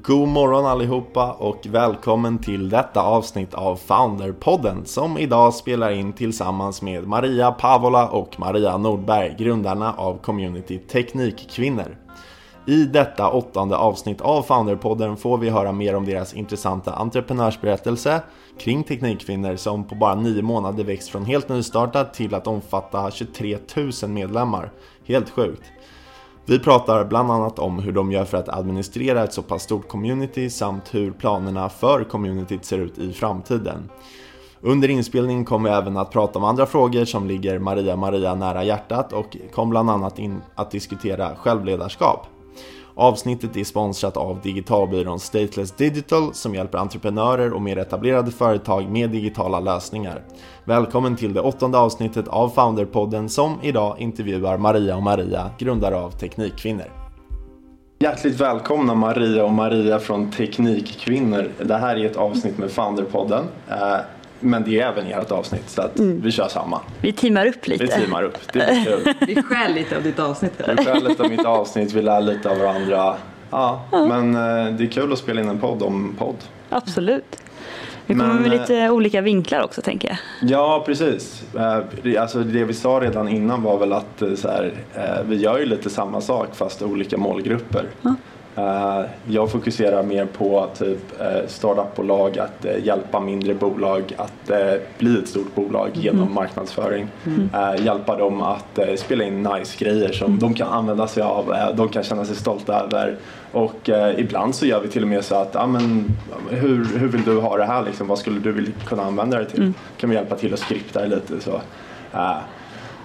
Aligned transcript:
God 0.00 0.28
morgon 0.28 0.66
allihopa 0.66 1.32
och 1.32 1.66
välkommen 1.66 2.38
till 2.38 2.68
detta 2.68 3.02
avsnitt 3.02 3.54
av 3.54 3.76
Founderpodden 3.76 4.86
som 4.86 5.18
idag 5.18 5.54
spelar 5.54 5.90
in 5.90 6.12
tillsammans 6.12 6.82
med 6.82 7.06
Maria 7.06 7.52
Pavola 7.52 8.08
och 8.08 8.40
Maria 8.40 8.76
Nordberg, 8.76 9.36
grundarna 9.38 9.92
av 9.92 10.18
Community 10.18 10.78
Teknikkvinnor. 10.78 11.96
I 12.66 12.84
detta 12.84 13.30
åttonde 13.30 13.76
avsnitt 13.76 14.20
av 14.20 14.42
Founderpodden 14.42 15.16
får 15.16 15.38
vi 15.38 15.50
höra 15.50 15.72
mer 15.72 15.96
om 15.96 16.04
deras 16.04 16.34
intressanta 16.34 16.92
entreprenörsberättelse 16.92 18.22
kring 18.58 18.84
Teknikkvinnor 18.84 19.56
som 19.56 19.84
på 19.84 19.94
bara 19.94 20.14
nio 20.14 20.42
månader 20.42 20.84
växt 20.84 21.08
från 21.08 21.24
helt 21.24 21.48
nystartat 21.48 22.14
till 22.14 22.34
att 22.34 22.46
omfatta 22.46 23.10
23 23.10 23.58
000 24.02 24.10
medlemmar. 24.10 24.72
Helt 25.06 25.30
sjukt! 25.30 25.62
Vi 26.46 26.58
pratar 26.58 27.04
bland 27.04 27.30
annat 27.30 27.58
om 27.58 27.78
hur 27.78 27.92
de 27.92 28.12
gör 28.12 28.24
för 28.24 28.38
att 28.38 28.48
administrera 28.48 29.24
ett 29.24 29.32
så 29.32 29.42
pass 29.42 29.62
stort 29.62 29.88
community 29.88 30.50
samt 30.50 30.94
hur 30.94 31.10
planerna 31.10 31.68
för 31.68 32.04
communityt 32.04 32.64
ser 32.64 32.78
ut 32.78 32.98
i 32.98 33.12
framtiden. 33.12 33.90
Under 34.60 34.88
inspelningen 34.88 35.44
kommer 35.44 35.70
vi 35.70 35.76
även 35.76 35.96
att 35.96 36.10
prata 36.10 36.38
om 36.38 36.44
andra 36.44 36.66
frågor 36.66 37.04
som 37.04 37.26
ligger 37.26 37.58
Maria 37.58 37.96
Maria 37.96 38.34
nära 38.34 38.64
hjärtat 38.64 39.12
och 39.12 39.36
kom 39.52 39.70
bland 39.70 39.90
annat 39.90 40.18
in 40.18 40.40
att 40.54 40.70
diskutera 40.70 41.36
självledarskap. 41.36 42.26
Avsnittet 42.94 43.56
är 43.56 43.64
sponsrat 43.64 44.16
av 44.16 44.40
digitalbyrån 44.42 45.20
Stateless 45.20 45.72
Digital 45.72 46.34
som 46.34 46.54
hjälper 46.54 46.78
entreprenörer 46.78 47.52
och 47.52 47.62
mer 47.62 47.76
etablerade 47.76 48.30
företag 48.30 48.90
med 48.90 49.10
digitala 49.10 49.60
lösningar. 49.60 50.22
Välkommen 50.64 51.16
till 51.16 51.34
det 51.34 51.40
åttonde 51.40 51.78
avsnittet 51.78 52.28
av 52.28 52.48
Founderpodden 52.48 53.28
som 53.28 53.58
idag 53.62 53.96
intervjuar 53.98 54.58
Maria 54.58 54.96
och 54.96 55.02
Maria, 55.02 55.50
grundare 55.58 55.96
av 55.96 56.10
Teknikkvinnor. 56.10 56.86
Hjärtligt 57.98 58.40
välkomna 58.40 58.94
Maria 58.94 59.44
och 59.44 59.52
Maria 59.52 59.98
från 59.98 60.30
Teknikkvinnor. 60.30 61.48
Det 61.64 61.76
här 61.76 61.96
är 61.96 62.06
ett 62.06 62.16
avsnitt 62.16 62.58
med 62.58 62.70
Founderpodden. 62.70 63.44
Eh, 63.68 63.96
men 64.42 64.64
det 64.64 64.80
är 64.80 64.88
även 64.88 65.06
ert 65.06 65.30
avsnitt 65.30 65.70
så 65.70 65.82
att 65.82 65.98
mm. 65.98 66.20
vi 66.20 66.30
kör 66.30 66.48
samma. 66.48 66.80
Vi 67.00 67.12
teamar 67.12 67.46
upp 67.46 67.66
lite. 67.68 67.84
Vi 67.84 67.90
teamar 67.90 68.22
upp, 68.22 68.38
det 68.52 68.60
är 68.60 68.84
kul. 68.84 69.14
vi 69.26 69.42
skär 69.42 69.68
lite 69.68 69.96
av 69.96 70.02
ditt 70.02 70.18
avsnitt. 70.18 70.52
Vi 70.76 70.84
skär 70.84 71.08
lite 71.08 71.22
av 71.22 71.30
mitt 71.30 71.44
avsnitt, 71.44 71.92
vi 71.92 72.02
lär 72.02 72.20
lite 72.20 72.50
av 72.50 72.58
varandra. 72.58 73.16
Ja, 73.50 73.84
ja. 73.92 74.06
men 74.06 74.34
eh, 74.34 74.74
det 74.74 74.84
är 74.84 74.90
kul 74.90 75.12
att 75.12 75.18
spela 75.18 75.40
in 75.40 75.48
en 75.48 75.58
podd 75.58 75.82
om 75.82 76.14
podd. 76.18 76.36
Absolut. 76.68 77.42
Vi 78.06 78.14
kommer 78.14 78.34
men, 78.34 78.42
med 78.42 78.50
lite 78.50 78.76
eh, 78.76 78.92
olika 78.92 79.20
vinklar 79.20 79.62
också 79.62 79.82
tänker 79.82 80.08
jag. 80.08 80.50
Ja 80.50 80.82
precis. 80.86 81.44
Eh, 81.54 82.22
alltså 82.22 82.38
det 82.38 82.64
vi 82.64 82.74
sa 82.74 82.88
redan 82.88 83.28
innan 83.28 83.62
var 83.62 83.78
väl 83.78 83.92
att 83.92 84.22
så 84.36 84.48
här, 84.48 84.74
vi 85.28 85.36
gör 85.36 85.58
ju 85.58 85.66
lite 85.66 85.90
samma 85.90 86.20
sak 86.20 86.48
fast 86.54 86.82
olika 86.82 87.16
målgrupper. 87.16 87.84
Ja. 88.02 88.14
Eh, 88.56 89.04
jag 89.28 89.50
fokuserar 89.50 90.02
mer 90.02 90.26
på 90.26 90.68
typ 90.78 91.20
uh, 91.20 91.46
startupbolag, 91.46 92.38
att 92.38 92.64
uh, 92.64 92.86
hjälpa 92.86 93.20
mindre 93.20 93.54
bolag 93.54 94.02
att 94.16 94.50
bli 94.98 95.18
ett 95.18 95.28
stort 95.28 95.54
bolag 95.54 95.88
mm. 95.88 96.00
genom 96.00 96.34
marknadsföring. 96.34 97.08
Mm. 97.26 97.84
hjälpa 97.84 98.16
dem 98.16 98.42
att 98.42 98.78
spela 98.96 99.24
in 99.24 99.42
nice 99.42 99.84
grejer 99.84 100.12
som 100.12 100.26
mm. 100.26 100.38
de 100.38 100.54
kan 100.54 100.68
använda 100.68 101.06
sig 101.06 101.22
av, 101.22 101.54
de 101.74 101.88
kan 101.88 102.02
känna 102.02 102.24
sig 102.24 102.36
stolta 102.36 102.80
över. 102.80 103.16
Och 103.52 103.90
ibland 104.16 104.54
så 104.54 104.66
gör 104.66 104.80
vi 104.80 104.88
till 104.88 105.02
och 105.02 105.08
med 105.08 105.24
så 105.24 105.34
att, 105.34 105.56
ah, 105.56 105.66
men, 105.66 106.16
hur, 106.50 106.98
hur 106.98 107.08
vill 107.08 107.22
du 107.22 107.40
ha 107.40 107.56
det 107.56 107.64
här 107.64 107.84
liksom? 107.84 108.08
Vad 108.08 108.18
skulle 108.18 108.40
du 108.40 108.52
vilja 108.52 108.72
kunna 108.86 109.02
använda 109.02 109.38
det 109.38 109.44
till? 109.44 109.60
Mm. 109.60 109.74
Kan 109.96 110.10
vi 110.10 110.16
hjälpa 110.16 110.36
till 110.36 110.54
att 110.54 110.60
skripta 110.60 111.00
det 111.00 111.06
lite 111.06 111.40
så. 111.40 111.60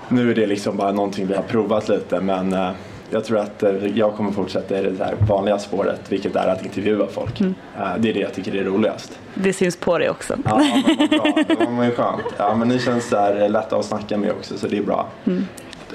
nu 0.08 0.32
är 0.32 0.36
det 0.36 0.46
liksom 0.46 0.78
bara 0.78 0.92
någonting 0.92 1.28
vi 1.28 1.34
har 1.34 1.44
provat 1.44 1.90
lite 1.90 2.20
men 2.20 2.56
jag 3.10 3.26
tror 3.26 3.40
att 3.40 3.64
eh, 3.64 3.88
jag 3.98 4.16
kommer 4.16 4.32
fortsätta 4.32 4.80
i 4.80 4.82
det 4.82 5.04
här 5.04 5.16
vanliga 5.28 5.60
spåret, 5.60 6.02
vilket 6.10 6.36
är 6.36 6.48
att 6.48 6.66
intervjua 6.66 7.08
folk. 7.08 7.40
Mm. 7.40 7.56
Eh, 7.80 7.88
det 7.98 8.10
är 8.10 8.14
det 8.14 8.20
jag 8.20 8.34
tycker 8.34 8.56
är 8.56 8.64
roligast. 8.64 9.20
Det 9.34 9.54
syns 9.54 9.76
på 9.76 9.98
dig 9.98 10.10
också. 10.10 10.38
Ja, 10.46 10.58
men 10.58 11.08
bra. 11.10 11.44
Det 11.48 11.66
var 11.66 11.92
skönt. 11.92 12.22
Ja, 12.38 12.56
men 12.56 12.68
ni 12.68 12.80
känns 12.80 13.10
där 13.10 13.50
lätta 13.50 13.78
att 13.78 13.86
snacka 13.86 14.18
med 14.18 14.32
också, 14.32 14.58
så 14.58 14.68
det 14.68 14.78
är 14.78 14.84
bra. 14.84 15.08
Mm. 15.26 15.44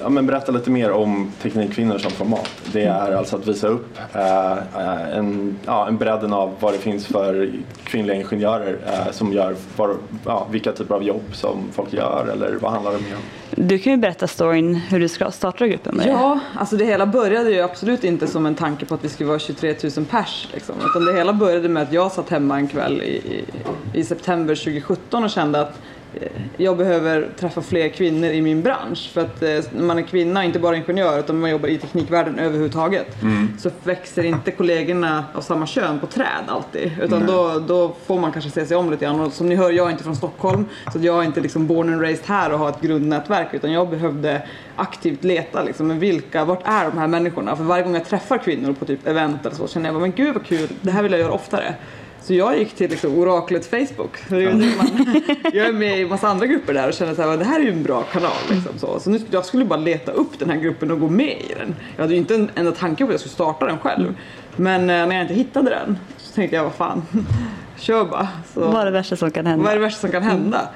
Ja, 0.01 0.09
men 0.09 0.27
berätta 0.27 0.53
lite 0.53 0.71
mer 0.71 0.91
om 0.91 1.33
Teknikkvinnor 1.43 1.99
som 1.99 2.11
format. 2.11 2.51
Det 2.73 2.85
är 2.85 3.07
mm. 3.07 3.19
alltså 3.19 3.37
att 3.37 3.49
visa 3.49 3.69
upp 3.69 3.99
eh, 4.15 5.17
en, 5.17 5.59
ja, 5.67 5.89
en 5.89 5.97
bredden 5.97 6.33
av 6.33 6.55
vad 6.61 6.73
det 6.73 6.79
finns 6.79 7.07
för 7.07 7.51
kvinnliga 7.85 8.17
ingenjörer 8.17 8.79
eh, 8.87 9.13
som 9.13 9.33
gör 9.33 9.55
var, 9.77 9.97
ja, 10.27 10.47
vilka 10.51 10.73
typer 10.73 10.95
av 10.95 11.03
jobb 11.03 11.23
som 11.33 11.69
folk 11.73 11.93
gör 11.93 12.29
eller 12.33 12.57
vad 12.61 12.73
handlar 12.73 12.91
det 12.91 12.97
om? 12.97 13.05
Du 13.65 13.79
kan 13.79 13.93
ju 13.93 13.97
berätta 13.97 14.27
storyn 14.27 14.75
hur 14.75 15.01
du 15.01 15.09
ska 15.09 15.31
starta 15.31 15.67
gruppen 15.67 15.97
med 15.97 16.07
Ja, 16.07 16.41
alltså 16.55 16.77
det 16.77 16.85
hela 16.85 17.07
började 17.07 17.51
ju 17.51 17.61
absolut 17.61 18.05
inte 18.05 18.27
som 18.27 18.47
en 18.47 18.55
tanke 18.55 18.87
på 18.87 18.95
att 18.95 19.05
vi 19.05 19.09
skulle 19.09 19.29
vara 19.29 19.39
23 19.39 19.75
000 19.97 20.05
pers. 20.05 20.49
Liksom. 20.55 20.75
Utan 20.85 21.05
det 21.05 21.13
hela 21.13 21.33
började 21.33 21.69
med 21.69 21.83
att 21.83 21.93
jag 21.93 22.13
satt 22.13 22.29
hemma 22.29 22.57
en 22.57 22.69
kväll 22.69 23.03
i, 23.03 23.15
i, 23.15 23.45
i 23.95 24.05
september 24.05 24.55
2017 24.55 25.25
och 25.25 25.31
kände 25.31 25.61
att 25.61 25.81
jag 26.57 26.77
behöver 26.77 27.29
träffa 27.39 27.63
fler 27.63 27.89
kvinnor 27.89 28.31
i 28.31 28.43
min 28.43 28.63
bransch. 28.63 29.11
För 29.13 29.21
att 29.21 29.41
när 29.41 29.59
eh, 29.59 29.83
man 29.83 29.99
är 29.99 30.03
kvinna, 30.03 30.45
inte 30.45 30.59
bara 30.59 30.77
ingenjör, 30.77 31.19
utan 31.19 31.41
man 31.41 31.51
jobbar 31.51 31.69
i 31.69 31.79
teknikvärlden 31.79 32.39
överhuvudtaget, 32.39 33.23
mm. 33.23 33.49
så 33.59 33.71
växer 33.85 34.25
inte 34.25 34.51
kollegorna 34.51 35.25
av 35.35 35.41
samma 35.41 35.67
kön 35.67 36.01
på 36.01 36.07
träd 36.07 36.45
alltid. 36.49 36.93
Utan 37.03 37.27
då, 37.27 37.63
då 37.67 37.95
får 38.07 38.21
man 38.21 38.33
kanske 38.33 38.51
se 38.51 38.67
sig 38.67 38.77
om 38.77 38.91
lite 38.91 39.05
grann. 39.05 39.21
Och 39.21 39.33
som 39.33 39.49
ni 39.49 39.55
hör, 39.55 39.71
jag 39.71 39.87
är 39.87 39.91
inte 39.91 40.05
från 40.05 40.17
Stockholm, 40.17 40.65
så 40.93 40.99
jag 40.99 41.19
är 41.19 41.23
inte 41.23 41.41
liksom 41.41 41.67
born 41.67 41.93
and 41.93 42.03
raised 42.03 42.27
här 42.27 42.53
och 42.53 42.59
har 42.59 42.69
ett 42.69 42.81
grundnätverk, 42.81 43.55
utan 43.55 43.73
jag 43.73 43.91
behövde 43.91 44.43
aktivt 44.77 45.25
leta 45.25 45.63
liksom, 45.63 45.87
men 45.87 45.99
vilka, 45.99 46.45
vart 46.45 46.63
är 46.65 46.85
de 46.91 46.99
här 46.99 47.07
människorna? 47.07 47.57
För 47.57 47.65
varje 47.65 47.83
gång 47.83 47.95
jag 47.95 48.05
träffar 48.05 48.39
kvinnor 48.39 48.73
på 48.73 48.85
typ 48.85 49.07
event 49.07 49.47
eller 49.47 49.57
så 49.57 49.69
känner 49.69 49.93
jag, 49.93 50.01
men 50.01 50.13
gud 50.13 50.35
vad 50.35 50.47
kul, 50.47 50.69
det 50.81 50.91
här 50.91 51.03
vill 51.03 51.13
jag 51.13 51.21
göra 51.21 51.33
oftare. 51.33 51.75
Så 52.25 52.35
jag 52.35 52.59
gick 52.59 52.75
till 52.75 52.91
liksom 52.91 53.19
oraklet 53.19 53.67
Facebook. 53.67 54.17
jag 55.53 55.67
är 55.67 55.73
med 55.73 56.01
i 56.01 56.05
massa 56.05 56.29
andra 56.29 56.47
grupper 56.47 56.75
där 56.75 56.89
och 56.89 56.95
känner 56.95 57.33
att 57.33 57.39
det 57.39 57.45
här 57.45 57.61
är 57.61 57.65
ju 57.65 57.73
en 57.73 57.83
bra 57.83 58.03
kanal. 58.03 58.33
Liksom, 58.51 58.79
så. 58.79 59.01
så 59.01 59.11
nu, 59.11 59.21
jag 59.31 59.45
skulle 59.45 59.65
bara 59.65 59.79
leta 59.79 60.13
upp 60.13 60.39
den 60.39 60.51
här 60.51 60.57
gruppen 60.57 60.91
och 60.91 61.01
gå 61.01 61.09
med 61.09 61.37
i 61.51 61.55
den. 61.59 61.75
Jag 61.97 62.03
hade 62.03 62.15
ju 62.15 62.21
inte 62.21 62.35
en 62.35 62.51
enda 62.55 62.73
tanke 62.73 63.05
på 63.05 63.09
att 63.09 63.13
jag 63.13 63.21
skulle 63.21 63.35
starta 63.35 63.67
den 63.67 63.79
själv. 63.79 64.05
Mm. 64.05 64.17
Men 64.57 64.81
eh, 64.81 64.87
när 64.87 65.15
jag 65.15 65.25
inte 65.25 65.35
hittade 65.35 65.71
den 65.71 65.99
så 66.17 66.35
tänkte 66.35 66.57
jag, 66.57 66.65
vad 66.65 66.75
fan, 66.75 67.03
kör 67.77 68.05
bara. 68.05 68.29
Så, 68.55 68.61
vad 68.61 68.81
är 68.81 68.85
det 68.85 68.91
värsta 68.91 69.17
som 69.17 69.31
kan 69.31 69.47
hända? 69.47 69.65
Vad 69.65 69.73
är 69.73 69.77
det 69.77 69.83
värsta 69.83 70.01
som 70.01 70.11
kan 70.11 70.23
hända? 70.23 70.59
Mm. 70.59 70.73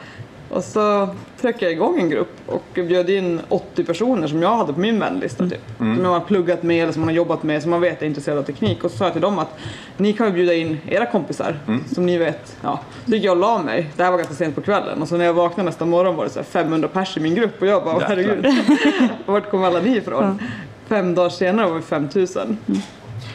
Och 0.50 0.64
så 0.64 1.08
tryckte 1.40 1.64
jag 1.64 1.72
igång 1.72 2.00
en 2.00 2.10
grupp 2.10 2.32
och 2.46 2.64
bjöd 2.74 3.10
in 3.10 3.40
80 3.48 3.84
personer 3.84 4.28
som 4.28 4.42
jag 4.42 4.56
hade 4.56 4.72
på 4.72 4.80
min 4.80 5.00
vänlista 5.00 5.44
mm. 5.44 5.50
typ. 5.50 5.80
Mm. 5.80 5.96
Som 5.96 6.04
jag 6.04 6.12
har 6.12 6.20
pluggat 6.20 6.62
med 6.62 6.82
eller 6.82 6.92
som 6.92 7.00
man 7.00 7.08
har 7.08 7.14
jobbat 7.14 7.42
med 7.42 7.62
som 7.62 7.70
man 7.70 7.80
vet 7.80 8.02
är 8.02 8.06
intresserade 8.06 8.40
av 8.40 8.44
teknik. 8.44 8.84
Och 8.84 8.90
så 8.90 8.96
sa 8.96 9.04
jag 9.04 9.12
till 9.12 9.22
dem 9.22 9.38
att 9.38 9.58
ni 9.96 10.12
kan 10.12 10.32
bjuda 10.32 10.54
in 10.54 10.78
era 10.88 11.06
kompisar 11.06 11.58
mm. 11.66 11.84
som 11.94 12.06
ni 12.06 12.18
vet. 12.18 12.56
Ja. 12.62 12.80
Så 13.04 13.10
gick 13.10 13.24
jag 13.24 13.32
och 13.32 13.40
la 13.40 13.62
mig. 13.62 13.90
Det 13.96 14.04
här 14.04 14.10
var 14.10 14.18
ganska 14.18 14.34
sent 14.34 14.54
på 14.54 14.60
kvällen 14.60 15.02
och 15.02 15.08
så 15.08 15.16
när 15.16 15.24
jag 15.24 15.34
vaknade 15.34 15.68
nästa 15.68 15.84
morgon 15.84 16.16
var 16.16 16.24
det 16.24 16.30
så 16.30 16.42
500 16.42 16.88
pers 16.88 17.16
i 17.16 17.20
min 17.20 17.34
grupp 17.34 17.62
och 17.62 17.66
jag 17.66 17.84
bara 17.84 18.04
herregud. 18.06 18.46
Vart 19.26 19.50
kom 19.50 19.64
alla 19.64 19.80
ni 19.80 19.96
ifrån? 19.96 20.38
Ja. 20.40 20.46
Fem 20.88 21.14
dagar 21.14 21.30
senare 21.30 21.68
var 21.68 21.76
vi 21.76 21.82
5000. 21.82 22.42
Mm. 22.42 22.80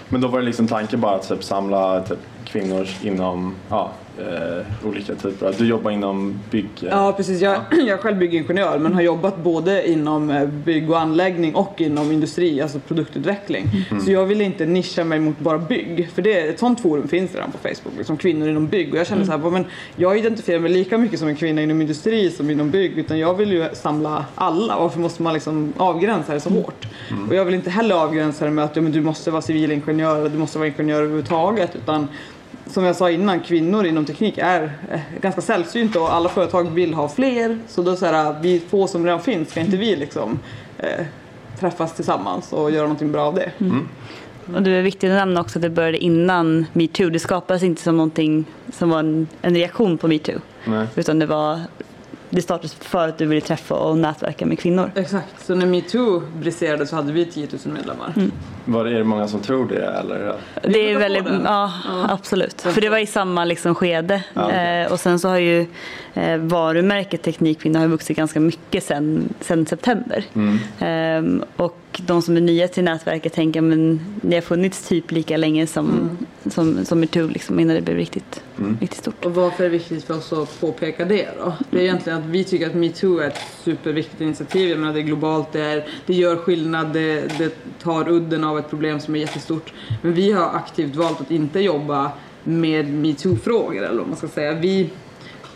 Men 0.09 0.21
då 0.21 0.27
var 0.27 0.39
det 0.39 0.45
liksom 0.45 0.67
tanken 0.67 1.01
bara 1.01 1.15
att 1.15 1.27
typ 1.27 1.43
samla 1.43 2.01
typ 2.01 2.19
kvinnor 2.45 2.87
inom 3.01 3.55
ja, 3.69 3.91
eh, 4.21 4.87
olika 4.87 5.15
typer 5.15 5.47
av, 5.47 5.55
du 5.57 5.67
jobbar 5.67 5.91
inom 5.91 6.39
bygg? 6.51 6.69
Ja 6.79 7.13
precis, 7.17 7.41
jag, 7.41 7.61
jag 7.71 7.87
är 7.89 7.97
själv 7.97 8.17
byggingenjör 8.17 8.79
men 8.79 8.93
har 8.93 9.01
jobbat 9.01 9.37
både 9.37 9.89
inom 9.89 10.29
eh, 10.29 10.45
bygg 10.45 10.89
och 10.89 10.99
anläggning 10.99 11.55
och 11.55 11.81
inom 11.81 12.11
industri, 12.11 12.61
alltså 12.61 12.79
produktutveckling. 12.79 13.69
Mm. 13.91 14.03
Så 14.03 14.11
jag 14.11 14.25
vill 14.25 14.41
inte 14.41 14.65
nischa 14.65 15.03
mig 15.03 15.19
mot 15.19 15.39
bara 15.39 15.57
bygg, 15.57 16.09
för 16.13 16.21
det, 16.21 16.41
ett 16.41 16.59
sånt 16.59 16.79
forum 16.81 17.07
finns 17.07 17.35
redan 17.35 17.51
på 17.51 17.57
Facebook, 17.57 17.97
liksom 17.97 18.17
kvinnor 18.17 18.49
inom 18.49 18.67
bygg 18.67 18.93
och 18.93 18.99
jag 18.99 19.07
känner 19.07 19.23
mm. 19.23 19.41
så 19.41 19.49
här, 19.49 19.51
men 19.51 19.65
jag 19.95 20.17
identifierar 20.17 20.59
mig 20.59 20.71
lika 20.71 20.97
mycket 20.97 21.19
som 21.19 21.27
en 21.27 21.35
kvinna 21.35 21.61
inom 21.61 21.81
industri 21.81 22.31
som 22.31 22.49
inom 22.49 22.71
bygg 22.71 22.97
utan 22.97 23.19
jag 23.19 23.33
vill 23.33 23.51
ju 23.51 23.65
samla 23.73 24.25
alla, 24.35 24.79
varför 24.79 24.99
måste 24.99 25.23
man 25.23 25.33
liksom 25.33 25.73
avgränsa 25.77 26.33
det 26.33 26.39
så 26.39 26.49
mm. 26.49 26.63
hårt? 26.63 26.87
Mm. 27.09 27.29
Och 27.29 27.35
jag 27.35 27.45
vill 27.45 27.55
inte 27.55 27.69
heller 27.69 27.95
avgränsa 27.95 28.45
det 28.45 28.51
med 28.51 28.65
att 28.65 28.75
ja, 28.75 28.81
men 28.81 28.91
du 28.91 29.01
måste 29.01 29.31
vara 29.31 29.41
civilingenjör 29.41 30.19
eller 30.19 30.29
du 30.29 30.37
måste 30.37 30.57
vara 30.57 30.67
ingenjör 30.67 31.01
överhuvudtaget 31.01 31.75
utan 31.75 32.07
som 32.71 32.83
jag 32.83 32.95
sa 32.95 33.09
innan, 33.11 33.39
kvinnor 33.39 33.85
inom 33.85 34.05
teknik 34.05 34.37
är 34.37 34.63
eh, 34.91 34.99
ganska 35.21 35.41
sällsynta 35.41 36.01
och 36.01 36.13
alla 36.13 36.29
företag 36.29 36.71
vill 36.71 36.93
ha 36.93 37.09
fler. 37.09 37.59
Så 37.67 37.81
då 37.81 37.95
så 37.95 38.05
här, 38.05 38.35
vi 38.41 38.59
få 38.59 38.87
som 38.87 39.05
redan 39.05 39.21
finns, 39.21 39.49
ska 39.49 39.59
inte 39.59 39.77
vi 39.77 39.95
liksom 39.95 40.39
eh, 40.77 41.05
träffas 41.59 41.95
tillsammans 41.95 42.53
och 42.53 42.71
göra 42.71 42.83
någonting 42.83 43.11
bra 43.11 43.21
av 43.21 43.35
det? 43.35 43.51
Mm. 43.57 43.71
mm. 43.71 43.87
Och 44.55 44.63
det 44.63 44.71
är 44.71 44.81
viktigt 44.81 45.09
att 45.09 45.15
nämna 45.15 45.41
också 45.41 45.59
att 45.59 45.61
det 45.61 45.69
började 45.69 45.97
innan 45.97 46.65
metoo. 46.73 47.09
Det 47.09 47.19
skapades 47.19 47.63
inte 47.63 47.81
som 47.81 47.97
någonting 47.97 48.45
som 48.73 48.89
var 48.89 48.99
en, 48.99 49.27
en 49.41 49.55
reaktion 49.55 49.97
på 49.97 50.07
metoo. 50.07 50.39
Utan 50.95 51.19
det 51.19 51.25
var 51.25 51.59
det 52.31 52.41
startades 52.41 52.73
för 52.73 53.07
att 53.07 53.17
du 53.17 53.25
ville 53.25 53.41
träffa 53.41 53.75
och 53.75 53.97
nätverka 53.97 54.45
med 54.45 54.59
kvinnor. 54.59 54.91
Exakt, 54.95 55.45
så 55.45 55.55
när 55.55 55.65
metoo 55.65 56.19
briserade 56.19 56.85
så 56.85 56.95
hade 56.95 57.11
vi 57.11 57.25
10 57.25 57.47
000 57.65 57.73
medlemmar. 57.73 58.13
Mm. 58.15 58.31
Var 58.65 58.85
det, 58.85 58.91
är 58.91 58.97
det 58.97 59.03
många 59.03 59.27
som 59.27 59.39
tror 59.39 59.67
det? 59.67 59.85
Eller? 59.85 60.35
Det 60.63 60.91
är 60.91 60.97
väldigt, 60.97 61.23
ja, 61.43 61.71
ja, 61.85 62.07
absolut. 62.09 62.61
För 62.61 62.81
det 62.81 62.89
var 62.89 62.97
i 62.97 63.05
samma 63.05 63.45
liksom 63.45 63.75
skede. 63.75 64.23
Ja. 64.33 64.51
Eh, 64.51 64.91
och 64.91 64.99
sen 64.99 65.19
så 65.19 65.29
har 65.29 65.37
ju 65.37 65.65
eh, 66.13 66.37
varumärket 66.37 67.21
Teknikkvinnor 67.21 67.79
har 67.79 67.87
vuxit 67.87 68.17
ganska 68.17 68.39
mycket 68.39 68.83
sen, 68.83 69.33
sen 69.39 69.65
september. 69.65 70.25
Mm. 70.33 71.41
Eh, 71.41 71.47
och 71.55 71.80
de 71.97 72.21
som 72.21 72.37
är 72.37 72.41
nya 72.41 72.67
till 72.67 72.83
nätverket 72.83 73.33
tänker 73.33 73.61
men 73.61 73.99
det 74.21 74.35
har 74.35 74.41
funnits 74.41 74.87
typ 74.87 75.11
lika 75.11 75.37
länge 75.37 75.67
som, 75.67 75.89
mm. 75.89 76.17
som, 76.45 76.85
som 76.85 76.99
metoo 76.99 77.27
liksom, 77.27 77.59
innan 77.59 77.75
det 77.75 77.81
blev 77.81 77.97
riktigt, 77.97 78.43
mm. 78.59 78.77
riktigt 78.81 78.99
stort. 78.99 79.25
Och 79.25 79.35
varför 79.35 79.63
är 79.63 79.69
det 79.69 79.77
viktigt 79.77 80.03
för 80.03 80.17
oss 80.17 80.33
att 80.33 80.61
påpeka 80.61 81.05
det 81.05 81.29
då? 81.37 81.53
Det 81.69 81.77
är 81.77 81.83
egentligen 81.83 82.19
att 82.19 82.25
vi 82.25 82.43
tycker 82.43 82.67
att 82.67 82.75
metoo 82.75 83.17
är 83.19 83.27
ett 83.27 83.41
superviktigt 83.63 84.21
initiativ. 84.21 84.69
Jag 84.69 84.79
menar 84.79 84.93
det 84.93 84.99
är 84.99 85.03
globalt, 85.03 85.51
det, 85.51 85.61
är, 85.61 85.87
det 86.05 86.13
gör 86.13 86.35
skillnad, 86.35 86.93
det, 86.93 87.37
det 87.37 87.53
tar 87.81 88.09
udden 88.09 88.43
av 88.43 88.59
ett 88.59 88.69
problem 88.69 88.99
som 88.99 89.15
är 89.15 89.19
jättestort. 89.19 89.73
Men 90.01 90.13
vi 90.13 90.31
har 90.31 90.49
aktivt 90.55 90.95
valt 90.95 91.21
att 91.21 91.31
inte 91.31 91.59
jobba 91.59 92.11
med 92.43 92.93
metoo-frågor 92.93 93.83
eller 93.83 93.97
vad 93.97 94.07
man 94.07 94.17
ska 94.17 94.27
säga. 94.27 94.53
Vi, 94.53 94.89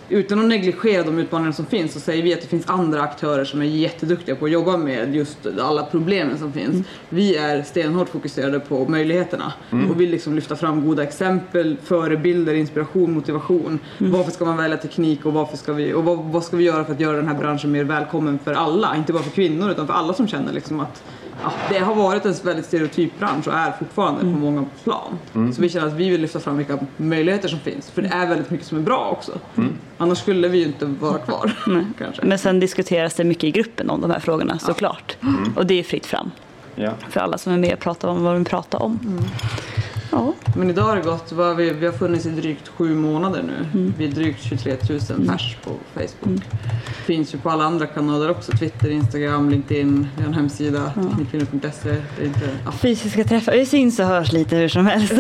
utan 0.10 0.40
att 0.40 0.46
negligera 0.46 1.04
de 1.04 1.20
utmaningar 1.20 1.52
som 1.52 1.66
finns 1.66 1.94
så 1.94 2.00
säger 2.00 2.24
vi 2.24 2.34
att 2.34 2.42
det 2.42 2.48
finns 2.48 2.70
andra 2.70 3.02
aktörer 3.02 3.46
som 3.46 3.62
är 3.62 3.66
jätteduktiga 3.66 4.36
på 4.36 4.46
att 4.46 4.52
jobba 4.52 4.78
med 4.78 5.16
just 5.16 5.38
alla 5.60 5.84
problemen 5.84 6.38
som 6.38 6.54
finns. 6.54 6.74
Mm. 6.74 6.84
Vi 7.10 7.36
är 7.36 7.64
stenhårt 7.64 8.10
fokuserade 8.10 8.60
på 8.60 8.86
möjligheterna 8.86 9.54
mm. 9.72 9.92
och 9.92 10.02
vill 10.02 10.10
liksom 10.10 10.36
lyfta 10.36 10.56
fram 10.56 10.86
goda 10.86 11.04
exempel, 11.04 11.78
förebilder, 11.84 12.54
inspiration, 12.54 13.14
motivation. 13.14 13.80
Mm. 14.00 14.12
Varför 14.12 14.32
ska 14.32 14.46
man 14.46 14.58
välja 14.58 14.78
teknik 14.78 15.26
och, 15.26 15.34
varför 15.34 15.58
ska 15.58 15.74
vi, 15.74 15.94
och 15.94 16.04
vad, 16.04 16.18
vad, 16.18 16.44
ska 16.44 16.58
vi 16.58 16.64
göra 16.64 16.86
för 16.86 16.94
att 16.94 17.00
göra 17.00 17.18
den 17.18 17.28
här 17.28 17.36
branschen 17.36 17.72
mer 17.72 17.84
välkommen 17.84 18.40
för 18.44 18.54
alla? 18.54 18.96
Inte 18.96 19.14
bara 19.14 19.24
för 19.24 19.32
kvinnor 19.32 19.72
utan 19.72 19.88
för 19.88 19.94
alla 19.94 20.14
som 20.14 20.28
känner 20.28 20.54
liksom 20.54 20.80
att 20.80 21.04
ja, 21.44 21.54
det 21.70 21.80
har 21.80 21.96
varit 21.96 22.26
en 22.26 22.34
väldigt 22.44 22.66
stereotyp 22.66 23.20
bransch 23.20 23.48
och 23.48 23.54
är 23.54 23.72
fortfarande 23.72 24.22
mm. 24.22 24.34
på 24.34 24.40
många 24.40 24.66
plan. 24.84 25.20
Mm. 25.36 25.54
Så 25.54 25.62
vi 25.62 25.70
känner 25.70 25.88
att 25.88 25.94
vi 25.94 26.10
vill 26.10 26.22
lyfta 26.22 26.40
fram 26.40 26.58
vilka 26.58 26.80
möjligheter 26.98 27.48
som 27.48 27.60
finns. 27.60 27.92
För 27.92 28.02
det 28.02 28.08
är 28.08 28.28
väldigt 28.28 28.50
mycket 28.50 28.68
som 28.68 28.78
är 28.78 28.82
bra 28.82 29.10
också. 29.12 29.40
Mm. 29.58 29.74
Annars 29.98 30.18
skulle 30.18 30.48
vi 30.48 30.58
ju 30.58 30.66
inte 30.66 30.86
vara 30.86 31.18
kvar. 31.18 31.52
Men 32.22 32.40
sen 32.40 32.60
diskuteras 32.60 33.14
det 33.14 33.24
mycket 33.24 33.44
i 33.44 33.52
gruppen 33.52 33.90
om 33.90 34.02
de 34.02 34.12
här 34.12 34.20
frågorna 34.20 34.60
såklart. 34.60 35.18
Mm. 35.22 35.54
Och 35.56 35.66
det 35.66 35.80
är 35.80 35.84
fritt 35.84 36.06
fram. 36.06 36.32
Ja. 36.76 36.92
För 37.10 37.20
alla 37.20 37.38
som 37.38 37.54
är 37.54 37.58
med 37.58 37.74
och 37.74 37.80
pratar 37.80 38.08
om 38.08 38.24
vad 38.24 38.36
de 38.36 38.46
pratar 38.46 38.84
om. 38.84 39.00
Ja. 40.12 40.34
Men 40.56 40.70
idag 40.70 40.84
har 40.84 40.96
det 40.96 41.02
gått, 41.02 41.32
vad 41.32 41.56
vi, 41.56 41.70
vi 41.70 41.86
har 41.86 41.94
funnits 41.94 42.26
i 42.26 42.30
drygt 42.30 42.68
sju 42.68 42.96
månader 42.96 43.44
nu. 43.44 43.80
Mm. 43.80 43.94
Vi 43.98 44.06
är 44.06 44.12
drygt 44.12 44.44
23 44.44 44.76
000 44.90 45.00
mm. 45.10 45.28
pers 45.28 45.58
på 45.64 45.72
Facebook. 45.94 46.26
Mm. 46.26 46.42
Finns 47.06 47.34
ju 47.34 47.38
på 47.38 47.50
alla 47.50 47.64
andra 47.64 47.86
kanaler 47.86 48.32
också. 48.32 48.52
Twitter, 48.52 48.90
Instagram, 48.90 49.50
LinkedIn. 49.50 50.08
Vi 50.16 50.22
har 50.22 50.28
en 50.28 50.34
hemsida, 50.34 50.92
ja. 50.96 51.04
teknikkvinnor.se. 51.04 51.96
Ja. 52.66 52.72
Fysiska 52.72 53.24
träffar, 53.24 53.52
det 53.52 53.66
syns 53.66 54.00
och 54.00 54.06
hörs 54.06 54.32
lite 54.32 54.56
hur 54.56 54.70
som 54.70 54.86
helst. 54.86 55.14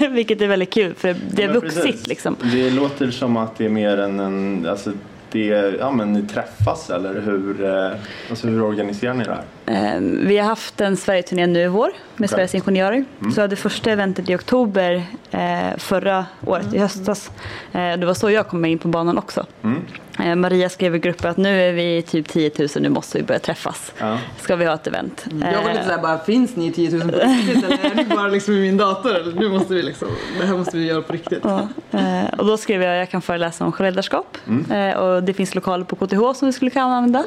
Vilket 0.10 0.40
är 0.40 0.46
väldigt 0.46 0.72
kul 0.72 0.94
för 0.94 1.16
det 1.30 1.42
är 1.42 1.52
vuxit 1.52 2.06
liksom. 2.06 2.36
Det 2.52 2.70
låter 2.70 3.10
som 3.10 3.36
att 3.36 3.58
det 3.58 3.64
är 3.64 3.68
mer 3.68 3.98
än 3.98 4.20
en, 4.20 4.66
alltså 4.66 4.92
det, 5.32 5.76
ja, 5.78 5.90
men 5.90 6.12
ni 6.12 6.22
träffas 6.22 6.90
eller 6.90 7.20
hur, 7.20 7.64
eh, 7.64 7.90
alltså 8.30 8.46
hur 8.46 8.62
organiserar 8.62 9.14
ni 9.14 9.24
det 9.24 9.30
här? 9.30 9.44
Ehm, 9.66 10.26
vi 10.26 10.38
har 10.38 10.46
haft 10.46 10.80
en 10.80 10.96
Sverigeturné 10.96 11.46
nu 11.46 11.62
i 11.62 11.68
vår 11.68 11.90
med 12.22 12.28
okay. 12.28 12.36
Sveriges 12.36 12.54
Ingenjörer. 12.54 13.04
Mm. 13.20 13.32
Så 13.32 13.46
det 13.46 13.56
första 13.56 13.90
eventet 13.90 14.30
i 14.30 14.36
oktober 14.36 15.04
eh, 15.30 15.76
förra 15.78 16.26
året, 16.46 16.64
mm. 16.64 16.76
i 16.76 16.78
höstas. 16.78 17.30
Eh, 17.72 17.96
det 17.96 18.06
var 18.06 18.14
så 18.14 18.30
jag 18.30 18.48
kom 18.48 18.64
in 18.64 18.78
på 18.78 18.88
banan 18.88 19.18
också. 19.18 19.46
Mm. 19.62 19.82
Eh, 20.18 20.34
Maria 20.34 20.68
skrev 20.68 20.96
i 20.96 20.98
gruppen 20.98 21.30
att 21.30 21.36
nu 21.36 21.62
är 21.62 21.72
vi 21.72 22.02
typ 22.02 22.28
10 22.28 22.50
000, 22.58 22.68
nu 22.80 22.88
måste 22.88 23.18
vi 23.18 23.24
börja 23.24 23.38
träffas. 23.38 23.92
Ja. 23.98 24.18
Ska 24.40 24.56
vi 24.56 24.64
ha 24.64 24.74
ett 24.74 24.86
event? 24.86 25.26
Mm. 25.30 25.52
Jag 25.52 25.62
var 25.62 25.72
lite 25.72 25.84
såhär, 25.84 26.02
bara, 26.02 26.18
finns 26.18 26.56
ni 26.56 26.72
10 26.72 26.90
000 26.90 27.00
på 27.00 27.18
riktigt 27.18 27.64
eller 27.64 27.90
är 27.90 27.94
det 27.94 28.04
bara 28.04 28.28
liksom 28.28 28.54
i 28.54 28.60
min 28.60 28.76
dator? 28.76 29.14
Eller, 29.14 29.32
nu 29.32 29.48
måste 29.48 29.74
vi 29.74 29.82
liksom, 29.82 30.08
det 30.40 30.46
här 30.46 30.56
måste 30.56 30.76
vi 30.76 30.86
göra 30.86 31.02
på 31.02 31.12
riktigt. 31.12 31.44
Ja. 31.44 31.68
Eh, 31.90 32.38
och 32.38 32.46
då 32.46 32.56
skrev 32.56 32.82
jag 32.82 32.92
att 32.92 32.98
jag 32.98 33.10
kan 33.10 33.22
föreläsa 33.22 33.64
om 33.64 33.72
självledarskap 33.72 34.38
mm. 34.46 34.98
och 34.98 35.22
det 35.22 35.34
finns 35.34 35.54
lokaler 35.54 35.84
på 35.84 35.96
KTH 35.96 36.32
som 36.38 36.46
vi 36.46 36.52
skulle 36.52 36.70
kunna 36.70 36.84
använda. 36.84 37.24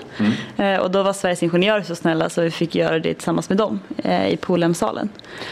Mm. 0.58 0.82
Och 0.82 0.92
då 0.92 1.04
var 1.04 1.14
Sveriges 1.14 1.44
Ingenjörer 1.44 1.82
så 1.82 1.96
snälla 1.96 2.30
så 2.30 2.42
vi 2.42 2.52
fick 2.52 2.76
göra 2.76 3.00
det 3.00 3.14
tillsammans 3.14 3.50
med 3.50 3.58
dem 3.58 3.80
i 4.30 4.38
Polhemsalen. 4.86 5.10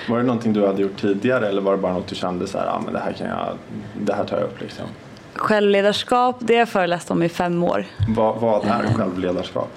Var 0.10 0.18
det 0.18 0.24
någonting 0.24 0.54
du 0.54 0.68
hade 0.68 0.82
gjort 0.82 1.02
tidigare 1.02 1.48
eller 1.48 1.62
var 1.62 1.72
det 1.72 1.78
bara 1.78 1.94
något 1.94 2.08
du 2.08 2.16
kände 2.16 2.48
så 2.48 2.58
här, 2.58 2.68
ah, 2.68 2.82
men 2.86 2.94
det 2.94 3.00
här, 3.00 3.14
kan 3.14 3.28
jag, 3.28 3.58
det 3.94 4.14
här 4.14 4.24
tar 4.24 4.38
jag 4.38 4.46
upp 4.46 4.62
liksom? 4.62 4.86
Självledarskap, 5.34 6.36
det 6.40 6.54
har 6.54 6.60
jag 6.60 6.70
föreläst 6.70 7.12
om 7.12 7.24
i 7.24 7.30
fem 7.30 7.64
år. 7.64 7.86
Vad, 8.08 8.40
vad 8.40 8.66
är 8.66 8.94
självledarskap? 8.94 9.70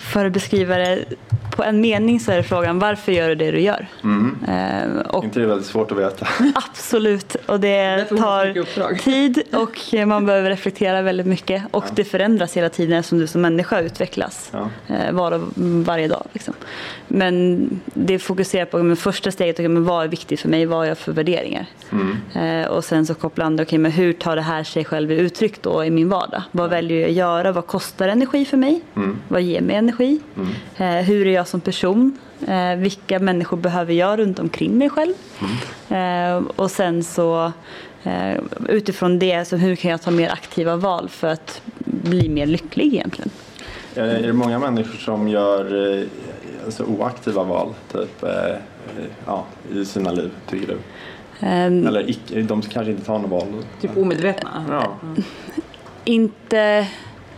För 0.00 0.24
att 0.24 0.32
beskriva 0.32 0.76
det 0.76 1.04
på 1.60 1.64
en 1.64 1.80
mening 1.80 2.20
så 2.20 2.32
är 2.32 2.42
frågan 2.42 2.78
varför 2.78 3.12
gör 3.12 3.28
du 3.28 3.34
det 3.34 3.50
du 3.50 3.60
gör? 3.60 3.86
Mm. 4.04 4.38
Eh, 4.48 5.00
och 5.00 5.24
inte 5.24 5.38
det 5.38 5.44
är 5.44 5.48
väldigt 5.48 5.66
svårt 5.66 5.92
att 5.92 5.98
veta. 5.98 6.28
Absolut 6.54 7.36
och 7.46 7.60
det 7.60 8.04
tar 8.04 8.94
tid 8.98 9.42
och 9.52 10.08
man 10.08 10.26
behöver 10.26 10.50
reflektera 10.50 11.02
väldigt 11.02 11.26
mycket 11.26 11.62
och 11.70 11.84
ja. 11.86 11.92
det 11.94 12.04
förändras 12.04 12.56
hela 12.56 12.68
tiden 12.68 13.02
som 13.02 13.18
du 13.18 13.26
som 13.26 13.40
människa 13.40 13.80
utvecklas 13.80 14.52
ja. 14.52 14.70
eh, 14.94 15.12
var 15.12 15.32
och 15.32 15.40
varje 15.56 16.08
dag. 16.08 16.26
Liksom. 16.32 16.54
Men 17.08 17.80
det 17.84 18.18
fokuserar 18.18 18.64
på 18.64 18.82
men 18.82 18.96
första 18.96 19.30
steget, 19.30 19.56
okay, 19.56 19.68
men 19.68 19.84
vad 19.84 20.04
är 20.04 20.08
viktigt 20.08 20.40
för 20.40 20.48
mig, 20.48 20.66
vad 20.66 20.78
har 20.78 20.84
jag 20.84 20.98
för 20.98 21.12
värderingar? 21.12 21.66
Mm. 21.92 22.16
Eh, 22.34 22.68
och 22.68 22.84
sen 22.84 23.06
så 23.06 23.14
kopplar 23.14 23.46
andra, 23.46 23.62
okay, 23.62 23.78
men 23.78 23.92
hur 23.92 24.12
tar 24.12 24.36
det 24.36 24.42
här 24.42 24.64
sig 24.64 24.84
själv 24.84 25.12
i 25.12 25.14
uttryck 25.14 25.62
då 25.62 25.84
i 25.84 25.90
min 25.90 26.08
vardag? 26.08 26.42
Vad 26.52 26.66
ja. 26.66 26.70
väljer 26.70 27.00
jag 27.00 27.10
att 27.10 27.16
göra? 27.16 27.52
Vad 27.52 27.66
kostar 27.66 28.08
energi 28.08 28.44
för 28.44 28.56
mig? 28.56 28.80
Mm. 28.96 29.18
Vad 29.28 29.42
ger 29.42 29.60
mig 29.60 29.76
energi? 29.76 30.20
Mm. 30.36 30.48
Eh, 30.76 31.04
hur 31.04 31.26
är 31.26 31.30
jag 31.30 31.48
som 31.50 31.60
person? 31.60 32.18
Eh, 32.46 32.76
vilka 32.76 33.18
människor 33.18 33.56
behöver 33.56 33.94
jag 33.94 34.18
runt 34.18 34.38
omkring 34.38 34.78
mig 34.78 34.90
själv? 34.90 35.14
Mm. 35.88 36.36
Eh, 36.36 36.50
och 36.56 36.70
sen 36.70 37.04
så 37.04 37.52
eh, 38.02 38.40
utifrån 38.68 39.18
det, 39.18 39.44
så 39.44 39.56
hur 39.56 39.76
kan 39.76 39.90
jag 39.90 40.02
ta 40.02 40.10
mer 40.10 40.30
aktiva 40.30 40.76
val 40.76 41.08
för 41.08 41.28
att 41.28 41.62
bli 41.84 42.28
mer 42.28 42.46
lycklig 42.46 42.94
egentligen? 42.94 43.30
Är 43.94 44.22
det 44.22 44.32
många 44.32 44.58
människor 44.58 44.98
som 44.98 45.28
gör 45.28 45.94
eh, 45.98 46.06
alltså, 46.64 46.84
oaktiva 46.84 47.44
val 47.44 47.74
typ, 47.92 48.22
eh, 48.22 48.56
ja, 49.26 49.44
i 49.72 49.84
sina 49.84 50.10
liv, 50.12 50.30
tycker 50.48 50.66
du? 50.66 50.78
Um, 51.46 51.86
Eller 51.86 52.10
icke, 52.10 52.42
de 52.42 52.62
kanske 52.62 52.90
inte 52.90 53.04
tar 53.04 53.18
några 53.18 53.28
val? 53.28 53.46
Typ 53.80 53.96
omedvetna? 53.96 54.64
Ja. 54.68 54.92
Mm. 55.02 55.22
Inte, 56.04 56.86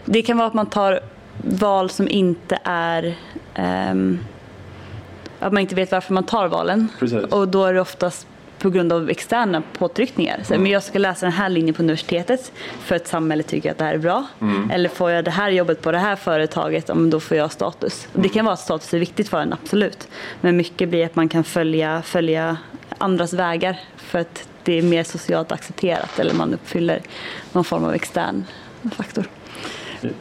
det 0.04 0.22
kan 0.22 0.36
vara 0.36 0.48
att 0.48 0.54
man 0.54 0.66
tar 0.66 1.00
val 1.44 1.90
som 1.90 2.08
inte 2.08 2.58
är 2.64 3.14
um, 3.58 4.18
att 5.38 5.52
man 5.52 5.60
inte 5.60 5.74
vet 5.74 5.92
varför 5.92 6.14
man 6.14 6.24
tar 6.24 6.48
valen. 6.48 6.88
Precis. 6.98 7.24
Och 7.24 7.48
då 7.48 7.64
är 7.64 7.74
det 7.74 7.80
oftast 7.80 8.26
på 8.58 8.70
grund 8.70 8.92
av 8.92 9.10
externa 9.10 9.62
påtryckningar. 9.78 10.40
Så, 10.44 10.54
mm. 10.54 10.62
men 10.62 10.72
jag 10.72 10.82
ska 10.82 10.98
läsa 10.98 11.26
den 11.26 11.32
här 11.32 11.48
linjen 11.48 11.74
på 11.74 11.82
universitetet 11.82 12.52
för 12.80 12.96
att 12.96 13.08
samhället 13.08 13.46
tycker 13.46 13.70
att 13.70 13.78
det 13.78 13.84
här 13.84 13.94
är 13.94 13.98
bra. 13.98 14.26
Mm. 14.40 14.70
Eller 14.70 14.88
får 14.88 15.10
jag 15.10 15.24
det 15.24 15.30
här 15.30 15.50
jobbet 15.50 15.82
på 15.82 15.92
det 15.92 15.98
här 15.98 16.16
företaget, 16.16 16.86
då 16.86 17.20
får 17.20 17.36
jag 17.36 17.52
status. 17.52 18.08
Mm. 18.14 18.22
Det 18.22 18.28
kan 18.28 18.44
vara 18.44 18.52
att 18.52 18.60
status 18.60 18.94
är 18.94 18.98
viktigt 18.98 19.28
för 19.28 19.40
en, 19.40 19.52
absolut. 19.52 20.08
Men 20.40 20.56
mycket 20.56 20.88
blir 20.88 21.06
att 21.06 21.16
man 21.16 21.28
kan 21.28 21.44
följa, 21.44 22.02
följa 22.02 22.56
andras 22.98 23.32
vägar 23.32 23.80
för 23.96 24.18
att 24.18 24.48
det 24.64 24.78
är 24.78 24.82
mer 24.82 25.04
socialt 25.04 25.52
accepterat 25.52 26.18
eller 26.18 26.34
man 26.34 26.54
uppfyller 26.54 27.00
någon 27.52 27.64
form 27.64 27.84
av 27.84 27.94
extern 27.94 28.44
faktor. 28.96 29.24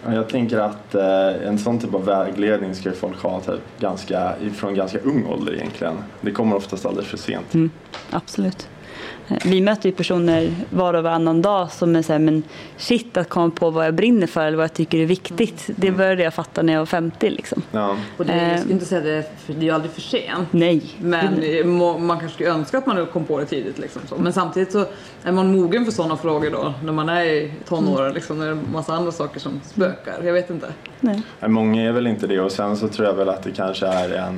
Jag 0.05 0.29
tänker 0.29 0.57
att 0.57 0.95
eh, 0.95 1.47
en 1.47 1.59
sån 1.59 1.79
typ 1.79 1.93
av 1.93 2.05
vägledning 2.05 2.75
ska 2.75 2.91
folk 2.91 3.21
ha 3.23 3.39
typ 3.39 3.79
ganska, 3.79 4.33
från 4.55 4.75
ganska 4.75 4.99
ung 4.99 5.25
ålder 5.25 5.53
egentligen. 5.53 5.97
Det 6.21 6.31
kommer 6.31 6.55
oftast 6.55 6.85
alldeles 6.85 7.07
för 7.09 7.17
sent. 7.17 7.53
Mm, 7.53 7.69
absolut. 8.09 8.67
Vi 9.45 9.61
möter 9.61 9.89
ju 9.89 9.95
personer 9.95 10.55
var 10.69 10.93
och 10.93 11.03
varannan 11.03 11.41
dag 11.41 11.71
som 11.71 11.95
är 11.95 12.01
såhär, 12.01 12.19
men 12.19 12.43
shit 12.77 13.17
att 13.17 13.29
komma 13.29 13.51
på 13.51 13.69
vad 13.69 13.85
jag 13.85 13.93
brinner 13.93 14.27
för 14.27 14.45
eller 14.45 14.57
vad 14.57 14.63
jag 14.63 14.73
tycker 14.73 14.97
är 14.97 15.05
viktigt. 15.05 15.69
Mm. 15.69 15.81
Det 15.81 15.91
började 15.91 16.23
jag 16.23 16.33
fatta 16.33 16.61
när 16.61 16.73
jag 16.73 16.79
var 16.79 16.85
50 16.85 17.29
liksom. 17.29 17.61
Ja. 17.71 17.97
Och 18.17 18.25
det, 18.25 18.51
jag 18.51 18.59
ska 18.59 18.69
inte 18.69 18.85
säga 18.85 19.01
det, 19.01 19.31
för 19.45 19.53
det 19.53 19.69
är 19.69 19.73
aldrig 19.73 19.91
för 19.91 20.01
sent. 20.01 20.47
Nej. 20.51 20.81
Men 20.99 21.77
man 21.77 22.19
kanske 22.19 22.35
skulle 22.35 22.49
önska 22.49 22.77
att 22.77 22.85
man 22.85 23.05
kom 23.05 23.25
på 23.25 23.39
det 23.39 23.45
tidigt 23.45 23.77
liksom. 23.79 24.01
Så. 24.09 24.15
Men 24.17 24.33
samtidigt 24.33 24.71
så 24.71 24.85
är 25.23 25.31
man 25.31 25.51
mogen 25.51 25.85
för 25.85 25.91
sådana 25.91 26.17
frågor 26.17 26.49
då 26.49 26.73
när 26.83 26.93
man 26.93 27.09
är 27.09 27.23
i 27.25 27.53
tonåren 27.67 28.05
mm. 28.05 28.13
liksom, 28.13 28.39
när 28.39 28.45
det 28.45 28.51
är 28.51 28.55
en 28.55 28.71
massa 28.71 28.93
andra 28.93 29.11
saker 29.11 29.39
som 29.39 29.61
spökar. 29.63 30.23
Jag 30.23 30.33
vet 30.33 30.49
inte. 30.49 30.67
Nej. 30.99 31.21
Många 31.47 31.83
är 31.83 31.91
väl 31.91 32.07
inte 32.07 32.27
det 32.27 32.39
och 32.39 32.51
sen 32.51 32.77
så 32.77 32.87
tror 32.87 33.07
jag 33.07 33.13
väl 33.13 33.29
att 33.29 33.43
det 33.43 33.51
kanske 33.51 33.87
är 33.87 34.09
en, 34.09 34.35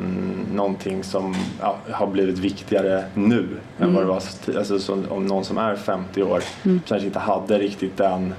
någonting 0.53 1.03
som 1.03 1.35
ja, 1.61 1.77
har 1.91 2.07
blivit 2.07 2.39
viktigare 2.39 3.03
nu 3.13 3.39
mm. 3.39 3.59
än 3.79 3.93
vad 3.93 4.03
det 4.03 4.07
var 4.07 4.21
alltså, 4.57 4.79
som, 4.83 5.05
om 5.09 5.25
någon 5.25 5.45
som 5.45 5.57
är 5.57 5.75
50 5.75 6.23
år 6.23 6.43
mm. 6.63 6.81
kanske 6.87 7.05
inte 7.07 7.19
hade 7.19 7.57
riktigt 7.57 7.97
den 7.97 8.33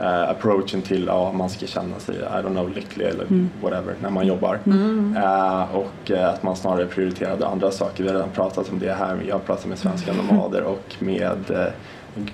uh, 0.00 0.30
approachen 0.30 0.82
till 0.82 1.08
att 1.08 1.32
uh, 1.32 1.32
man 1.32 1.50
ska 1.50 1.66
känna 1.66 1.98
sig, 1.98 2.14
I 2.16 2.18
don't 2.18 2.50
know, 2.50 2.70
lycklig 2.74 3.06
eller 3.06 3.24
mm. 3.24 3.50
whatever 3.62 3.94
när 4.02 4.10
man 4.10 4.26
jobbar. 4.26 4.58
Mm. 4.66 5.16
Uh, 5.16 5.76
och 5.76 6.10
uh, 6.10 6.28
att 6.28 6.42
man 6.42 6.56
snarare 6.56 6.86
prioriterade 6.86 7.46
andra 7.46 7.70
saker. 7.70 8.02
Vi 8.02 8.08
har 8.08 8.16
redan 8.16 8.30
pratat 8.30 8.70
om 8.70 8.78
det 8.78 8.92
här, 8.92 9.18
jag 9.28 9.34
har 9.34 9.40
pratat 9.40 9.66
med 9.66 9.78
svenska 9.78 10.10
mm. 10.10 10.26
nomader 10.26 10.62
och 10.62 10.94
med 10.98 11.50
uh, 11.50 11.66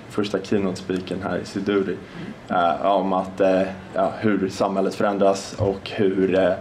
första 0.09 0.37
keynote-speakern 0.39 1.19
här 1.23 1.37
i 1.37 1.45
Siduri 1.45 1.95
om 2.81 3.13
att, 3.13 3.41
ja, 3.93 4.11
hur 4.19 4.49
samhället 4.49 4.95
förändras 4.95 5.55
och 5.57 5.89
hur 5.89 6.55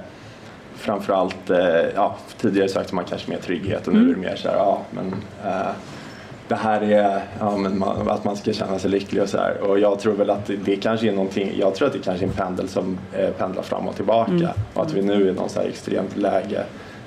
framförallt, 0.75 1.51
ja, 1.95 2.17
tidigare 2.41 2.69
sagt 2.69 2.93
man 2.93 3.05
kanske 3.05 3.31
mer 3.31 3.39
trygghet 3.39 3.87
och 3.87 3.95
nu 3.95 3.99
mm. 3.99 4.11
är 4.11 4.15
det 4.15 4.21
mer 4.21 4.37
så 4.37 4.49
här, 4.49 4.57
ja 4.57 4.83
men 4.91 5.15
det 6.51 6.57
här 6.57 6.81
är 6.81 7.23
ja, 7.39 7.57
man, 7.57 8.09
att 8.09 8.25
man 8.25 8.37
ska 8.37 8.53
känna 8.53 8.79
sig 8.79 8.91
lycklig 8.91 9.23
och 9.23 9.29
så 9.29 9.39
här. 9.39 9.61
Och 9.61 9.79
jag 9.79 9.99
tror 9.99 10.15
väl 10.15 10.31
att 10.31 10.51
det, 10.65 10.77
kanske 10.77 11.09
är 11.09 11.13
någonting, 11.13 11.53
jag 11.59 11.75
tror 11.75 11.89
att 11.89 11.93
det 11.93 11.99
kanske 11.99 12.25
är 12.25 12.29
en 12.29 12.35
pendel 12.35 12.69
som 12.69 12.99
eh, 13.13 13.31
pendlar 13.31 13.63
fram 13.63 13.89
och 13.89 13.97
tillbaka 13.97 14.33
mm. 14.33 14.49
och 14.75 14.83
att 14.83 14.93
vi 14.93 15.03
nu 15.03 15.13
är 15.13 15.31
i 15.31 15.33
någon 15.33 15.49
så 15.49 15.61
här 15.61 15.67
extremt 15.67 16.17
läge 16.17 16.65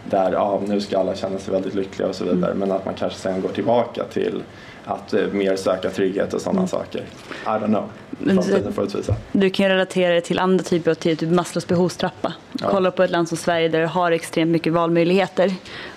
där 0.09 0.31
ja, 0.31 0.61
nu 0.67 0.81
ska 0.81 0.99
alla 0.99 1.15
känna 1.15 1.39
sig 1.39 1.53
väldigt 1.53 1.75
lyckliga 1.75 2.07
och 2.07 2.15
så 2.15 2.23
vidare 2.23 2.51
mm. 2.51 2.57
men 2.57 2.71
att 2.71 2.85
man 2.85 2.93
kanske 2.93 3.19
sen 3.19 3.41
går 3.41 3.49
tillbaka 3.49 4.03
till 4.03 4.43
att 4.85 5.13
eh, 5.13 5.27
mer 5.31 5.55
söka 5.55 5.89
trygghet 5.89 6.33
och 6.33 6.41
sådana 6.41 6.59
mm. 6.59 6.67
saker. 6.67 7.01
I 7.45 7.47
don't 7.47 7.65
know. 7.65 7.89
Framtiden 8.23 8.73
får 8.73 8.83
utvisa. 8.83 9.15
Du 9.31 9.49
kan 9.49 9.69
relatera 9.69 10.13
det 10.13 10.21
till 10.21 10.39
andra 10.39 10.63
typer 10.63 10.91
av 10.91 10.95
typ 10.95 11.21
Maslows 11.21 11.67
behovstrappa. 11.67 12.33
Ja. 12.51 12.67
Kolla 12.71 12.91
på 12.91 13.03
ett 13.03 13.11
land 13.11 13.27
som 13.27 13.37
Sverige 13.37 13.67
där 13.67 13.81
du 13.81 13.87
har 13.87 14.11
extremt 14.11 14.51
mycket 14.51 14.73
valmöjligheter 14.73 15.45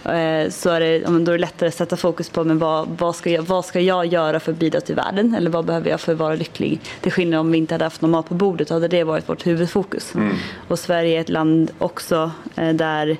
eh, 0.04 0.50
så 0.50 0.70
är 0.70 0.80
det, 0.80 0.98
då 0.98 1.14
är 1.14 1.20
det 1.20 1.38
lättare 1.38 1.68
att 1.68 1.74
sätta 1.74 1.96
fokus 1.96 2.28
på 2.30 2.44
men 2.44 2.58
vad, 2.58 2.88
vad, 2.88 3.16
ska 3.16 3.30
jag, 3.30 3.42
vad 3.42 3.64
ska 3.64 3.80
jag 3.80 4.06
göra 4.06 4.40
för 4.40 4.52
att 4.52 4.58
bidra 4.58 4.80
till 4.80 4.94
världen 4.94 5.34
eller 5.34 5.50
vad 5.50 5.64
behöver 5.64 5.90
jag 5.90 6.00
för 6.00 6.12
att 6.12 6.18
vara 6.18 6.34
lycklig. 6.34 6.80
Till 7.00 7.12
skillnad 7.12 7.40
om 7.40 7.52
vi 7.52 7.58
inte 7.58 7.74
hade 7.74 7.84
haft 7.84 8.00
någon 8.00 8.10
mat 8.10 8.28
på 8.28 8.34
bordet 8.34 8.70
hade 8.70 8.88
det 8.88 9.04
varit 9.04 9.28
vårt 9.28 9.46
huvudfokus. 9.46 10.14
Mm. 10.14 10.36
Och 10.68 10.78
Sverige 10.78 11.16
är 11.16 11.20
ett 11.20 11.28
land 11.28 11.70
också 11.78 12.30
eh, 12.56 12.72
där 12.72 13.16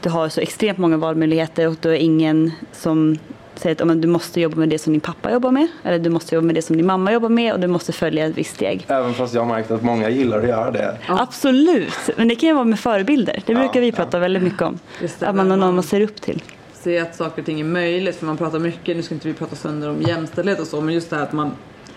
du 0.00 0.10
har 0.10 0.28
så 0.28 0.40
extremt 0.40 0.78
många 0.78 0.96
valmöjligheter 0.96 1.68
och 1.68 1.76
du 1.80 1.90
är 1.90 1.94
ingen 1.94 2.52
som 2.72 3.18
säger 3.58 3.90
att 3.90 4.02
du 4.02 4.08
måste 4.08 4.40
jobba 4.40 4.56
med 4.56 4.68
det 4.68 4.78
som 4.78 4.92
din 4.92 5.00
pappa 5.00 5.32
jobbar 5.32 5.50
med 5.50 5.68
eller 5.82 5.98
du 5.98 6.10
måste 6.10 6.34
jobba 6.34 6.46
med 6.46 6.54
det 6.54 6.62
som 6.62 6.76
din 6.76 6.86
mamma 6.86 7.12
jobbar 7.12 7.28
med 7.28 7.52
och 7.52 7.60
du 7.60 7.66
måste 7.66 7.92
följa 7.92 8.26
ett 8.26 8.38
visst 8.38 8.54
steg. 8.54 8.84
Även 8.88 9.14
fast 9.14 9.34
jag 9.34 9.42
har 9.42 9.48
märkt 9.48 9.70
att 9.70 9.82
många 9.82 10.08
gillar 10.08 10.38
att 10.38 10.48
göra 10.48 10.70
det. 10.70 10.98
Ja. 11.08 11.20
Absolut, 11.20 12.10
men 12.16 12.28
det 12.28 12.34
kan 12.34 12.48
ju 12.48 12.54
vara 12.54 12.64
med 12.64 12.78
förebilder. 12.78 13.42
Det 13.46 13.54
brukar 13.54 13.80
vi 13.80 13.92
prata 13.92 14.16
ja. 14.16 14.20
väldigt 14.20 14.42
mycket 14.42 14.62
om. 14.62 14.78
att 15.20 15.34
man 15.34 15.50
har 15.50 15.56
någon 15.56 15.74
man 15.74 15.84
ser 15.84 16.00
upp 16.00 16.20
till. 16.20 16.42
Se 16.72 16.98
att 16.98 17.16
saker 17.16 17.42
och 17.42 17.46
ting 17.46 17.60
är 17.60 17.64
möjligt, 17.64 18.16
för 18.16 18.26
man 18.26 18.36
pratar 18.36 18.58
mycket, 18.58 18.96
nu 18.96 19.02
ska 19.02 19.14
inte 19.14 19.28
vi 19.28 19.34
prata 19.34 19.56
sönder 19.56 19.90
om 19.90 20.02
jämställdhet 20.02 20.60
och 20.60 20.66
så, 20.66 20.80
men 20.80 20.94
just 20.94 21.10
det 21.10 21.16
här 21.16 21.22
att 21.22 21.32
man 21.32 21.50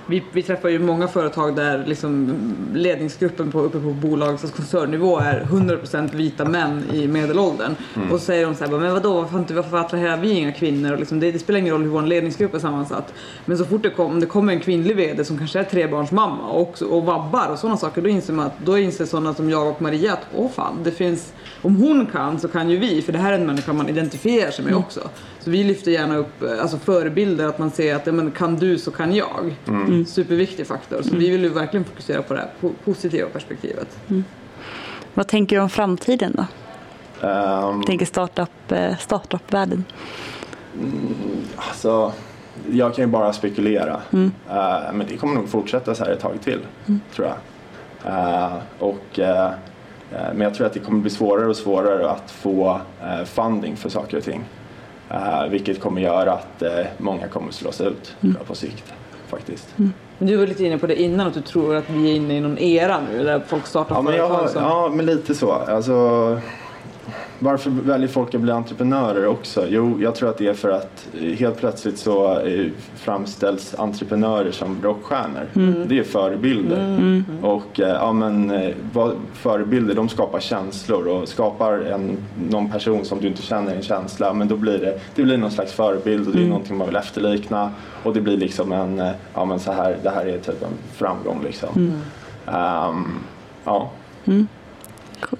vi, 0.10 0.24
vi 0.32 0.44
träffar 0.44 0.70
ju 0.70 0.80
många 0.80 1.08
företag 1.08 1.56
där 1.56 1.86
liksom 1.86 2.40
ledningsgruppen 2.74 3.52
på, 3.52 3.62
uppe 3.62 3.80
på 3.80 3.90
bolags 3.90 4.44
och 4.44 4.54
koncernnivå 4.54 5.20
är 5.20 5.42
100% 5.44 6.16
vita 6.16 6.46
män 6.46 6.84
i 6.94 7.08
medelåldern. 7.08 7.76
Mm. 7.96 8.12
Och 8.12 8.20
så 8.20 8.26
säger 8.26 8.46
de 8.46 8.56
så 8.56 8.66
här, 8.66 8.72
men 8.72 8.94
vadå, 8.94 9.14
varför, 9.22 9.54
varför 9.54 9.78
attraherar 9.78 10.18
vi 10.18 10.32
inga 10.32 10.52
kvinnor? 10.52 10.92
Och 10.94 11.00
liksom, 11.00 11.20
det, 11.20 11.32
det, 11.32 11.40
spelar 11.40 11.60
ingen 11.60 11.74
roll 11.74 11.84
hur 11.84 11.90
vår 11.90 12.02
ledningsgrupp 12.02 12.54
är 12.54 12.60
sammansatt. 12.60 13.14
Men 13.46 13.58
så 13.58 13.66
fort 13.66 13.84
det, 13.84 13.90
kom, 13.90 14.20
det 14.20 14.26
kommer 14.26 14.54
en 14.54 14.60
kvinnlig 14.60 14.96
VD 14.96 15.26
som 15.26 15.38
kanske 15.38 15.60
är 15.60 15.64
trebarnsmamma 15.64 16.50
och, 16.50 16.82
och 16.82 17.06
vabbar 17.06 17.50
och 17.52 17.60
sådana 17.60 17.78
saker, 17.78 18.02
då 18.02 18.10
inser 18.10 18.34
man 18.34 18.46
att 18.46 18.66
då 18.66 18.78
inser 18.78 19.06
sådana 19.06 19.34
som 19.34 19.50
jag 19.50 19.68
och 19.68 19.82
Maria 19.82 20.14
att 20.14 20.28
åh 20.36 20.52
fan, 20.52 20.78
det 20.84 20.92
finns, 20.92 21.34
om 21.62 21.76
hon 21.76 22.06
kan 22.06 22.40
så 22.40 22.48
kan 22.48 22.70
ju 22.70 22.78
vi, 22.78 23.02
för 23.02 23.14
det 23.14 23.20
här 23.20 23.34
är 23.34 23.38
en 23.38 23.46
människa 23.46 23.74
man 23.74 23.90
identifierar 23.90 24.52
sig 24.52 24.66
med 24.66 24.72
mm. 24.72 24.84
också. 24.84 25.10
Så 25.40 25.50
vi 25.50 25.64
lyfter 25.64 25.92
gärna 25.92 26.18
upp 26.18 26.42
eh, 26.42 26.62
alltså 26.62 26.78
förebilder, 26.78 27.48
att 27.48 27.60
man 27.60 27.72
ser 27.72 27.96
att 27.96 28.06
ja, 28.06 28.12
men, 28.12 28.32
kan 28.32 28.56
du 28.56 28.78
så 28.78 28.92
kan 28.92 29.16
jag. 29.16 29.56
Mm. 29.68 29.86
mm. 29.86 30.06
Superviktig 30.06 30.68
faktor. 30.68 31.02
Så 31.02 31.10
mm. 31.10 31.20
vi 31.20 31.30
vill 31.30 31.44
ju 31.44 31.50
verkligen 31.50 31.86
fokusera 31.86 32.22
på 32.22 32.34
det 32.34 32.40
här 32.40 32.72
positiva 32.86 33.30
perspektivet. 33.30 33.98
Mm. 34.10 34.24
Vad 35.14 35.28
tänker 35.28 35.56
du 35.56 35.62
om 35.62 35.70
framtiden 35.70 36.36
då? 36.38 36.46
Um, 37.28 37.84
tänker 37.84 38.06
startup, 38.06 38.72
eh, 38.72 38.98
startup-världen? 38.98 39.86
Mm, 40.74 41.16
alltså, 41.56 42.14
jag 42.72 42.96
kan 42.96 43.04
ju 43.04 43.12
bara 43.12 43.34
spekulera. 43.34 44.02
Mm. 44.14 44.32
Uh, 44.50 44.94
men 44.94 45.08
det 45.08 45.18
kommer 45.18 45.36
nog 45.36 45.50
fortsätta 45.50 45.96
så 45.96 46.04
här 46.04 46.12
ett 46.12 46.20
tag 46.20 46.42
till, 46.44 46.60
mm. 46.88 47.02
tror 47.16 47.28
jag. 47.28 47.38
Uh, 48.06 48.58
och, 48.80 49.20
uh, 49.20 49.50
men 50.12 50.42
jag 50.42 50.54
tror 50.54 50.68
att 50.68 50.74
det 50.74 50.80
kommer 50.80 51.00
bli 51.00 51.10
svårare 51.10 51.48
och 51.48 51.56
svårare 51.56 52.10
att 52.10 52.32
få 52.32 52.80
funding 53.26 53.76
för 53.76 53.90
saker 53.90 54.18
och 54.18 54.24
ting. 54.24 54.44
Uh, 55.12 55.50
vilket 55.50 55.80
kommer 55.80 56.02
göra 56.02 56.34
att 56.34 56.64
många 56.98 57.28
kommer 57.28 57.52
slås 57.52 57.82
ut 57.82 58.16
mm. 58.22 58.38
på 58.48 58.56
sikt 58.56 58.94
faktiskt. 59.28 59.78
Mm. 59.78 59.94
Du 60.20 60.36
var 60.36 60.48
lite 60.48 60.66
inne 60.66 60.78
på 60.78 60.88
det 60.88 61.02
innan 61.02 61.28
att 61.28 61.34
du 61.34 61.42
tror 61.42 61.76
att 61.76 61.90
vi 61.90 62.12
är 62.12 62.16
inne 62.16 62.38
i 62.38 62.42
någon 62.42 62.58
era 62.58 63.02
nu 63.12 63.24
där 63.24 63.42
folk 63.48 63.68
startar 63.68 63.96
ja, 63.96 64.04
företag. 64.04 64.50
Som... 64.50 64.64
Ja 64.64 64.92
men 64.94 65.06
lite 65.06 65.36
så. 65.36 65.52
Alltså, 65.52 66.40
varför 67.40 67.70
väljer 67.70 68.08
folk 68.08 68.36
att 68.36 68.42
bli 68.42 68.52
entreprenörer 68.52 69.28
också? 69.28 69.66
Jo, 69.70 69.98
jag 70.02 70.16
tror 70.16 70.30
att 70.30 70.38
det 70.38 70.48
är 70.48 70.54
för 70.54 70.70
att 70.70 71.08
helt 71.38 71.58
plötsligt 71.58 71.98
så 71.98 72.40
eh, 72.40 72.68
framställs 72.96 73.76
entreprenörer 73.78 74.52
som 74.52 74.78
rockstjärnor. 74.84 75.46
Mm. 75.56 75.88
Det 75.88 76.00
är 76.00 76.04
förebilder. 76.04 76.80
Mm. 76.80 77.24
Och 77.42 77.80
eh, 77.80 77.90
ja, 77.90 78.14
men, 78.14 78.52
eh, 78.52 78.76
förebilder 79.34 79.96
de 79.96 80.10
skapar 80.10 80.40
känslor 80.40 81.08
och 81.08 81.28
skapar 81.28 81.74
en, 81.74 82.18
någon 82.50 82.72
person 82.72 83.06
som 83.06 83.20
du 83.22 83.28
inte 83.28 83.42
känner 83.42 83.76
en 83.76 83.82
känsla 83.82 84.34
men 84.34 84.48
då 84.48 84.56
blir 84.56 84.78
det, 84.78 85.00
det 85.16 85.24
blir 85.24 85.38
någon 85.38 85.52
slags 85.52 85.74
förebild 85.74 86.28
och 86.28 86.34
det 86.34 86.40
är 86.40 86.40
mm. 86.40 86.50
någonting 86.50 86.78
man 86.78 86.88
vill 86.88 86.96
efterlikna 86.96 87.72
och 88.04 88.14
det 88.14 88.22
blir 88.22 88.38
liksom 88.38 88.72
en, 88.72 89.02
ja 89.34 89.46
men 89.46 89.60
så 89.60 89.72
här, 89.72 89.98
det 90.04 90.10
här 90.10 90.26
är 90.26 90.38
typ 90.38 90.64
en 90.64 90.78
framgång 90.94 91.44
liksom. 91.44 91.94
Um, 92.46 93.20
ja. 93.64 93.90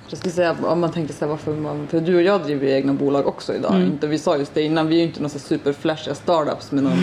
Jag 0.10 0.20
skulle 0.20 0.34
säga 0.34 0.56
om 0.62 0.80
man 0.80 0.92
tänker 0.92 1.14
så 1.14 1.26
här, 1.26 1.30
varför 1.30 1.54
man, 1.54 1.88
för 1.88 2.00
du 2.00 2.16
och 2.16 2.22
jag 2.22 2.44
driver 2.44 2.68
ju 2.68 2.74
egna 2.74 2.94
bolag 2.94 3.28
också 3.28 3.56
idag. 3.56 3.76
Mm. 3.76 3.88
Inte, 3.88 4.08
vi 4.08 4.20
sa 4.20 4.38
just 4.38 4.54
det 4.54 4.62
innan, 4.62 4.88
vi 4.88 4.96
är 4.96 5.00
ju 5.00 5.06
inte 5.06 5.22
några 5.22 5.40
superflashiga 5.40 6.16
startups 6.16 6.72
med 6.72 6.84
någon 6.84 6.98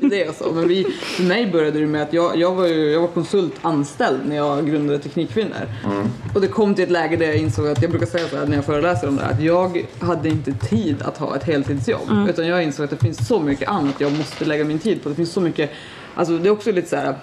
idé 0.02 0.28
och 0.28 0.34
så. 0.34 0.52
Men 0.52 0.68
vi, 0.68 0.84
för 0.84 1.22
mig 1.22 1.46
började 1.46 1.80
det 1.80 1.86
med 1.86 2.02
att 2.02 2.12
jag, 2.12 2.36
jag, 2.36 2.54
var, 2.54 2.66
ju, 2.66 2.90
jag 2.90 3.00
var 3.00 3.08
konsultanställd 3.08 4.20
när 4.28 4.36
jag 4.36 4.66
grundade 4.66 4.98
Teknikkvinnor. 4.98 5.68
Mm. 5.84 6.08
Och 6.34 6.40
det 6.40 6.48
kom 6.48 6.74
till 6.74 6.84
ett 6.84 6.90
läge 6.90 7.16
där 7.16 7.26
jag 7.26 7.36
insåg 7.36 7.68
att, 7.68 7.82
jag 7.82 7.90
brukar 7.90 8.06
säga 8.06 8.28
så 8.28 8.36
här 8.36 8.46
när 8.46 8.56
jag 8.56 8.64
föreläser 8.64 9.08
om 9.08 9.16
det 9.16 9.22
här, 9.22 9.32
att 9.32 9.42
jag 9.42 9.86
hade 9.98 10.28
inte 10.28 10.52
tid 10.52 11.02
att 11.02 11.18
ha 11.18 11.36
ett 11.36 11.44
heltidsjobb. 11.44 12.10
Mm. 12.10 12.28
Utan 12.28 12.46
jag 12.46 12.64
insåg 12.64 12.84
att 12.84 12.90
det 12.90 12.96
finns 12.96 13.28
så 13.28 13.40
mycket 13.40 13.68
annat 13.68 13.94
jag 13.98 14.12
måste 14.12 14.44
lägga 14.44 14.64
min 14.64 14.78
tid 14.78 15.02
på. 15.02 15.08
Det 15.08 15.14
finns 15.14 15.32
så 15.32 15.40
mycket, 15.40 15.70
alltså 16.14 16.38
det 16.38 16.48
är 16.48 16.52
också 16.52 16.72
lite 16.72 16.88
så 16.88 16.96
här 16.96 17.14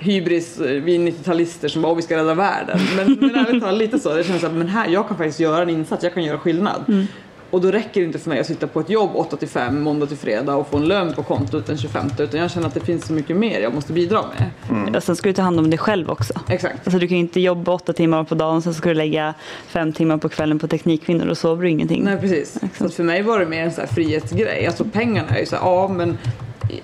hybris, 0.00 0.60
eh, 0.60 0.82
vi 0.82 0.98
90-talister 0.98 1.68
som 1.68 1.82
bara 1.82 1.94
vi 1.94 2.02
ska 2.02 2.16
rädda 2.16 2.34
världen. 2.34 2.78
Men, 2.96 3.18
men 3.20 3.34
ärligt 3.34 3.62
talat 3.62 3.78
lite 3.78 3.98
så, 3.98 4.14
det 4.14 4.24
känns 4.24 4.44
att 4.44 4.52
men 4.52 4.68
här, 4.68 4.88
jag 4.88 5.08
kan 5.08 5.16
faktiskt 5.16 5.40
göra 5.40 5.62
en 5.62 5.70
insats, 5.70 6.04
jag 6.04 6.14
kan 6.14 6.24
göra 6.24 6.38
skillnad. 6.38 6.84
Mm. 6.88 7.06
Och 7.50 7.60
då 7.60 7.70
räcker 7.70 8.00
det 8.00 8.06
inte 8.06 8.18
för 8.18 8.28
mig 8.28 8.40
att 8.40 8.46
sitta 8.46 8.66
på 8.66 8.80
ett 8.80 8.90
jobb 8.90 9.10
8 9.14 9.36
till 9.36 9.48
5 9.48 9.82
måndag 9.82 10.06
till 10.06 10.16
fredag 10.16 10.54
och 10.54 10.68
få 10.70 10.76
en 10.76 10.88
lön 10.88 11.12
på 11.12 11.22
kontot 11.22 11.66
den 11.66 11.78
25 11.78 12.06
utan 12.18 12.40
jag 12.40 12.50
känner 12.50 12.66
att 12.66 12.74
det 12.74 12.80
finns 12.80 13.06
så 13.06 13.12
mycket 13.12 13.36
mer 13.36 13.60
jag 13.60 13.74
måste 13.74 13.92
bidra 13.92 14.22
med. 14.22 14.50
Mm. 14.70 14.94
Ja, 14.94 15.00
sen 15.00 15.16
ska 15.16 15.28
du 15.28 15.32
ta 15.32 15.42
hand 15.42 15.58
om 15.58 15.70
dig 15.70 15.78
själv 15.78 16.10
också. 16.10 16.34
Exakt. 16.48 16.74
Alltså, 16.84 16.98
du 16.98 17.08
kan 17.08 17.16
ju 17.16 17.20
inte 17.20 17.40
jobba 17.40 17.72
8 17.72 17.92
timmar 17.92 18.24
på 18.24 18.34
dagen 18.34 18.62
sen 18.62 18.74
ska 18.74 18.88
du 18.88 18.94
lägga 18.94 19.34
5 19.66 19.92
timmar 19.92 20.16
på 20.16 20.28
kvällen 20.28 20.58
på 20.58 20.68
Teknikkvinnor 20.68 21.26
och 21.26 21.38
sover 21.38 21.62
du 21.62 21.70
ingenting. 21.70 22.04
Nej 22.04 22.16
precis. 22.16 22.58
Så 22.78 22.88
för 22.88 23.04
mig 23.04 23.22
var 23.22 23.38
det 23.38 23.46
mer 23.46 23.64
en 23.64 23.72
så 23.72 23.80
här 23.80 23.88
frihetsgrej. 23.88 24.66
Alltså 24.66 24.84
pengarna 24.84 25.28
är 25.28 25.40
ju 25.40 25.46
så 25.46 25.56
här, 25.56 25.62
ja 25.62 25.88
men 25.88 26.18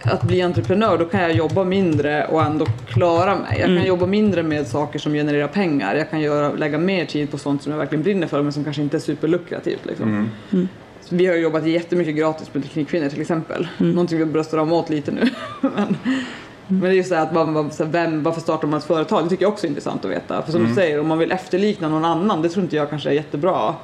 att 0.02 0.22
bli 0.22 0.42
entreprenör 0.42 0.98
då 0.98 1.04
kan 1.04 1.20
jag 1.20 1.32
jobba 1.32 1.64
mindre 1.64 2.26
och 2.26 2.42
ändå 2.42 2.66
klara 2.86 3.34
mig. 3.34 3.46
Jag 3.50 3.60
kan 3.60 3.70
mm. 3.70 3.86
jobba 3.86 4.06
mindre 4.06 4.42
med 4.42 4.66
saker 4.66 4.98
som 4.98 5.12
genererar 5.12 5.48
pengar. 5.48 5.94
Jag 5.94 6.10
kan 6.10 6.20
göra, 6.20 6.52
lägga 6.52 6.78
mer 6.78 7.04
tid 7.04 7.30
på 7.30 7.38
sånt 7.38 7.62
som 7.62 7.72
jag 7.72 7.78
verkligen 7.78 8.02
brinner 8.02 8.26
för 8.26 8.42
men 8.42 8.52
som 8.52 8.64
kanske 8.64 8.82
inte 8.82 8.96
är 8.96 9.00
superlukrativt. 9.00 9.86
Liksom. 9.86 10.08
Mm. 10.08 10.28
Mm. 10.52 10.68
Vi 11.08 11.26
har 11.26 11.34
jobbat 11.34 11.66
jättemycket 11.66 12.16
gratis 12.16 12.54
med 12.54 12.62
Teknikkvinnor 12.62 13.08
till 13.08 13.20
exempel. 13.20 13.68
Mm. 13.78 13.92
Någonting 13.92 14.18
vi 14.18 14.24
bröstar 14.24 14.58
om 14.58 14.72
åt 14.72 14.90
lite 14.90 15.10
nu. 15.10 15.20
men, 15.60 15.96
men 16.66 16.80
det 16.80 16.88
är 16.88 16.92
just 16.92 17.10
det 17.10 17.20
att 17.20 17.34
man, 17.34 17.70
vem, 17.78 18.22
varför 18.22 18.40
startar 18.40 18.68
man 18.68 18.78
ett 18.78 18.84
företag? 18.84 19.24
Det 19.24 19.28
tycker 19.28 19.44
jag 19.44 19.52
också 19.52 19.66
är 19.66 19.68
intressant 19.68 20.04
att 20.04 20.10
veta. 20.10 20.42
För 20.42 20.52
som 20.52 20.60
mm. 20.60 20.74
du 20.74 20.80
säger, 20.80 21.00
om 21.00 21.06
man 21.06 21.18
vill 21.18 21.32
efterlikna 21.32 21.88
någon 21.88 22.04
annan, 22.04 22.42
det 22.42 22.48
tror 22.48 22.62
inte 22.62 22.76
jag 22.76 22.90
kanske 22.90 23.08
är 23.08 23.14
jättebra. 23.14 23.74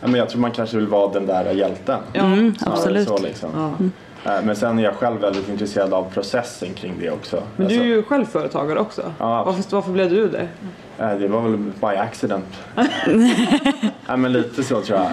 Ja, 0.00 0.08
men 0.08 0.14
jag 0.14 0.28
tror 0.28 0.40
man 0.40 0.50
kanske 0.50 0.76
vill 0.76 0.86
vara 0.86 1.12
den 1.12 1.26
där 1.26 1.52
hjälten. 1.52 2.00
Ja, 2.12 2.20
mm, 2.22 2.54
absolut. 2.60 3.08
Så, 3.08 3.18
liksom. 3.18 3.50
ja. 3.54 3.88
Eh, 4.24 4.42
men 4.44 4.56
sen 4.56 4.78
är 4.78 4.82
jag 4.82 4.94
själv 4.94 5.20
väldigt 5.20 5.48
intresserad 5.48 5.94
av 5.94 6.10
processen 6.10 6.74
kring 6.74 6.94
det 7.00 7.10
också. 7.10 7.42
Men 7.56 7.68
du 7.68 7.74
är 7.74 7.84
ju 7.84 8.02
själv 8.02 8.24
företagare 8.24 8.78
också. 8.78 9.12
Ja. 9.18 9.44
Varför, 9.44 9.62
varför 9.70 9.90
blev 9.90 10.10
du 10.10 10.28
det? 10.28 10.48
Eh, 10.98 11.18
det 11.18 11.28
var 11.28 11.40
väl 11.40 11.56
by 11.56 11.86
accident. 11.86 12.44
ja, 14.06 14.16
men 14.16 14.32
lite 14.32 14.62
så 14.62 14.80
tror 14.80 14.98
jag. 14.98 15.10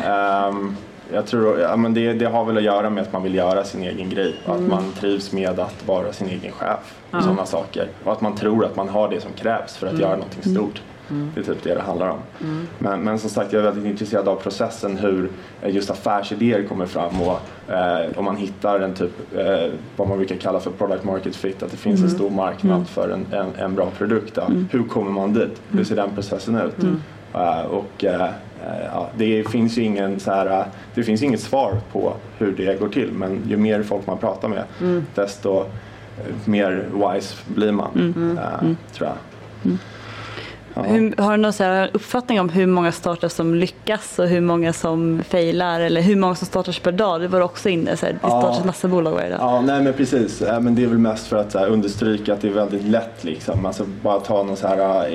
Ehm, 0.47 0.75
jag 1.13 1.25
tror, 1.25 1.59
ja, 1.59 1.75
men 1.75 1.93
det, 1.93 2.13
det, 2.13 2.25
har 2.25 2.45
väl 2.45 2.57
att 2.57 2.63
göra 2.63 2.89
med 2.89 3.03
att 3.03 3.13
man 3.13 3.23
vill 3.23 3.35
göra 3.35 3.63
sin 3.63 3.83
egen 3.83 4.09
grej 4.09 4.35
och 4.45 4.55
mm. 4.55 4.65
att 4.65 4.69
man 4.69 4.91
trivs 4.91 5.31
med 5.31 5.59
att 5.59 5.87
vara 5.87 6.13
sin 6.13 6.27
egen 6.27 6.51
chef. 6.51 6.95
Och 7.11 7.23
sådana 7.23 7.45
saker. 7.45 7.87
Och 8.03 8.11
att 8.11 8.21
man 8.21 8.35
tror 8.35 8.65
att 8.65 8.75
man 8.75 8.89
har 8.89 9.09
det 9.09 9.21
som 9.21 9.31
krävs 9.33 9.77
för 9.77 9.87
att 9.87 9.93
mm. 9.93 10.01
göra 10.01 10.15
någonting 10.15 10.55
stort. 10.55 10.81
Mm. 11.11 11.31
Det 11.35 11.39
är 11.39 11.43
typ 11.43 11.63
det 11.63 11.73
det 11.73 11.81
handlar 11.81 12.09
om. 12.09 12.19
Mm. 12.41 12.67
Men, 12.79 13.03
men 13.03 13.19
som 13.19 13.29
sagt, 13.29 13.53
jag 13.53 13.59
är 13.59 13.63
väldigt 13.63 13.85
intresserad 13.85 14.27
av 14.27 14.35
processen 14.35 14.97
hur 14.97 15.29
eh, 15.61 15.75
just 15.75 15.89
affärsidéer 15.89 16.63
kommer 16.63 16.85
fram 16.85 17.21
och 17.21 17.39
eh, 17.73 18.17
om 18.17 18.25
man 18.25 18.35
hittar 18.35 18.79
en 18.79 18.93
typ, 18.93 19.35
eh, 19.35 19.71
vad 19.95 20.07
man 20.07 20.17
brukar 20.17 20.35
kalla 20.35 20.59
för 20.59 20.71
product 20.71 21.03
market 21.03 21.35
fit, 21.35 21.63
att 21.63 21.71
det 21.71 21.77
finns 21.77 21.99
mm. 21.99 22.09
en 22.09 22.15
stor 22.15 22.29
marknad 22.29 22.75
mm. 22.75 22.85
för 22.85 23.09
en, 23.09 23.25
en, 23.31 23.55
en, 23.55 23.75
bra 23.75 23.89
produkt. 23.97 24.37
Mm. 24.37 24.67
Hur 24.71 24.83
kommer 24.83 25.11
man 25.11 25.33
dit? 25.33 25.61
Hur 25.71 25.83
ser 25.83 25.95
den 25.95 26.09
processen 26.15 26.55
ut? 26.55 26.83
Uh, 27.35 27.61
och 27.61 28.03
uh, 28.03 28.25
ja, 28.93 29.09
det 29.17 29.49
finns 29.49 29.77
ingen 29.77 30.19
så 30.19 30.31
här, 30.31 30.65
det 30.95 31.03
finns 31.03 31.23
inget 31.23 31.39
svar 31.39 31.79
på 31.91 32.13
hur 32.37 32.51
det 32.51 32.79
går 32.79 32.89
till 32.89 33.11
men 33.11 33.41
ju 33.47 33.57
mer 33.57 33.83
folk 33.83 34.07
man 34.07 34.17
pratar 34.17 34.47
med 34.47 34.63
mm. 34.81 35.05
desto 35.15 35.65
mer 36.45 36.85
wise 36.93 37.35
blir 37.47 37.71
man, 37.71 37.91
mm. 37.95 38.37
uh, 38.37 38.75
tror 38.93 39.09
jag. 39.09 39.17
Mm. 39.63 39.77
Ja. 40.73 40.81
Hur, 40.81 41.21
har 41.21 41.31
du 41.31 41.37
någon 41.37 41.89
uppfattning 41.93 42.39
om 42.39 42.49
hur 42.49 42.67
många 42.67 42.91
startups 42.91 43.35
som 43.35 43.55
lyckas 43.55 44.19
och 44.19 44.27
hur 44.27 44.41
många 44.41 44.73
som 44.73 45.23
failar 45.29 45.81
eller 45.81 46.01
hur 46.01 46.15
många 46.15 46.35
som 46.35 46.47
startas 46.47 46.79
per 46.79 46.91
dag? 46.91 47.21
Det 47.21 47.27
var 47.27 47.41
också 47.41 47.69
inne, 47.69 47.97
så 47.97 48.05
här, 48.05 48.13
det 48.13 48.19
ja. 48.21 48.41
startas 48.41 48.65
massa 48.65 48.87
bolag 48.87 49.11
varje 49.11 49.29
dag. 49.29 49.39
Ja, 49.39 49.61
nej 49.61 49.81
men 49.81 49.93
precis. 49.93 50.41
Men 50.41 50.75
det 50.75 50.83
är 50.83 50.87
väl 50.87 50.97
mest 50.97 51.27
för 51.27 51.37
att 51.37 51.53
här, 51.53 51.67
understryka 51.67 52.33
att 52.33 52.41
det 52.41 52.47
är 52.47 52.53
väldigt 52.53 52.83
lätt 52.83 53.23
liksom. 53.23 53.65
Alltså 53.65 53.85
bara 54.01 54.19
ta 54.19 54.43
någon 54.43 54.57
så 54.57 54.67
här 54.67 55.07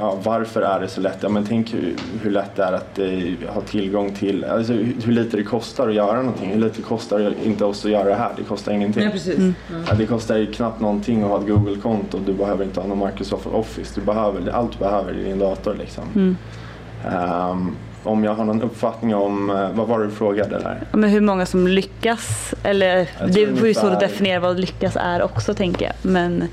ja, 0.00 0.18
varför 0.22 0.62
är 0.62 0.80
det 0.80 0.88
så 0.88 1.00
lätt? 1.00 1.18
Ja, 1.20 1.28
men 1.28 1.44
tänk 1.44 1.74
hur, 1.74 1.96
hur 2.22 2.30
lätt 2.30 2.56
det 2.56 2.64
är 2.64 2.72
att 2.72 2.98
eh, 2.98 3.52
ha 3.54 3.60
tillgång 3.60 4.14
till, 4.14 4.44
alltså, 4.44 4.72
hur, 4.72 4.94
hur 5.04 5.12
lite 5.12 5.36
det 5.36 5.42
kostar 5.42 5.88
att 5.88 5.94
göra 5.94 6.16
någonting. 6.16 6.50
Hur 6.50 6.60
lite 6.60 6.76
det 6.76 6.82
kostar 6.82 7.34
inte 7.44 7.64
oss 7.64 7.84
att 7.84 7.90
göra 7.90 8.08
det 8.08 8.14
här. 8.14 8.30
Det 8.36 8.42
kostar 8.42 8.72
ingenting. 8.72 9.02
Ja, 9.02 9.10
precis. 9.10 9.38
Mm. 9.38 9.54
Ja, 9.88 9.94
det 9.94 10.06
kostar 10.06 10.36
ju 10.36 10.52
knappt 10.52 10.80
någonting 10.80 11.22
att 11.22 11.28
ha 11.28 11.40
ett 11.40 11.48
Google-konto. 11.48 12.18
Du 12.26 12.32
behöver 12.32 12.64
inte 12.64 12.80
ha 12.80 12.86
någon 12.86 13.08
Microsoft 13.08 13.46
Office. 13.46 14.00
Du 14.00 14.06
behöver, 14.06 14.50
allt 14.50 14.72
du 14.72 14.78
behöver 14.78 15.18
i 15.18 15.24
din 15.24 15.38
dator. 15.38 15.74
Liksom. 15.74 16.04
Mm. 16.14 16.36
Um, 17.50 17.76
om 18.04 18.24
jag 18.24 18.34
har 18.34 18.44
någon 18.44 18.62
uppfattning 18.62 19.14
om, 19.14 19.50
eh, 19.50 19.70
vad 19.74 19.88
var 19.88 19.98
det 19.98 20.04
du 20.04 20.10
frågade 20.10 20.58
där? 20.58 20.86
Men 20.92 21.10
hur 21.10 21.20
många 21.20 21.46
som 21.46 21.68
lyckas, 21.68 22.54
eller 22.62 23.08
det 23.32 23.42
är 23.42 23.66
ju 23.66 23.74
svårt 23.74 23.92
att 23.92 24.00
definiera 24.00 24.40
vad 24.40 24.60
lyckas 24.60 24.96
är 24.96 25.22
också 25.22 25.54
tänker 25.54 25.84
jag. 25.86 25.94
Men, 26.02 26.44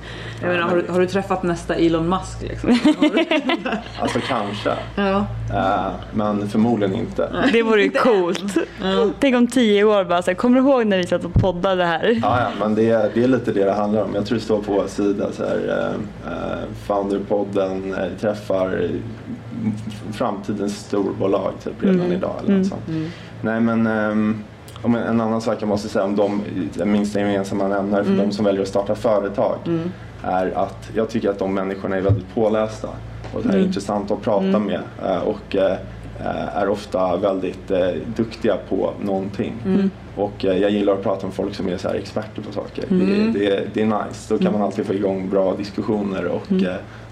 jag 0.41 0.49
menar, 0.49 0.61
har, 0.61 0.75
du, 0.75 0.91
har 0.91 0.99
du 0.99 1.07
träffat 1.07 1.43
nästa 1.43 1.75
Elon 1.75 2.09
Musk 2.09 2.41
liksom? 2.41 2.69
alltså 3.99 4.19
kanske. 4.27 4.73
Ja. 4.95 5.25
Uh, 5.53 5.91
men 6.13 6.49
förmodligen 6.49 6.95
inte. 6.95 7.29
Det 7.53 7.63
vore 7.63 7.83
ju 7.83 7.89
coolt. 7.89 8.57
Ja. 8.83 9.09
Tänk 9.19 9.35
om 9.35 9.47
tio 9.47 9.83
år 9.83 10.03
bara 10.03 10.21
så 10.21 10.31
här, 10.31 10.35
kommer 10.35 10.61
du 10.61 10.67
ihåg 10.67 10.85
när 10.85 10.97
vi 10.97 11.07
satt 11.07 11.25
och 11.25 11.33
poddade 11.33 11.85
här? 11.85 12.19
Ja, 12.21 12.39
ja 12.41 12.49
men 12.59 12.75
det, 12.75 13.11
det 13.13 13.23
är 13.23 13.27
lite 13.27 13.51
det 13.51 13.63
det 13.63 13.73
handlar 13.73 14.03
om. 14.03 14.15
Jag 14.15 14.25
tror 14.25 14.37
det 14.37 14.43
står 14.43 14.61
på 14.61 14.73
vår 14.73 14.87
sida 14.87 15.31
så 15.31 15.43
här, 15.43 15.93
uh, 16.25 16.63
Founderpodden 16.85 17.93
uh, 17.93 18.19
träffar 18.19 18.89
framtidens 20.11 20.77
storbolag 20.77 21.53
typ 21.63 21.83
redan 21.83 21.99
mm. 21.99 22.11
idag. 22.11 22.33
Eller 22.39 22.53
mm. 22.53 22.65
sånt. 22.65 22.87
Mm. 22.87 23.09
Nej 23.41 23.61
men 23.61 23.87
um, 23.87 24.43
en, 24.83 25.21
annan 25.21 25.41
sak 25.41 25.57
jag 25.61 25.69
måste 25.69 25.89
säga 25.89 26.05
om 26.05 26.15
de 26.15 26.41
minsta 26.91 27.19
gemensamma 27.19 27.67
nämnare 27.67 28.03
för 28.03 28.11
mm. 28.11 28.25
de 28.25 28.33
som 28.33 28.45
väljer 28.45 28.61
att 28.61 28.67
starta 28.67 28.95
företag 28.95 29.57
mm. 29.65 29.91
är 30.23 30.57
att 30.57 30.89
jag 30.95 31.09
tycker 31.09 31.29
att 31.29 31.39
de 31.39 31.53
människorna 31.53 31.95
är 31.95 32.01
väldigt 32.01 32.33
pålästa 32.35 32.89
och 33.33 33.43
det 33.43 33.49
är 33.49 33.53
mm. 33.53 33.65
intressant 33.65 34.11
att 34.11 34.21
prata 34.21 34.45
mm. 34.45 34.63
med 34.63 34.81
eh, 35.05 35.21
och 35.21 35.55
uh, 35.55 35.77
är 36.53 36.69
ofta 36.69 37.17
väldigt 37.17 37.71
uh, 37.71 37.77
duktiga 38.15 38.57
på 38.69 38.93
någonting. 39.01 39.53
Mm. 39.65 39.91
Och 40.15 40.45
uh, 40.45 40.57
jag 40.57 40.71
gillar 40.71 40.93
att 40.93 41.03
prata 41.03 41.25
med 41.25 41.35
folk 41.35 41.55
som 41.55 41.67
är 41.67 41.77
så 41.77 41.89
experter 41.89 42.41
på 42.41 42.51
saker. 42.51 42.85
Mm. 42.89 43.33
Det, 43.33 43.39
det, 43.39 43.67
det, 43.73 43.81
är 43.81 43.85
nice. 43.85 44.33
Då 44.33 44.37
kan 44.37 44.53
man 44.53 44.61
alltid 44.61 44.85
få 44.85 44.93
igång 44.93 45.29
bra 45.29 45.55
diskussioner 45.55 46.25
och 46.25 46.47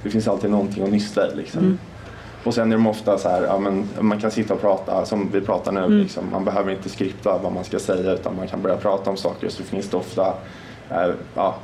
det 0.04 0.10
finns 0.10 0.28
alltid 0.28 0.52
någonting 0.52 0.84
att 0.84 0.92
nysta 0.92 1.32
i. 1.32 1.36
Liksom. 1.36 1.78
Och 2.46 2.54
sen 2.54 2.72
är 2.72 2.76
de 2.76 2.88
ofta 2.88 3.18
så 3.18 3.30
här, 3.30 3.44
ja, 3.44 3.60
men 3.60 3.88
man 4.00 4.20
kan 4.20 4.32
sitta 4.32 4.54
och 4.54 4.62
prata 4.62 5.06
som 5.06 5.30
vi 5.32 5.42
pratar 5.42 5.72
nu. 5.72 5.80
Mm. 5.80 6.00
Liksom. 6.00 6.24
Man 6.32 6.46
behöver 6.46 6.72
inte 6.72 6.90
skripta 6.90 7.38
vad 7.38 7.54
man 7.54 7.64
ska 7.64 7.80
säga 7.80 8.12
utan 8.12 8.36
man 8.36 8.48
kan 8.48 8.62
börja 8.62 8.78
prata 8.78 9.10
om 9.10 9.18
saker 9.18 9.50
så 9.50 9.64
finns 9.64 9.90
det 9.90 9.98
ofta 9.98 10.34
eh, 10.90 11.10
ja, 11.36 11.56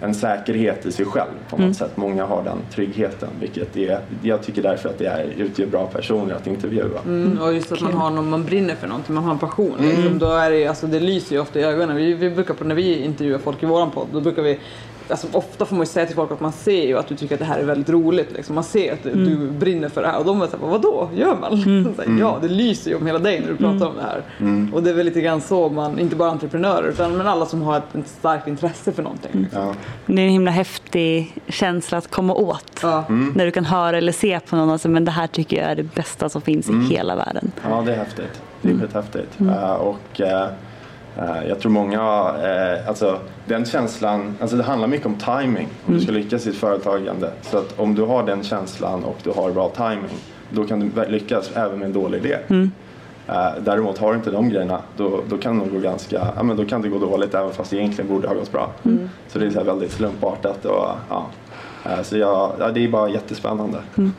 en 0.00 0.14
säkerhet 0.14 0.86
i 0.86 0.92
sig 0.92 1.04
själv 1.04 1.30
på 1.48 1.56
något 1.56 1.62
mm. 1.62 1.74
sätt. 1.74 1.96
Många 1.96 2.24
har 2.24 2.42
den 2.42 2.58
tryggheten 2.74 3.28
vilket 3.40 3.76
är, 3.76 4.00
jag 4.22 4.42
tycker 4.42 4.62
därför 4.62 4.88
att 4.88 4.98
det 4.98 5.06
är, 5.06 5.24
utgör 5.36 5.66
bra 5.66 5.86
personer 5.86 6.34
att 6.34 6.46
intervjua. 6.46 7.00
Mm, 7.04 7.38
och 7.38 7.54
just 7.54 7.72
att 7.72 7.80
man 7.80 7.92
har 7.92 8.10
någon, 8.10 8.30
man 8.30 8.44
brinner 8.44 8.74
för 8.74 8.88
någonting, 8.88 9.14
man 9.14 9.24
har 9.24 9.32
en 9.32 9.38
passion. 9.38 9.74
Mm. 9.78 9.90
Liksom, 9.90 10.18
då 10.18 10.32
är 10.32 10.50
det, 10.50 10.66
alltså, 10.66 10.86
det 10.86 11.00
lyser 11.00 11.34
ju 11.34 11.40
ofta 11.42 11.60
i 11.60 11.62
ögonen. 11.62 11.96
Vi, 11.96 12.14
vi 12.14 12.30
brukar, 12.30 12.64
när 12.64 12.74
vi 12.74 13.04
intervjuar 13.04 13.38
folk 13.38 13.62
i 13.62 13.66
våran 13.66 13.90
podd, 13.90 14.06
då 14.12 14.20
brukar 14.20 14.42
vi 14.42 14.58
alltså, 15.10 15.26
ofta 15.32 15.66
får 15.66 15.76
man 15.76 15.82
ju 15.82 15.86
säga 15.86 16.06
till 16.06 16.16
folk 16.16 16.30
att 16.30 16.40
man 16.40 16.52
ser 16.52 16.86
ju 16.86 16.98
att 16.98 17.08
du 17.08 17.16
tycker 17.16 17.34
att 17.34 17.38
det 17.38 17.44
här 17.44 17.58
är 17.58 17.64
väldigt 17.64 17.88
roligt. 17.88 18.32
Liksom. 18.32 18.54
Man 18.54 18.64
ser 18.64 18.92
att 18.92 19.06
mm. 19.06 19.24
du 19.24 19.50
brinner 19.50 19.88
för 19.88 20.02
det 20.02 20.08
här 20.08 20.18
och 20.18 20.24
de 20.24 20.42
är 20.42 20.46
såhär, 20.46 20.66
vadå, 20.66 21.10
gör 21.14 21.36
man? 21.36 21.62
Mm. 21.62 21.94
här, 21.98 22.20
ja, 22.20 22.38
det 22.42 22.48
lyser 22.48 22.90
ju 22.90 22.96
om 22.96 23.06
hela 23.06 23.18
dig 23.18 23.40
när 23.40 23.48
du 23.48 23.56
pratar 23.56 23.76
mm. 23.76 23.88
om 23.88 23.96
det 23.96 24.02
här. 24.02 24.22
Mm. 24.38 24.74
Och 24.74 24.82
det 24.82 24.90
är 24.90 24.94
väl 24.94 25.06
lite 25.06 25.20
grann 25.20 25.40
så 25.40 25.68
man, 25.68 25.98
inte 25.98 26.16
bara 26.16 26.30
entreprenörer 26.30 26.88
utan 26.88 27.16
men 27.16 27.26
alla 27.26 27.46
som 27.46 27.62
har 27.62 27.78
ett, 27.78 27.94
ett 27.94 28.08
starkt 28.08 28.48
intresse 28.48 28.92
för 28.92 29.02
någonting. 29.02 29.40
Liksom. 29.40 29.66
Ja. 29.66 29.74
Det 30.06 30.22
är 30.22 30.26
en 30.26 30.32
himla 30.32 30.50
häftig 30.50 31.34
känsla 31.48 31.98
att 31.98 32.10
komma 32.10 32.34
åt. 32.34 32.80
Ja. 32.82 33.04
Mm. 33.08 33.32
När 33.36 33.44
du 33.44 33.50
kan 33.50 33.64
höra 33.64 33.98
eller 33.98 34.12
se 34.12 34.40
på 34.40 34.56
någon 34.56 34.70
och 34.70 34.80
säga, 34.80 34.92
men 34.92 35.04
det 35.04 35.10
här 35.10 35.26
tycker 35.26 35.56
jag 35.56 35.70
är 35.70 35.76
det 35.76 35.94
bästa 35.94 36.28
som 36.28 36.42
finns 36.42 36.68
i 36.68 36.72
mm. 36.72 36.86
hela 36.90 37.16
världen. 37.16 37.52
Ja, 37.68 37.82
det 37.86 37.92
är 37.92 37.96
häftigt. 37.96 38.42
Det 38.62 38.70
är 38.70 38.78
skithäftigt. 38.78 39.40
Uh, 39.40 39.72
och 39.72 40.20
uh, 40.20 40.26
Eh, 40.30 40.48
jag 41.48 41.60
tror 41.60 41.72
många, 41.72 42.00
eh, 42.42 42.88
alltså 42.88 43.18
den 43.46 43.64
känslan, 43.64 44.36
alltså 44.40 44.56
det 44.56 44.62
handlar 44.62 44.88
mycket 44.88 45.06
om 45.06 45.14
timing 45.14 45.68
om 45.86 45.94
du 45.94 46.00
ska 46.00 46.10
mm. 46.10 46.22
lyckas 46.22 46.46
i 46.46 46.50
ett 46.50 46.56
företagande. 46.56 47.30
Så 47.42 47.58
att 47.58 47.78
om 47.78 47.94
du 47.94 48.02
har 48.02 48.26
den 48.26 48.42
känslan 48.42 49.04
och 49.04 49.16
du 49.22 49.30
har 49.30 49.50
bra 49.50 49.68
timing 49.68 50.18
då 50.50 50.64
kan 50.64 50.80
du 50.80 51.04
lyckas 51.08 51.50
även 51.56 51.78
med 51.78 51.86
en 51.86 51.92
dålig 51.92 52.18
idé. 52.18 52.36
Mm. 52.48 52.70
Eh, 53.28 53.48
däremot 53.64 53.98
har 53.98 54.10
du 54.10 54.16
inte 54.16 54.30
de 54.30 54.48
grejerna 54.48 54.80
då, 54.96 55.20
då 55.28 55.38
kan 55.38 55.58
det 55.58 55.68
gå 55.68 55.78
ganska, 55.78 56.28
ja, 56.36 56.42
men 56.42 56.56
då 56.56 56.64
kan 56.64 56.82
det 56.82 56.88
gå 56.88 56.98
dåligt 56.98 57.34
även 57.34 57.52
fast 57.52 57.70
det 57.70 57.76
egentligen 57.76 58.10
borde 58.10 58.28
ha 58.28 58.34
gått 58.34 58.52
bra. 58.52 58.70
Mm. 58.84 59.10
Så 59.28 59.38
det 59.38 59.46
är 59.46 59.50
så 59.50 59.64
väldigt 59.64 59.92
slumpartat 59.92 60.64
och 60.64 60.88
ja. 61.08 61.26
Så 62.02 62.18
jag, 62.18 62.52
ja, 62.58 62.70
det 62.70 62.84
är 62.84 62.88
bara 62.88 63.08
jättespännande. 63.08 63.78
Mm. 63.98 64.12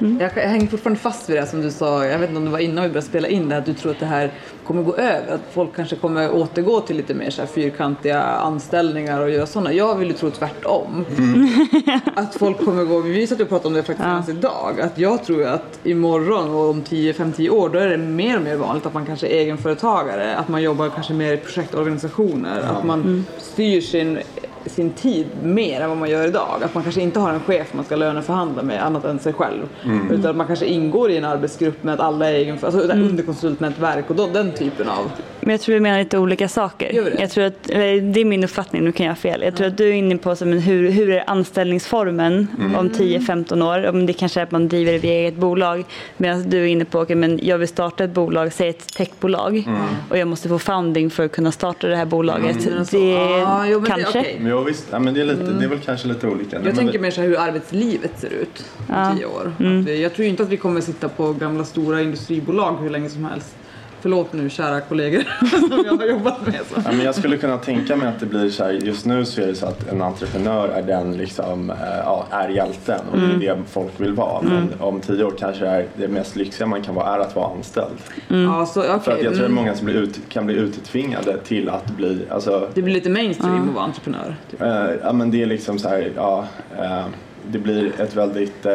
Mm. 0.00 0.20
Jag, 0.20 0.30
jag 0.36 0.48
hänger 0.48 0.66
fortfarande 0.66 1.00
fast 1.00 1.30
vid 1.30 1.36
det 1.36 1.46
som 1.46 1.62
du 1.62 1.70
sa, 1.70 2.06
jag 2.06 2.18
vet 2.18 2.28
inte 2.28 2.38
om 2.38 2.44
det 2.44 2.50
var 2.50 2.58
innan 2.58 2.84
vi 2.84 2.90
började 2.90 3.06
spela 3.06 3.28
in 3.28 3.48
det, 3.48 3.56
att 3.56 3.66
du 3.66 3.74
tror 3.74 3.92
att 3.92 4.00
det 4.00 4.06
här 4.06 4.30
kommer 4.66 4.82
gå 4.82 4.96
över, 4.96 5.34
att 5.34 5.40
folk 5.52 5.76
kanske 5.76 5.96
kommer 5.96 6.30
återgå 6.30 6.80
till 6.80 6.96
lite 6.96 7.14
mer 7.14 7.30
så 7.30 7.42
här 7.42 7.48
fyrkantiga 7.48 8.22
anställningar 8.22 9.20
och 9.20 9.30
göra 9.30 9.46
sådana. 9.46 9.72
Jag 9.72 9.94
vill 9.94 10.08
ju 10.08 10.14
tro 10.14 10.30
tvärtom. 10.30 11.04
Mm. 11.18 11.48
att 12.16 12.34
folk 12.34 12.64
kommer 12.64 12.84
gå, 12.84 13.00
vi 13.00 13.26
satt 13.26 13.40
och 13.40 13.48
pratade 13.48 13.68
om 13.68 13.74
det 13.74 13.82
faktiskt 13.82 14.08
ja. 14.08 14.24
idag, 14.28 14.80
att 14.80 14.98
jag 14.98 15.24
tror 15.24 15.44
att 15.44 15.80
imorgon 15.84 16.50
och 16.50 16.70
om 16.70 16.82
10-5-10 16.82 17.50
år 17.50 17.68
då 17.68 17.78
är 17.78 17.88
det 17.88 17.96
mer 17.96 18.36
och 18.36 18.42
mer 18.42 18.56
vanligt 18.56 18.86
att 18.86 18.94
man 18.94 19.06
kanske 19.06 19.26
är 19.26 19.40
egenföretagare, 19.40 20.36
att 20.36 20.48
man 20.48 20.62
jobbar 20.62 20.88
kanske 20.88 21.12
mer 21.12 21.32
i 21.32 21.36
projektorganisationer, 21.36 22.62
ja. 22.62 22.68
att 22.68 22.84
man 22.84 23.00
mm. 23.00 23.24
styr 23.38 23.80
sin 23.80 24.18
sin 24.66 24.90
tid 24.90 25.26
mer 25.42 25.80
än 25.80 25.88
vad 25.88 25.98
man 25.98 26.10
gör 26.10 26.28
idag. 26.28 26.62
Att 26.62 26.74
man 26.74 26.82
kanske 26.82 27.00
inte 27.00 27.20
har 27.20 27.32
en 27.32 27.40
chef 27.40 27.74
man 27.74 27.84
ska 27.84 27.96
löneförhandla 27.96 28.62
med 28.62 28.84
annat 28.84 29.04
än 29.04 29.18
sig 29.18 29.32
själv. 29.32 29.68
Mm. 29.84 30.10
Utan 30.10 30.36
man 30.36 30.46
kanske 30.46 30.66
ingår 30.66 31.10
i 31.10 31.16
en 31.16 31.24
arbetsgrupp 31.24 31.84
med 31.84 31.94
att 31.94 32.00
alla 32.00 32.30
är 32.30 32.34
egen, 32.34 32.58
alltså 32.62 32.84
mm. 32.84 33.08
underkonsultnätverk 33.08 34.10
och 34.10 34.16
då, 34.16 34.26
den 34.26 34.52
typen 34.52 34.88
av. 34.88 35.10
Men 35.40 35.50
jag 35.50 35.60
tror 35.60 35.74
vi 35.74 35.80
menar 35.80 35.98
lite 35.98 36.18
olika 36.18 36.48
saker. 36.48 36.92
Gör 36.92 37.04
det? 37.04 37.20
Jag 37.20 37.30
tror 37.30 37.44
att, 37.44 37.62
det 37.62 38.20
är 38.20 38.24
min 38.24 38.44
uppfattning, 38.44 38.84
nu 38.84 38.92
kan 38.92 39.06
jag 39.06 39.10
ha 39.10 39.16
fel. 39.16 39.42
Jag 39.42 39.56
tror 39.56 39.66
att 39.66 39.76
du 39.76 39.88
är 39.88 39.92
inne 39.92 40.16
på 40.16 40.36
men 40.40 40.58
hur, 40.58 40.90
hur 40.90 41.10
är 41.10 41.24
anställningsformen 41.26 42.48
mm. 42.58 42.74
om 42.74 42.90
10-15 42.90 43.62
år? 43.62 43.88
Om 43.88 44.06
det 44.06 44.12
kanske 44.12 44.40
är 44.40 44.44
att 44.44 44.50
man 44.50 44.68
driver 44.68 44.92
det 44.92 44.98
via 44.98 45.12
eget 45.12 45.34
bolag. 45.34 45.84
Medan 46.16 46.50
du 46.50 46.62
är 46.62 46.66
inne 46.66 46.84
på, 46.84 47.00
okay, 47.00 47.16
men 47.16 47.40
jag 47.42 47.58
vill 47.58 47.68
starta 47.68 48.04
ett 48.04 48.10
bolag, 48.10 48.52
säg 48.52 48.68
ett 48.68 48.94
techbolag. 48.94 49.64
Mm. 49.66 49.80
Och 50.10 50.18
jag 50.18 50.28
måste 50.28 50.48
få 50.48 50.58
founding 50.58 51.10
för 51.10 51.24
att 51.24 51.32
kunna 51.32 51.52
starta 51.52 51.86
det 51.86 51.96
här 51.96 52.06
bolaget. 52.06 52.66
Mm. 52.66 52.84
Det, 52.90 53.44
ah, 53.46 53.66
jo, 53.66 53.82
kanske. 53.82 54.22
Det, 54.22 54.34
okay. 54.34 54.51
Jo, 54.52 54.62
visst. 54.62 54.86
Ja, 54.90 54.98
men 54.98 55.14
det, 55.14 55.20
är 55.20 55.24
lite, 55.24 55.42
mm. 55.42 55.58
det 55.58 55.64
är 55.64 55.68
väl 55.68 55.78
kanske 55.78 56.08
lite 56.08 56.28
olika. 56.28 56.56
Jag 56.56 56.64
men 56.64 56.74
tänker 56.74 56.92
det... 56.92 56.98
mer 56.98 57.10
så 57.10 57.20
här 57.20 57.28
hur 57.28 57.38
arbetslivet 57.38 58.12
ser 58.18 58.32
ut 58.32 58.64
om 58.78 58.84
ja. 58.88 59.14
tio 59.16 59.26
år. 59.26 59.52
Mm. 59.60 59.84
Vi, 59.84 60.02
jag 60.02 60.14
tror 60.14 60.28
inte 60.28 60.42
att 60.42 60.48
vi 60.48 60.56
kommer 60.56 60.80
sitta 60.80 61.08
på 61.08 61.32
gamla 61.32 61.64
stora 61.64 62.02
industribolag 62.02 62.76
hur 62.80 62.90
länge 62.90 63.08
som 63.08 63.24
helst. 63.24 63.54
Förlåt 64.02 64.32
nu 64.32 64.50
kära 64.50 64.80
kollegor 64.80 65.22
som 65.68 65.84
jag 65.86 65.96
har 65.96 66.06
jobbat 66.06 66.46
med. 66.46 66.60
Så. 66.68 66.80
Ja, 66.84 66.92
men 66.92 67.00
jag 67.00 67.14
skulle 67.14 67.36
kunna 67.36 67.58
tänka 67.58 67.96
mig 67.96 68.08
att 68.08 68.20
det 68.20 68.26
blir 68.26 68.50
så 68.50 68.64
här, 68.64 68.72
just 68.72 69.06
nu 69.06 69.24
så 69.24 69.42
är 69.42 69.46
det 69.46 69.54
så 69.54 69.66
att 69.66 69.88
en 69.92 70.02
entreprenör 70.02 70.68
är 70.68 70.82
den 70.82 71.16
liksom, 71.16 71.70
äh, 71.70 71.76
ja, 72.04 72.26
är 72.30 72.48
hjälten 72.48 73.00
och 73.10 73.18
mm. 73.18 73.40
det 73.40 73.46
är 73.46 73.56
det 73.56 73.62
folk 73.70 74.00
vill 74.00 74.12
vara. 74.12 74.42
Men 74.42 74.56
mm. 74.56 74.80
om 74.80 75.00
tio 75.00 75.24
år 75.24 75.34
kanske 75.38 75.66
är 75.66 75.86
det 75.96 76.08
mest 76.08 76.36
lyxiga 76.36 76.66
man 76.66 76.82
kan 76.82 76.94
vara 76.94 77.14
är 77.14 77.18
att 77.18 77.36
vara 77.36 77.54
anställd. 77.56 77.96
Mm. 78.30 78.42
Ja, 78.42 78.66
så, 78.66 78.80
okay. 78.80 79.00
För 79.00 79.12
att 79.12 79.22
jag 79.22 79.34
tror 79.34 79.44
att 79.44 79.50
mm. 79.50 79.54
många 79.54 79.74
som 79.74 79.86
blir 79.86 79.94
ut, 79.94 80.20
kan 80.28 80.46
bli 80.46 80.54
uttvingade 80.54 81.38
till 81.38 81.68
att 81.68 81.96
bli, 81.96 82.22
alltså, 82.30 82.68
Det 82.74 82.82
blir 82.82 82.94
lite 82.94 83.10
mainstream 83.10 83.68
att 83.68 83.74
vara 83.74 83.84
entreprenör? 83.84 84.36
Typ. 84.50 84.62
Äh, 84.62 84.68
ja 85.02 85.12
men 85.12 85.30
det 85.30 85.42
är 85.42 85.46
liksom 85.46 85.78
så 85.78 85.88
här, 85.88 86.12
ja, 86.16 86.44
äh, 86.78 87.04
det 87.50 87.58
blir 87.58 87.92
ett 88.00 88.16
väldigt 88.16 88.66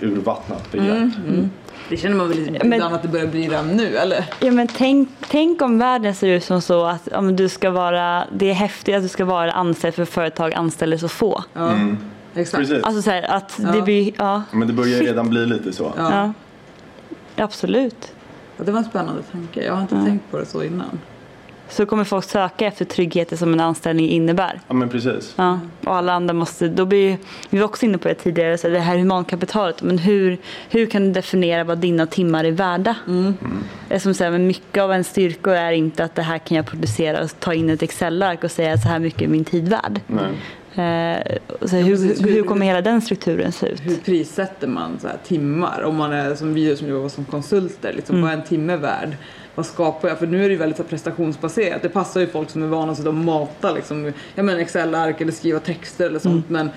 urvattnat 0.00 0.72
begrepp. 0.72 1.08
Det 1.90 1.96
känner 1.96 2.16
man 2.16 2.28
väl 2.28 2.38
lite 2.38 2.66
men, 2.66 2.82
att 2.82 3.02
det 3.02 3.08
börjar 3.08 3.26
bli 3.26 3.42
redan 3.42 3.68
nu, 3.68 3.96
eller? 3.96 4.24
Ja, 4.40 4.50
men 4.50 4.68
tänk, 4.68 5.08
tänk 5.20 5.62
om 5.62 5.78
världen 5.78 6.14
ser 6.14 6.28
ut 6.28 6.44
som 6.44 6.62
så 6.62 6.84
att 6.84 7.08
om 7.08 7.36
du 7.36 7.48
ska 7.48 7.70
vara, 7.70 8.24
det 8.32 8.50
är 8.50 8.54
häftigt 8.54 8.96
att 8.96 9.02
du 9.02 9.08
ska 9.08 9.24
vara 9.24 9.52
anställd 9.52 9.94
för 9.94 10.04
företag 10.04 10.54
anställer 10.54 10.96
så 10.96 11.08
få. 11.08 11.44
Ja. 11.52 11.70
Mm. 11.70 11.98
Exakt. 12.34 12.60
Precis. 12.60 12.84
Alltså 12.84 13.02
så 13.02 13.10
här, 13.10 13.22
att 13.22 13.60
ja. 13.62 13.72
det 13.72 13.82
blir, 13.82 14.12
ja. 14.16 14.42
Men 14.52 14.68
det 14.68 14.74
börjar 14.74 15.00
redan 15.00 15.30
bli 15.30 15.46
lite 15.46 15.72
så. 15.72 15.92
Ja. 15.96 16.32
ja. 17.36 17.44
Absolut. 17.44 18.12
Ja, 18.56 18.64
det 18.64 18.72
var 18.72 18.78
en 18.78 18.84
spännande 18.84 19.22
tanke. 19.22 19.64
Jag 19.64 19.74
har 19.74 19.82
inte 19.82 20.04
tänkt 20.04 20.30
på 20.30 20.38
det 20.38 20.46
så 20.46 20.62
innan 20.62 20.98
så 21.70 21.86
kommer 21.86 22.04
folk 22.04 22.24
söka 22.24 22.66
efter 22.66 22.84
tryggheten 22.84 23.38
som 23.38 23.52
en 23.52 23.60
anställning 23.60 24.08
innebär. 24.08 24.60
Ja 24.68 24.74
men 24.74 24.88
precis. 24.88 25.34
Ja, 25.36 25.60
och 25.84 25.96
alla 25.96 26.12
andra 26.12 26.34
måste, 26.34 26.68
då 26.68 26.84
blir, 26.86 27.18
vi 27.50 27.58
var 27.58 27.64
också 27.64 27.86
inne 27.86 27.98
på 27.98 28.08
det 28.08 28.14
tidigare, 28.14 28.58
så 28.58 28.68
det 28.68 28.78
här 28.78 28.98
humankapitalet, 28.98 29.82
men 29.82 29.98
hur, 29.98 30.38
hur 30.70 30.86
kan 30.86 31.04
du 31.04 31.12
definiera 31.12 31.64
vad 31.64 31.78
dina 31.78 32.06
timmar 32.06 32.44
är 32.44 32.52
värda? 32.52 32.94
Mm. 33.06 33.34
Mm. 33.40 34.00
Som 34.00 34.14
säger, 34.14 34.30
men 34.30 34.46
mycket 34.46 34.82
av 34.82 34.92
en 34.92 35.04
styrka 35.04 35.56
är 35.56 35.72
inte 35.72 36.04
att 36.04 36.14
det 36.14 36.22
här 36.22 36.38
kan 36.38 36.56
jag 36.56 36.66
producera 36.66 37.24
och 37.24 37.40
ta 37.40 37.54
in 37.54 37.70
ett 37.70 37.82
Excel-ark 37.82 38.44
och 38.44 38.50
säga 38.50 38.72
att 38.72 38.82
så 38.82 38.88
här 38.88 38.98
mycket 38.98 39.22
är 39.22 39.28
min 39.28 39.44
tid 39.44 39.68
värd. 39.68 40.00
Nej. 40.06 40.30
Eh, 40.74 41.36
så 41.62 41.76
hur, 41.76 42.22
hur, 42.22 42.32
hur, 42.32 42.42
kommer 42.42 42.66
hela 42.66 42.80
den 42.80 43.00
strukturen 43.00 43.52
se 43.52 43.66
ut? 43.66 43.80
Hur 43.84 43.96
prissätter 43.96 44.68
man 44.68 44.98
så 45.00 45.08
timmar? 45.24 45.82
Om 45.82 45.96
man 45.96 46.12
är 46.12 46.34
som 46.34 46.54
vi 46.54 46.76
som 46.76 46.88
jobbar 46.88 47.08
som 47.08 47.24
konsulter, 47.24 47.92
liksom, 47.92 48.16
mm. 48.16 48.22
vad 48.22 48.32
är 48.32 48.42
en 48.42 48.48
timme 48.48 48.76
värd? 48.76 49.16
Vad 49.54 49.66
skapar 49.66 50.08
jag? 50.08 50.18
För 50.18 50.26
nu 50.26 50.38
är 50.44 50.48
det 50.48 50.52
ju 50.52 50.56
väldigt 50.58 50.76
så 50.76 50.84
prestationsbaserat. 50.84 51.82
Det 51.82 51.88
passar 51.88 52.20
ju 52.20 52.26
folk 52.26 52.50
som 52.50 52.62
är 52.62 52.66
vana 52.66 52.92
att 52.92 53.14
mata 53.14 53.72
liksom, 53.72 54.12
Excel-ark 54.36 55.20
eller 55.20 55.32
skriva 55.32 55.60
texter 55.60 56.06
eller 56.06 56.18
sånt. 56.18 56.50
Mm. 56.50 56.66
Men 56.66 56.70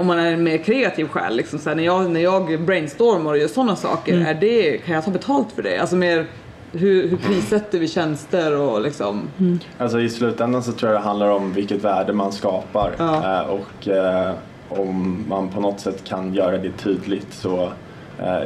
om 0.00 0.06
man 0.06 0.18
är 0.18 0.32
en 0.32 0.42
mer 0.42 0.58
kreativ 0.58 1.08
själ, 1.08 1.36
liksom, 1.36 1.58
så 1.58 1.68
här, 1.68 1.76
när, 1.76 1.82
jag, 1.82 2.10
när 2.10 2.20
jag 2.20 2.60
brainstormar 2.60 3.30
och 3.30 3.38
gör 3.38 3.48
sådana 3.48 3.76
saker, 3.76 4.18
är 4.26 4.34
det, 4.34 4.78
kan 4.78 4.94
jag 4.94 5.04
ta 5.04 5.10
betalt 5.10 5.52
för 5.52 5.62
det? 5.62 5.78
Alltså 5.78 5.96
mer, 5.96 6.26
hur, 6.72 7.08
hur 7.08 7.16
prissätter 7.16 7.78
vi 7.78 7.88
tjänster 7.88 8.56
och 8.56 8.80
liksom? 8.80 9.28
Mm. 9.40 9.58
Alltså 9.78 10.00
i 10.00 10.08
slutändan 10.08 10.62
så 10.62 10.72
tror 10.72 10.92
jag 10.92 11.00
det 11.00 11.04
handlar 11.04 11.28
om 11.28 11.52
vilket 11.52 11.84
värde 11.84 12.12
man 12.12 12.32
skapar 12.32 12.92
Ja. 12.98 13.40
eh, 13.40 13.48
och 13.48 13.88
eh, 13.88 14.34
om 14.68 15.24
man 15.28 15.48
på 15.48 15.60
något 15.60 15.80
sätt 15.80 16.04
kan 16.04 16.34
göra 16.34 16.58
det 16.58 16.72
tydligt 16.72 17.32
så 17.32 17.72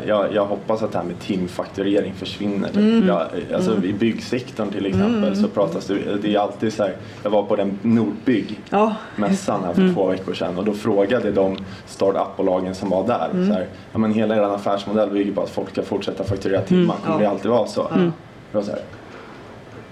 jag, 0.07 0.35
jag 0.35 0.45
hoppas 0.47 0.83
att 0.83 0.93
det 0.93 0.99
här 0.99 1.05
med 1.05 1.19
timfakturering 1.21 2.15
försvinner. 2.15 2.71
Jag, 3.07 3.27
alltså 3.55 3.85
I 3.85 3.93
byggsektorn 3.93 4.71
till 4.71 4.87
exempel 4.87 5.37
så 5.37 5.49
pratas 5.49 5.87
det, 5.87 6.17
det 6.23 6.35
är 6.35 6.39
alltid 6.39 6.73
så 6.73 6.83
här, 6.83 6.97
jag 7.23 7.31
var 7.31 7.43
på 7.43 7.57
den 7.57 7.79
Nordbygg 7.83 8.61
Ja, 8.71 8.95
mässan 9.17 9.65
här 9.65 9.73
för 9.73 9.95
två 9.95 10.07
veckor 10.07 10.35
sedan 10.35 10.59
och 10.59 10.65
då 10.65 10.73
frågade 10.73 11.31
de 11.33 11.57
startup-bolagen 11.87 12.75
som 12.75 12.91
var 12.91 13.07
där 13.07 13.29
så 13.33 13.53
här, 13.53 13.67
ja, 13.93 13.99
men 13.99 14.13
hela 14.15 14.37
er 14.37 14.41
affärsmodell 14.41 15.11
bygger 15.11 15.33
på 15.33 15.43
att 15.43 15.51
folk 15.51 15.71
ska 15.71 15.83
fortsätta 15.83 16.25
fakturera 16.25 16.61
timmar, 16.63 16.95
kommer 17.05 17.17
Ja. 17.17 17.23
det 17.23 17.31
alltid 17.31 17.51
vara 17.51 17.67
så? 17.67 17.89
Mm. 17.95 18.13
Då 18.53 18.63
så 18.63 18.71
här, 18.71 18.81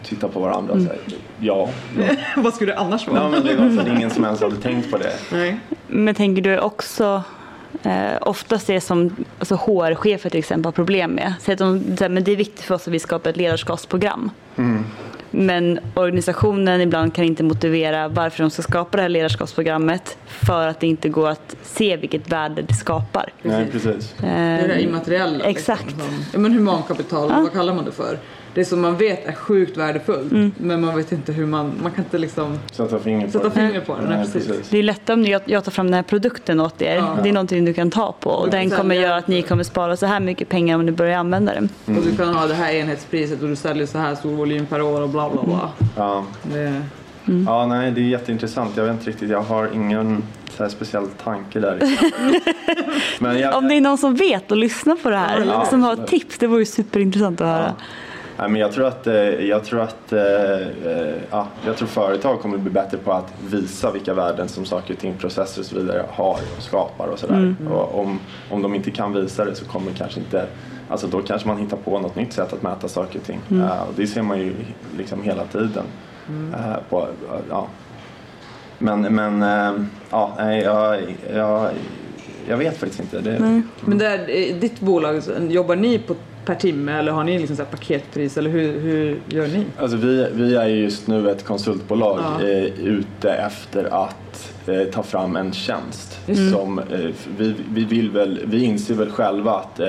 titta 0.04 0.28
på 0.28 0.40
varandra 0.40 0.74
och 0.74 0.80
säga 0.80 0.94
ja. 1.40 1.68
ja. 1.98 2.04
vad 2.42 2.54
skulle 2.54 2.72
det 2.72 2.78
annars 2.78 3.08
vara? 3.08 3.18
ja 3.22 3.28
men 3.28 3.44
det 3.44 3.54
var 3.56 3.96
ingen 3.96 4.10
som 4.10 4.24
ens 4.24 4.40
hade 4.42 4.56
tänkt 4.56 4.90
på 4.90 4.98
det. 4.98 5.12
Nej. 5.32 5.58
Men 5.87 6.14
tänker 6.14 6.42
du 6.42 6.58
också 6.58 7.22
Eh, 7.82 8.18
oftast 8.20 8.66
det 8.66 8.80
som 8.80 9.16
alltså 9.38 9.54
HR-chefer 9.54 10.30
till 10.30 10.38
exempel 10.38 10.64
har 10.64 10.72
problem 10.72 11.10
med. 11.10 11.34
Så 11.40 11.52
att 11.52 11.58
de, 11.58 11.96
så 11.96 12.04
här, 12.04 12.08
men 12.08 12.24
det 12.24 12.32
är 12.32 12.37
viktigt 12.37 12.64
för 12.64 12.74
oss 12.74 12.88
att 12.88 12.94
vi 12.94 12.98
skapar 12.98 13.30
ett 13.30 13.37
ledarskapsprogram. 13.37 14.30
Men 15.30 15.78
organisationen 15.94 16.80
ibland 16.80 17.14
kan 17.14 17.24
inte 17.24 17.42
motivera 17.42 18.08
varför 18.08 18.42
de 18.44 18.50
ska 18.50 18.62
skapa 18.62 18.96
det 18.96 19.02
här 19.02 19.08
ledarskapsprogrammet 19.08 20.16
för 20.26 20.68
att 20.68 20.80
det 20.80 20.87
inte 20.87 21.08
går 21.08 21.28
att 21.28 21.56
se 21.62 21.96
vilket 21.96 22.28
värde 22.32 22.62
det 22.62 22.74
skapar. 22.74 23.32
Nej 23.42 23.66
precis. 23.72 24.14
Det 24.20 24.26
är 24.26 24.68
det 24.68 24.74
Eh, 24.74 24.84
immateriella. 24.84 25.44
Exakt. 25.44 25.87
Liksom, 25.87 26.00
som, 26.00 26.24
ja, 26.32 26.38
men 26.38 26.52
humankapital, 26.52 27.28
vad 27.28 27.52
kallar 27.52 27.74
man 27.74 27.84
det 27.84 27.92
för? 27.92 28.18
Det 28.55 28.64
som 28.64 28.81
man 28.81 28.97
vet 28.97 29.27
är 29.27 29.33
sjukt 29.33 29.77
värdefullt 29.77 30.33
Mm. 30.33 30.53
men 30.59 30.81
man 30.81 30.97
vet 30.97 31.12
inte 31.12 31.33
hur 31.33 31.47
man, 31.47 31.73
man 31.83 31.93
kan 31.93 32.05
inte 32.05 32.19
liksom 32.19 32.59
Sätta 32.73 32.99
fingret 32.99 33.33
på 33.33 33.38
sätta 33.38 33.45
det. 33.49 33.55
fingret 33.55 33.87
på 33.87 33.97
det. 33.97 34.03
Nej, 34.09 34.19
precis. 34.25 34.47
precis. 34.47 34.69
Det 34.69 34.79
är 34.79 34.83
lättare 34.83 35.14
om 35.14 35.25
jag, 35.25 35.43
jag 35.45 35.64
tar 35.64 35.71
fram 35.73 35.87
den 35.87 35.95
här 35.95 36.03
produkten 36.03 36.61
åt 36.61 36.83
er. 36.83 36.97
Ja. 36.97 37.17
Det 37.23 37.29
är 37.29 37.33
någonting 37.33 37.64
du 37.64 37.75
kan 37.75 37.90
ta 37.90 38.12
på 38.21 38.31
och 38.31 38.51
den 38.51 38.71
kommer 38.71 38.95
göra 38.95 39.17
att 39.17 39.29
ni 39.29 39.43
kommer 39.43 39.62
spara 39.64 39.97
så 39.97 40.07
här 40.07 40.21
mycket 40.21 40.49
pengar 40.49 40.77
om 40.77 40.87
ni 40.87 40.93
börjar 40.93 41.19
använda 41.19 41.55
den. 41.55 41.69
Och 41.97 42.03
du 42.05 42.17
kan 42.17 42.35
ha 42.35 42.47
det 42.47 42.55
här 42.55 42.73
enhetspriset 42.75 43.43
och 43.43 43.49
du 43.49 43.57
säljer 43.57 43.87
så 43.87 43.99
här 43.99 44.14
stor 44.14 44.31
volym 44.31 44.67
per 44.67 44.83
år 44.83 45.01
och 45.03 45.09
bla 45.09 45.31
bla 45.31 45.43
bla. 45.43 45.71
Ja. 45.97 46.25
Det, 46.43 46.83
ja, 47.47 47.67
nej 47.67 47.90
det 47.90 48.01
är 48.01 48.05
jätteintressant. 48.05 48.77
Jag 48.77 48.85
vet 48.85 48.93
inte 48.93 49.11
riktigt, 49.11 49.31
jag 49.31 49.43
har 49.43 49.71
ingen 49.75 50.23
så 50.57 50.62
här 50.62 50.71
speciell 50.71 51.07
tanke 51.25 51.61
där. 51.61 51.79
men 53.19 53.38
jag, 53.38 53.57
Om 53.59 53.69
det 53.69 53.75
är 53.75 53.81
någon 53.81 53.99
som 53.99 54.14
vet 54.14 54.51
och 54.51 54.57
lyssnar 54.57 54.97
på 54.97 55.11
det 55.11 55.17
här, 55.17 55.45
Ja, 55.47 55.64
som 55.71 55.83
har 55.83 55.93
absolut. 55.93 56.11
tips, 56.11 56.38
det 56.38 56.47
vore 56.47 56.59
ju 56.61 56.67
superintressant 56.67 57.40
att 57.40 57.47
höra. 57.47 57.75
Nej, 58.38 58.49
men 58.49 58.61
jag 58.61 58.73
tror 58.73 58.87
att, 58.87 59.07
eh, 59.07 59.14
jag 59.25 59.64
tror 59.64 59.81
att 59.81 60.12
eh, 60.12 60.20
eh, 60.20 61.14
ja, 61.31 61.47
jag 61.66 61.77
tror 61.77 61.88
företag 61.88 62.40
kommer 62.40 62.59
bli 62.59 62.70
bättre 62.70 62.97
på 62.97 63.12
att 63.12 63.33
visa 63.51 63.90
vilka 63.90 64.14
värden 64.14 64.49
som 64.49 64.64
saker 64.64 64.94
och 64.94 65.01
ting, 65.01 65.14
processer 65.18 65.61
och 65.61 65.66
så 65.66 65.77
vidare 65.77 66.05
har 66.11 66.38
och 66.57 66.62
skapar 66.62 67.07
och 67.07 67.18
sådär. 67.18 67.55
Och 67.70 68.01
om, 68.01 68.20
om 68.51 68.62
de 68.62 68.75
inte 68.75 68.90
kan 68.90 69.12
visa 69.12 69.44
det 69.44 69.55
så 69.55 69.64
kommer 69.64 69.92
kanske 69.92 70.20
inte 70.20 70.47
Alltså 70.88 71.07
då 71.07 71.23
kanske 71.23 71.49
man 71.49 71.59
hittar 71.59 71.77
på 71.77 71.99
något 71.99 72.16
nytt 72.16 72.33
sätt 72.33 72.53
att 72.53 72.62
mäta 72.62 72.88
saker 72.88 73.18
och 73.18 73.25
ting. 73.25 73.40
Eh, 73.51 73.83
och 73.83 73.94
det 73.97 74.07
ser 74.07 74.23
man 74.23 74.38
ju 74.38 74.55
liksom 74.99 75.23
hela 75.23 75.44
tiden. 75.44 75.85
Eh, 76.55 76.77
på, 76.90 77.09
ja. 77.51 77.66
Men, 78.79 79.01
men 79.01 79.42
ja, 80.11 80.53
jag, 80.53 81.03
jag, 81.35 81.70
jag 82.49 82.57
vet 82.57 82.77
faktiskt 82.77 83.01
inte. 83.01 83.20
Det, 83.20 83.62
Men 83.85 83.99
där, 83.99 84.27
ditt 84.61 84.81
bolag, 84.81 85.23
jobbar 85.49 85.77
ni 85.77 85.99
på 85.99 86.14
per 86.44 86.54
timme 86.54 86.92
eller 86.98 87.12
har 87.12 87.24
ni 87.24 87.38
liksom 87.38 87.57
så 87.57 87.64
paketpris 87.64 88.37
eller 88.37 88.50
hur, 88.50 88.80
hur 88.80 89.18
gör 89.28 89.46
ni? 89.48 89.64
Alltså 89.78 89.96
vi, 89.96 90.26
vi 90.33 90.54
är 90.57 90.66
ju 90.68 90.76
just 90.83 91.07
nu 91.07 91.30
ett 91.30 91.44
konsultbolag 91.44 92.20
Ja. 92.20 92.46
eh, 92.46 92.64
ute 92.87 93.30
efter 93.33 94.04
att 94.04 94.52
eh, 94.66 94.83
ta 94.85 95.02
fram 95.02 95.37
en 95.37 95.52
tjänst. 95.52 96.18
Som, 96.52 96.78
eh, 96.78 96.85
vi, 97.38 97.54
vi, 97.72 97.85
vill 97.85 98.11
väl, 98.11 98.40
vi 98.46 98.64
inser 98.64 98.94
väl 98.94 99.11
själva 99.11 99.52
att 99.52 99.80
eh, 99.80 99.87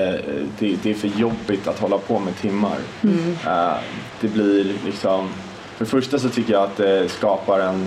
det, 0.58 0.76
det 0.82 0.90
är 0.90 0.94
för 0.94 1.08
jobbigt 1.20 1.68
att 1.68 1.78
hålla 1.78 1.98
på 1.98 2.18
med 2.18 2.36
timmar. 2.36 2.76
Eh, 3.46 3.72
det 4.20 4.28
blir 4.28 4.64
liksom, 4.86 5.28
för 5.76 5.84
det 5.84 5.90
första 5.90 6.18
så 6.18 6.28
tycker 6.28 6.52
jag 6.52 6.62
att 6.62 6.76
det 6.76 7.08
skapar 7.08 7.60
en, 7.60 7.86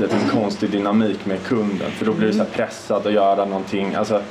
en 0.00 0.28
konstig 0.30 0.70
dynamik 0.70 1.26
med 1.26 1.42
kunden 1.42 1.90
för 1.90 2.06
då 2.06 2.12
blir 2.12 2.26
du 2.28 2.32
så 2.34 2.44
pressad 2.44 3.06
att 3.06 3.12
göra 3.12 3.44
någonting. 3.44 3.94
Alltså, 3.94 4.22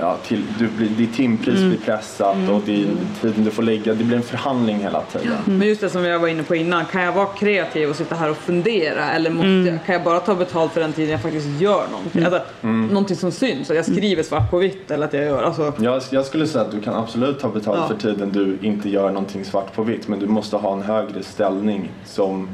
Ja, 0.00 0.16
till, 0.26 0.42
du 0.58 0.68
blir, 0.68 0.88
ditt 0.88 1.14
timpris 1.14 1.60
blir 1.60 1.78
pressat 1.84 2.36
och 2.52 2.60
din, 2.60 2.98
tiden 3.20 3.44
du 3.44 3.50
får 3.50 3.62
lägga, 3.62 3.94
det 3.94 4.04
blir 4.04 4.16
en 4.16 4.22
förhandling 4.22 4.78
hela 4.78 5.02
tiden. 5.02 5.36
Men 5.46 5.68
just 5.68 5.80
det 5.80 5.90
som 5.90 6.04
jag 6.04 6.18
var 6.18 6.28
inne 6.28 6.42
på 6.42 6.54
innan, 6.54 6.84
kan 6.84 7.02
jag 7.02 7.12
vara 7.12 7.26
kreativ 7.26 7.90
och 7.90 7.96
sitta 7.96 8.14
här 8.14 8.30
och 8.30 8.36
fundera? 8.36 9.10
Eller 9.10 9.30
måste 9.30 9.48
jag, 9.70 9.78
kan 9.86 9.92
jag 9.94 10.04
bara 10.04 10.20
ta 10.20 10.34
betalt 10.34 10.72
för 10.72 10.80
den 10.80 10.92
tiden 10.92 11.10
jag 11.10 11.22
faktiskt 11.22 11.60
gör 11.60 11.84
någonting? 11.92 12.24
Alltså, 12.24 12.40
Någonting 12.66 13.16
som 13.16 13.32
syns, 13.32 13.70
att 13.70 13.76
jag 13.76 13.84
skriver 13.84 14.22
svart 14.22 14.50
på 14.50 14.58
vitt 14.58 14.90
eller 14.90 15.06
att 15.06 15.12
jag 15.12 15.24
gör, 15.24 15.42
alltså. 15.42 15.72
Jag, 15.78 16.02
jag 16.10 16.24
skulle 16.26 16.46
säga 16.46 16.64
att 16.64 16.70
du 16.70 16.80
kan 16.80 16.94
absolut 16.94 17.40
ta 17.40 17.48
betalt 17.48 17.78
Ja. 17.78 17.88
för 17.88 17.96
tiden 17.96 18.30
du 18.32 18.58
inte 18.68 18.88
gör 18.88 19.08
någonting 19.10 19.44
svart 19.44 19.74
på 19.74 19.82
vitt 19.82 20.08
men 20.08 20.18
du 20.18 20.26
måste 20.26 20.56
ha 20.56 20.72
en 20.72 20.82
högre 20.82 21.22
ställning 21.22 21.90
som 22.04 22.48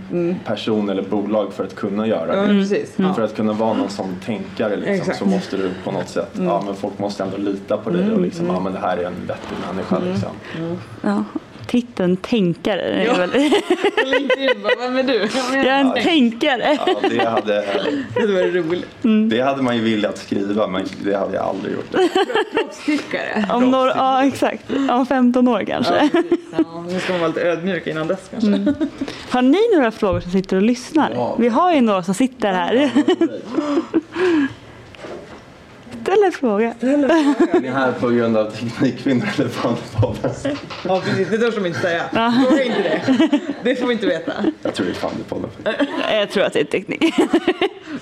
person 0.44 0.90
eller 0.90 1.02
bolag 1.02 1.52
för 1.52 1.64
att 1.64 1.74
kunna 1.74 2.06
göra 2.06 2.46
det. 2.46 2.76
För 3.14 3.22
att 3.22 3.36
kunna 3.36 3.52
vara 3.52 3.72
någon 3.74 3.88
som 3.90 4.06
tänkare 4.26 4.76
liksom, 4.76 4.94
Exakt. 4.94 5.18
så 5.18 5.24
måste 5.24 5.56
du 5.56 5.70
på 5.84 5.90
något 5.92 6.08
sätt, 6.08 6.30
ja 6.38 6.62
men 6.66 6.74
folk 6.74 6.98
måste 6.98 7.24
ändå 7.36 7.50
lita 7.50 7.76
på 7.76 7.90
dig 7.90 8.12
och 8.12 8.20
liksom, 8.20 8.46
ja 8.46 8.60
men 8.60 8.72
det 8.72 8.78
här 8.78 8.96
är 8.96 9.04
en 9.04 9.14
vettig 9.26 9.56
människa 9.68 9.98
liksom. 9.98 10.30
Ja. 11.02 11.24
Titeln 11.66 12.16
tänkare. 12.16 12.80
är 12.82 13.04
Ja. 13.06 13.14
väl- 13.14 13.30
LinkedIn 14.06 14.62
bara, 14.62 14.72
vem 14.80 14.96
är 14.96 15.02
du? 15.02 15.28
Jag 15.56 15.66
är 15.66 15.80
en 15.80 15.92
tänkare. 15.94 16.78
Ja, 16.86 17.00
det 17.10 17.24
hade, 17.28 17.64
Det 18.14 18.26
var 18.32 18.42
roligt. 18.62 19.30
det 19.30 19.40
hade 19.40 19.62
man 19.62 19.76
ju 19.76 19.82
velat 19.96 20.18
skriva 20.18 20.66
men 20.66 20.84
det 21.04 21.14
hade 21.16 21.34
jag 21.36 21.44
aldrig 21.44 21.74
gjort. 21.74 21.90
Proffstyckare. 22.54 23.46
Om 23.52 23.70
några, 23.70 23.88
ja 23.96 24.24
exakt, 24.26 24.64
om 24.90 25.06
15 25.06 25.48
år 25.48 25.64
kanske. 25.66 26.10
Ja, 26.12 26.22
ja, 26.56 26.84
nu 26.88 27.00
ska 27.00 27.12
man 27.12 27.20
vara 27.20 27.28
lite 27.28 27.42
ödmjuk 27.42 27.86
innan 27.86 28.06
dess 28.06 28.30
kanske. 28.30 28.74
Har 29.30 29.42
ni 29.42 29.58
några 29.74 29.90
frågor 29.90 30.20
som 30.20 30.30
sitter 30.30 30.56
och 30.56 30.62
lyssnar? 30.62 31.10
Ja. 31.14 31.36
Vi 31.38 31.48
har 31.48 31.74
ju 31.74 31.80
några 31.80 32.02
som 32.02 32.14
sitter 32.14 32.52
här. 32.52 32.90
Ställ 36.02 36.24
en 36.24 36.32
fråga. 36.32 36.74
Är 36.80 37.60
ni 37.60 37.68
här 37.68 37.92
på 37.92 38.08
grund 38.08 38.36
av 38.36 38.50
Teknikkvinnor 38.50 39.28
eller 39.38 39.48
Fandepodden? 39.48 40.56
Ja 40.84 41.00
precis, 41.04 41.28
det 41.28 41.38
törs 41.38 41.54
de 41.54 41.66
inte 41.66 41.78
säga. 41.80 42.02
Fråga 42.48 42.64
inte 42.64 42.82
det. 42.82 43.40
Det 43.64 43.76
får 43.76 43.86
vi 43.86 43.92
inte 43.92 44.06
veta. 44.06 44.32
Jag 44.62 44.74
tror 44.74 44.86
det 44.86 44.92
är 44.92 44.94
Fandepodden. 44.94 45.50
Jag 46.10 46.30
tror 46.30 46.44
att 46.44 46.52
det 46.52 46.60
är 46.60 46.64
teknik. 46.64 47.14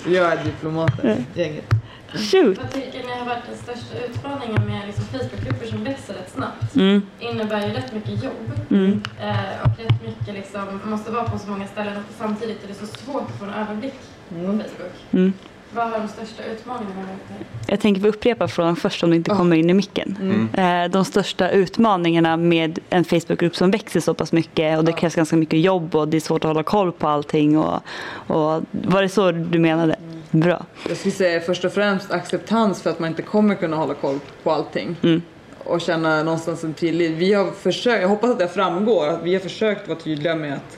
Jag 0.07 0.31
är 0.31 0.43
diplomater, 0.45 1.23
gänget. 1.35 1.65
Shoot. 2.31 2.57
Vad 2.57 2.71
tycker 2.73 2.99
ni 3.07 3.13
har 3.19 3.25
varit 3.25 3.43
den 3.49 3.57
största 3.57 3.97
utmaningen 4.09 4.65
med 4.67 4.87
liksom 4.87 5.05
Facebookgrupper 5.05 5.65
som 5.67 5.83
växer 5.83 6.13
rätt 6.13 6.31
snabbt? 6.35 6.75
Mm. 6.75 7.01
innebär 7.19 7.67
ju 7.67 7.73
rätt 7.73 7.93
mycket 7.93 8.23
jobb 8.23 8.51
Mm. 8.69 9.03
eh, 9.21 9.35
och 9.63 9.67
rätt 9.79 10.01
mycket 10.07 10.33
liksom, 10.33 10.79
måste 10.85 11.11
vara 11.11 11.23
på 11.23 11.39
så 11.39 11.49
många 11.49 11.67
ställen 11.67 11.97
och 11.97 12.15
samtidigt 12.19 12.63
är 12.63 12.67
det 12.67 12.73
så 12.73 12.85
svårt 12.85 13.21
att 13.21 13.39
få 13.39 13.45
en 13.45 13.53
överblick 13.53 13.93
på 14.29 14.35
Facebook. 14.35 14.93
Mm. 15.71 15.83
Vad 15.91 15.93
har 15.93 15.99
de 15.99 16.07
största 16.07 16.43
utmaningarna 16.43 16.95
varit? 17.01 17.47
Jag 17.67 17.79
tänker 17.79 18.01
vi 18.01 18.09
upprepa 18.09 18.47
frågan 18.47 18.75
först 18.75 19.03
om 19.03 19.09
det 19.09 19.15
inte 19.15 19.31
kommer 19.31 19.55
in 19.55 19.69
i 19.69 19.73
micken. 19.73 20.17
Eh, 20.53 20.91
De 20.91 21.05
största 21.05 21.49
utmaningarna 21.49 22.37
med 22.37 22.79
en 22.89 23.05
Facebookgrupp 23.05 23.55
som 23.55 23.71
växer 23.71 23.99
så 23.99 24.13
pass 24.13 24.31
mycket 24.31 24.77
och 24.77 24.85
det 24.85 24.93
krävs 24.93 25.15
ganska 25.15 25.35
mycket 25.35 25.59
jobb 25.59 25.95
och 25.95 26.07
det 26.07 26.17
är 26.17 26.21
svårt 26.21 26.45
att 26.45 26.49
hålla 26.49 26.63
koll 26.63 26.91
på 26.91 27.07
allting. 27.07 27.57
Och, 27.57 27.81
och, 28.27 28.61
var 28.71 29.01
det 29.01 29.09
så 29.09 29.31
du 29.31 29.59
menade? 29.59 29.95
Bra. 30.31 30.65
Jag 30.87 30.97
skulle 30.97 31.11
säga 31.11 31.41
först 31.41 31.65
och 31.65 31.73
främst 31.73 32.11
acceptans 32.11 32.81
för 32.81 32.89
att 32.89 32.99
man 32.99 33.09
inte 33.09 33.21
kommer 33.21 33.55
kunna 33.55 33.77
hålla 33.77 33.93
koll 33.93 34.19
på 34.43 34.51
allting. 34.51 34.95
Mm. 35.03 35.21
Och 35.63 35.81
känna 35.81 36.23
någonstans 36.23 36.63
en 36.63 36.73
tillit. 36.73 37.11
Vi 37.11 37.33
har 37.33 37.51
försökt, 37.51 38.01
jag 38.01 38.09
hoppas 38.09 38.29
att 38.29 38.39
det 38.39 38.47
framgår, 38.47 39.07
att 39.07 39.23
vi 39.23 39.33
har 39.33 39.41
försökt 39.41 39.87
vara 39.87 39.99
tydliga 39.99 40.35
med 40.35 40.53
att 40.53 40.77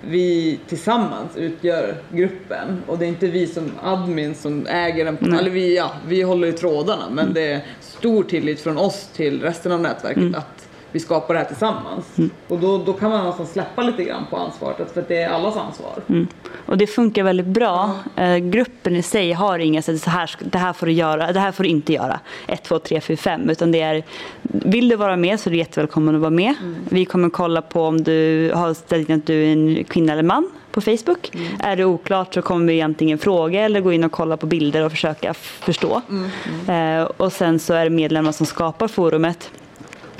vi 0.00 0.58
tillsammans 0.68 1.36
utgör 1.36 1.94
gruppen 2.12 2.82
och 2.86 2.98
det 2.98 3.04
är 3.04 3.08
inte 3.08 3.26
vi 3.26 3.46
som 3.46 3.70
admin 3.82 4.34
som 4.34 4.66
äger 4.66 5.04
den. 5.04 5.16
Nej. 5.20 5.38
Eller 5.38 5.50
vi, 5.50 5.76
ja, 5.76 5.92
vi 6.06 6.22
håller 6.22 6.48
i 6.48 6.52
trådarna 6.52 7.10
men 7.10 7.34
det 7.34 7.52
är 7.52 7.60
stor 7.80 8.24
tillit 8.24 8.60
från 8.60 8.78
oss 8.78 9.08
till 9.14 9.42
resten 9.42 9.72
av 9.72 9.80
nätverket 9.80 10.36
att 10.36 10.57
vi 10.92 11.00
skapar 11.00 11.34
det 11.34 11.40
här 11.40 11.46
tillsammans. 11.46 12.06
Och 12.48 12.58
då, 12.58 12.78
då 12.78 12.92
kan 12.92 13.10
man 13.10 13.18
någonstans 13.18 13.52
släppa 13.52 13.82
lite 13.82 14.04
grann 14.04 14.26
på 14.30 14.36
ansvaret 14.36 14.94
för 14.94 15.04
det 15.08 15.22
är 15.22 15.28
allas 15.28 15.56
ansvar. 15.56 16.26
Och 16.66 16.78
det 16.78 16.86
funkar 16.86 17.22
väldigt 17.22 17.46
bra. 17.46 17.94
Eh, 18.16 18.36
gruppen 18.36 18.96
i 18.96 19.02
sig 19.02 19.32
har 19.32 19.58
inga 19.58 19.82
så 19.82 20.10
här, 20.10 20.30
det 20.40 20.58
här 20.58 20.72
får 20.72 20.86
du 20.86 20.92
göra, 20.92 21.32
det 21.32 21.40
här 21.40 21.52
får 21.52 21.64
du 21.64 21.70
inte 21.70 21.92
göra. 21.92 22.20
1, 22.46 22.62
2, 22.62 22.78
3, 22.78 23.00
4, 23.00 23.16
5. 23.16 23.50
Utan 23.50 23.72
det 23.72 23.80
är, 23.80 24.02
vill 24.42 24.88
du 24.88 24.96
vara 24.96 25.16
med 25.16 25.40
så 25.40 25.48
är 25.48 25.50
du 25.50 25.56
jättevälkommen 25.56 26.14
att 26.14 26.20
vara 26.20 26.30
med. 26.30 26.54
Vi 26.88 27.04
kommer 27.04 27.30
kolla 27.30 27.62
på 27.62 27.82
om 27.82 28.02
du 28.02 28.50
har 28.54 28.74
ställt 28.74 29.08
in 29.08 29.16
att 29.16 29.26
du 29.26 29.44
är 29.44 29.52
en 29.52 29.84
kvinna 29.84 30.12
eller 30.12 30.22
man 30.22 30.50
på 30.72 30.78
på 30.80 30.96
Facebook. 30.96 31.30
Mm. 31.34 31.46
Är 31.60 31.76
det 31.76 31.84
oklart 31.84 32.34
så 32.34 32.42
kommer 32.42 32.72
vi 32.72 32.82
antingen 32.82 33.18
fråga 33.18 33.60
eller 33.60 33.80
gå 33.80 33.92
in 33.92 34.04
och 34.04 34.12
kolla 34.12 34.36
på 34.36 34.46
bilder 34.46 34.84
och 34.84 34.90
försöka 34.92 35.34
förstå. 35.34 36.02
Mm. 36.08 36.30
Mm. 36.66 37.00
Eh, 37.00 37.04
och 37.16 37.32
sen 37.32 37.58
så 37.58 37.74
är 37.74 37.84
det 37.84 37.90
medlemmar 37.90 38.32
som 38.32 38.46
skapar 38.46 38.88
forumet. 38.88 39.50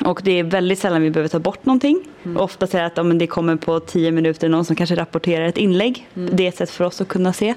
Och 0.04 0.20
det 0.24 0.38
är 0.38 0.44
väldigt 0.44 0.78
sällan 0.78 1.02
vi 1.02 1.10
behöver 1.10 1.28
ta 1.28 1.38
bort 1.38 1.64
någonting. 1.66 2.04
Mm. 2.24 2.36
Ofta 2.36 2.66
säger 2.66 2.84
att 2.84 2.96
ja, 2.96 3.02
det 3.02 3.26
kommer 3.26 3.56
på 3.56 3.80
tio 3.80 4.10
minuter 4.10 4.48
någon 4.48 4.64
som 4.64 4.76
kanske 4.76 4.96
rapporterar 4.96 5.46
ett 5.46 5.58
inlägg. 5.58 6.08
Mm. 6.14 6.36
Det 6.36 6.44
är 6.44 6.48
ett 6.48 6.56
sätt 6.56 6.70
för 6.70 6.84
oss 6.84 7.00
att 7.00 7.08
kunna 7.08 7.32
se. 7.32 7.54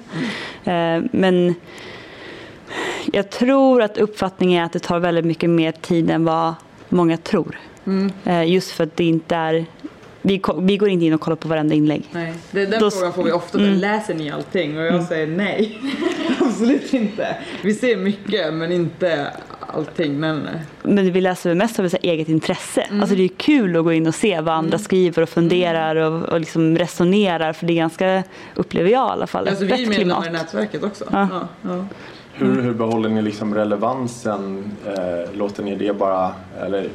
Mm. 0.64 1.04
Eh, 1.04 1.10
men 1.12 1.54
jag 3.12 3.30
tror 3.30 3.82
att 3.82 3.98
uppfattningen 3.98 4.62
är 4.62 4.66
att 4.66 4.72
det 4.72 4.78
tar 4.78 4.98
väldigt 4.98 5.24
mycket 5.24 5.50
mer 5.50 5.72
tid 5.72 6.10
än 6.10 6.24
vad 6.24 6.54
många 6.88 7.16
tror. 7.16 7.58
Mm. 7.86 8.12
Eh, 8.24 8.50
just 8.50 8.70
för 8.70 8.84
att 8.84 8.96
det 8.96 9.04
inte 9.04 9.36
är 9.36 9.66
vi, 10.22 10.42
vi, 10.58 10.76
går 10.76 10.88
inte 10.88 11.04
in 11.04 11.14
och 11.14 11.20
kollar 11.20 11.36
på 11.36 11.48
varenda 11.48 11.74
inlägg. 11.74 12.04
Nej, 12.12 12.34
det, 12.50 12.66
den 12.66 12.80
Då, 12.80 12.90
frågan 12.90 13.12
får 13.12 13.24
vi 13.24 13.32
ofta. 13.32 13.58
Mm. 13.58 13.74
Läser 13.74 14.14
ni 14.14 14.30
allting? 14.30 14.78
Och 14.78 14.82
jag 14.82 14.94
mm. 14.94 15.06
säger 15.06 15.26
nej. 15.26 15.78
Absolut 16.40 16.94
inte. 16.94 17.36
Vi 17.62 17.74
ser 17.74 17.96
mycket 17.96 18.54
men 18.54 18.72
inte 18.72 19.30
allting. 19.60 20.20
Men, 20.20 20.48
men 20.82 21.12
vi 21.12 21.20
läser 21.20 21.54
mest 21.54 21.78
av 21.78 21.88
eget 22.02 22.28
intresse. 22.28 22.80
Mm. 22.80 23.00
Alltså 23.00 23.16
det 23.16 23.22
är 23.22 23.28
kul 23.28 23.76
att 23.76 23.84
gå 23.84 23.92
in 23.92 24.06
och 24.06 24.14
se 24.14 24.40
vad 24.40 24.54
andra 24.54 24.68
mm. 24.68 24.78
skriver 24.78 25.22
och 25.22 25.28
funderar 25.28 25.96
och, 25.96 26.28
och 26.28 26.40
liksom 26.40 26.78
resonerar. 26.78 27.52
För 27.52 27.66
det 27.66 27.72
är 27.72 27.76
ganska, 27.76 28.22
upplever 28.54 28.90
jag 28.90 29.08
i 29.08 29.12
alla 29.12 29.26
fall, 29.26 29.48
alltså, 29.48 29.64
ett 29.64 29.78
Vi 29.78 29.82
är 29.82 29.88
medlemmar 29.88 30.26
i 30.26 30.30
nätverket 30.30 30.84
också. 30.84 31.04
Ja. 31.12 31.28
Ja, 31.32 31.48
ja. 31.62 31.84
Hur, 32.34 32.62
hur 32.62 32.74
behåller 32.74 33.08
ni 33.08 33.22
liksom 33.22 33.54
relevansen? 33.54 34.72
Eh, 34.86 35.36
låter 35.36 35.62
ni 35.62 35.76
det 35.76 35.92
bara, 35.92 36.34
eller 36.60 36.88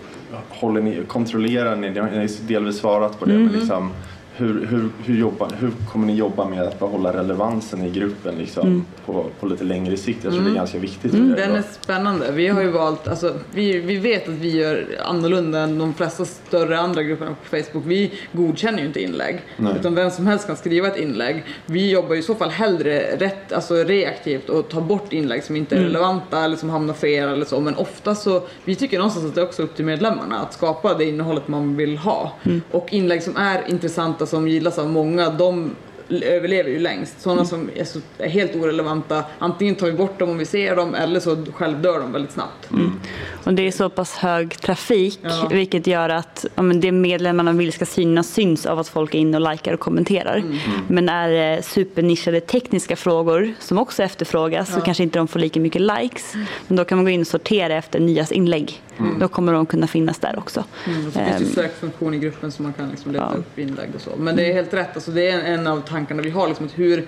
håller 0.50 0.82
ni, 0.82 1.02
kontrollerar 1.08 1.76
ni? 1.76 1.90
Ni 1.90 2.00
har 2.00 2.48
delvis 2.48 2.78
svarat 2.78 3.20
på 3.20 3.26
det, 3.26 3.36
mm. 3.36 3.46
men 3.46 3.54
liksom, 3.54 3.92
hur, 4.38 4.66
hur, 4.66 4.90
hur, 5.06 5.18
jobbar, 5.18 5.52
hur 5.60 5.72
kommer 5.92 6.08
ni 6.08 6.16
jobba 6.16 6.50
med 6.50 6.62
att 6.62 6.80
behålla 6.80 7.14
relevansen 7.14 7.86
i 7.86 7.90
gruppen 7.90 8.36
liksom, 8.36 8.68
mm. 8.68 8.86
på, 9.06 9.26
på 9.40 9.46
lite 9.46 9.64
längre 9.64 9.98
sikt? 9.98 10.24
Jag 10.24 10.34
tror 10.34 10.42
mm. 10.42 10.44
det 10.44 10.48
är 10.48 10.52
mm. 10.52 10.58
ganska 10.58 10.80
viktigt. 10.80 11.14
Mm, 11.14 11.32
den 11.32 11.56
är 11.56 11.64
spännande. 11.82 12.32
Vi 12.32 12.48
har 12.48 12.62
ju 12.62 12.72
valt, 12.72 13.08
alltså, 13.08 13.34
vi, 13.54 13.80
vi 13.80 13.98
vet 13.98 14.30
att 14.30 14.34
vi 14.34 14.58
gör 14.58 14.88
annorlunda 15.06 15.60
än 15.60 15.80
de 15.80 15.94
flesta 15.94 16.26
större 16.26 16.80
andra 16.80 17.04
grupperna 17.04 17.36
på 17.44 17.58
Facebook. 17.58 17.84
Vi 17.86 18.12
godkänner 18.32 18.80
ju 18.80 18.86
inte 18.86 19.04
inlägg. 19.04 19.42
Nej. 19.58 19.74
Utan 19.80 19.96
vem 19.96 20.12
som 20.12 20.28
helst 20.28 20.48
kan 20.48 20.56
skriva 20.56 20.88
ett 20.88 20.98
inlägg. 20.98 21.44
Vi 21.66 21.92
jobbar 21.92 22.16
i 22.16 22.22
så 22.22 22.36
fall 22.36 22.50
hellre 22.50 23.18
rätt, 23.18 23.52
alltså 23.52 23.76
reaktivt 23.76 24.50
och 24.50 24.70
tar 24.70 24.82
bort 24.82 25.14
inlägg 25.14 25.44
som 25.44 25.56
inte 25.56 25.76
är 25.76 25.80
mm. 25.80 25.88
relevanta 25.88 26.44
eller 26.44 26.56
som 26.56 26.70
hamnar 26.70 26.94
fel 26.94 27.30
eller 27.30 27.46
så. 27.46 27.60
Men 27.60 27.76
ofta 27.76 28.16
så, 28.16 28.42
vi 28.66 28.76
tycker 28.76 28.98
någonstans 28.98 29.26
att 29.26 29.36
det 29.36 29.42
är 29.42 29.46
också 29.46 29.64
upp 29.64 29.76
till 29.76 29.86
medlemmarna 29.86 30.40
att 30.40 30.54
skapa 30.54 30.94
det 30.94 31.06
innehållet 31.06 31.48
man 31.48 31.76
vill 31.76 31.98
ha. 31.98 32.32
Mm. 32.44 32.62
Och 32.72 32.94
inlägg 32.94 33.24
som 33.24 33.38
är 33.38 33.70
intressanta 33.70 34.26
som 34.28 34.48
gillas 34.48 34.80
av 34.80 34.90
många, 34.90 35.30
de 35.30 35.76
överlever 36.10 36.70
ju 36.70 36.80
längst. 36.80 37.22
Sådana 37.22 37.42
mm. 37.42 37.50
som 37.50 37.70
är, 37.76 37.84
så, 37.84 38.00
är, 38.18 38.30
helt 38.30 38.56
orelevanta, 38.56 39.24
antingen 39.40 39.76
tar 39.76 39.88
vi 39.88 39.94
bort 39.94 40.20
dem 40.20 40.30
om 40.30 40.38
vi 40.38 40.46
ser 40.46 40.76
dem 40.76 40.96
eller 40.96 41.20
så 41.20 41.46
självdör 41.54 42.00
de 42.00 42.12
väldigt 42.12 42.32
snabbt. 42.32 42.72
Mm. 42.72 43.00
Och 43.44 43.54
det 43.54 43.68
är 43.68 43.72
så 43.72 43.90
pass 43.90 44.16
hög 44.16 44.62
trafik 44.62 45.20
ja. 45.22 45.48
vilket 45.52 45.88
gör 45.88 46.10
att 46.10 46.46
ja, 46.56 46.62
men 46.62 46.80
det 46.80 46.92
medlemmarna 46.92 47.52
vill 47.52 47.74
ska 47.74 47.86
synas 47.86 48.34
syns 48.34 48.66
av 48.66 48.80
att 48.80 48.88
folk 48.88 49.16
är 49.16 49.20
inne 49.20 49.38
och 49.38 49.52
likar 49.52 49.74
och 49.74 49.80
kommenterar. 49.80 50.36
Mm. 50.38 50.50
mm. 50.50 50.62
Men 50.88 51.10
är 51.10 51.30
det 51.30 51.64
supernischade 51.64 52.40
tekniska 52.40 52.96
frågor 52.96 53.54
som 53.60 53.78
också 53.78 54.04
efterfrågas 54.04 54.70
ja. 54.70 54.80
så 54.80 54.86
kanske 54.86 55.04
inte 55.04 55.20
de 55.20 55.28
får 55.28 55.40
lika 55.40 55.60
mycket 55.60 55.82
likes. 55.82 56.34
Men 56.68 56.78
då 56.78 56.86
kan 56.86 56.98
man 56.98 57.06
gå 57.06 57.12
in 57.12 57.22
och 57.22 57.28
sortera 57.28 57.76
efter 57.76 58.00
nyas 58.00 58.32
inlägg. 58.32 58.82
Mm. 59.00 59.20
Då 59.20 59.28
kommer 59.28 59.54
de 59.54 59.66
kunna 59.66 59.88
finnas 59.88 60.20
där 60.20 60.36
också. 60.38 60.64
Mm, 60.88 61.04
så 61.04 61.12
finns 61.12 61.38
det 61.38 61.46
ehm. 61.46 61.46
sökfunktion 61.46 62.14
i 62.14 62.20
gruppen 62.20 62.52
så 62.52 62.64
man 62.64 62.74
kan 62.74 62.90
liksom 62.90 63.12
leta 63.12 63.30
ja. 63.34 63.38
upp 63.38 63.60
inlägg 63.60 63.90
och 63.96 64.02
så. 64.02 64.10
Men 64.18 64.36
det 64.36 64.50
är 64.50 64.54
helt 64.54 64.74
rätt, 64.74 64.96
alltså 64.96 65.12
det 65.12 65.30
är 65.30 65.42
en 65.42 65.68
av 65.68 65.82
tankarna 65.82 66.22
vi 66.22 66.30
har. 66.30 66.48
Liksom, 66.48 66.70
hur, 66.76 67.08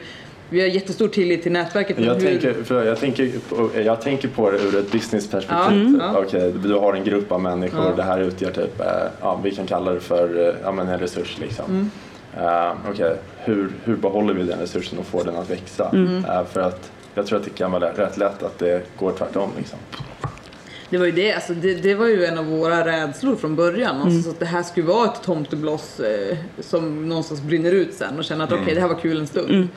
vi 0.49 0.61
har 0.61 0.67
jättestor 0.67 1.07
tillit 1.07 1.43
till 1.43 1.51
nätverket. 1.51 1.99
Jag, 1.99 2.13
hur... 2.13 2.21
tänker, 2.21 2.63
för 2.63 2.85
jag, 2.85 2.99
tänker, 2.99 3.31
på, 3.49 3.69
jag 3.81 4.01
tänker 4.01 4.27
på 4.27 4.51
det 4.51 4.57
ur 4.57 4.79
ett 4.79 4.91
businessperspektiv. 4.91 5.97
Ja, 5.99 6.09
mm. 6.09 6.15
okay, 6.15 6.51
du 6.51 6.73
har 6.73 6.93
en 6.93 7.03
grupp 7.03 7.31
av 7.31 7.41
människor, 7.41 7.85
ja. 7.85 7.95
det 7.95 8.03
här 8.03 8.19
utgör 8.19 8.51
typ, 8.51 8.79
eh, 8.79 8.85
ja, 9.21 9.39
vi 9.43 9.51
kan 9.51 9.67
kalla 9.67 9.91
det 9.91 9.99
för 9.99 10.47
eh, 10.47 10.55
ja, 10.63 10.71
men 10.71 10.87
en 10.87 10.99
resurs. 10.99 11.37
Liksom. 11.39 11.65
Mm. 11.65 11.89
Uh, 12.37 12.91
okay. 12.91 13.15
hur, 13.37 13.71
hur 13.83 13.95
behåller 13.95 14.33
vi 14.33 14.43
den 14.43 14.59
resursen 14.59 14.99
och 14.99 15.05
får 15.05 15.23
den 15.23 15.35
att 15.35 15.49
växa? 15.49 15.89
Mm. 15.89 16.15
Uh, 16.15 16.45
för 16.45 16.61
att 16.61 16.91
jag 17.13 17.25
tror 17.25 17.39
att 17.39 17.45
det 17.45 17.49
kan 17.49 17.71
vara 17.71 17.89
rätt 17.91 18.17
lätt 18.17 18.43
att 18.43 18.59
det 18.59 18.83
går 18.97 19.11
tvärtom. 19.11 19.49
Liksom. 19.57 19.79
Det 20.89 20.97
var 20.97 21.05
ju 21.05 21.11
det, 21.11 21.33
alltså 21.33 21.53
det, 21.53 21.73
det, 21.73 21.95
var 21.95 22.07
ju 22.07 22.25
en 22.25 22.37
av 22.37 22.45
våra 22.45 22.85
rädslor 22.85 23.35
från 23.35 23.55
början. 23.55 23.95
Alltså, 23.95 24.09
mm. 24.09 24.23
så 24.23 24.29
att 24.29 24.39
det 24.39 24.45
här 24.45 24.63
skulle 24.63 24.85
vara 24.85 25.05
ett 25.05 25.23
tomtebloss 25.23 25.99
eh, 25.99 26.37
som 26.59 27.09
någonstans 27.09 27.41
brinner 27.41 27.71
ut 27.71 27.93
sen 27.93 28.19
och 28.19 28.23
känna 28.23 28.43
att 28.43 28.49
mm. 28.49 28.61
okej 28.61 28.71
okay, 28.71 28.75
det 28.75 28.81
här 28.81 28.95
var 28.95 29.01
kul 29.01 29.19
en 29.19 29.27
stund. 29.27 29.49
Mm. 29.49 29.69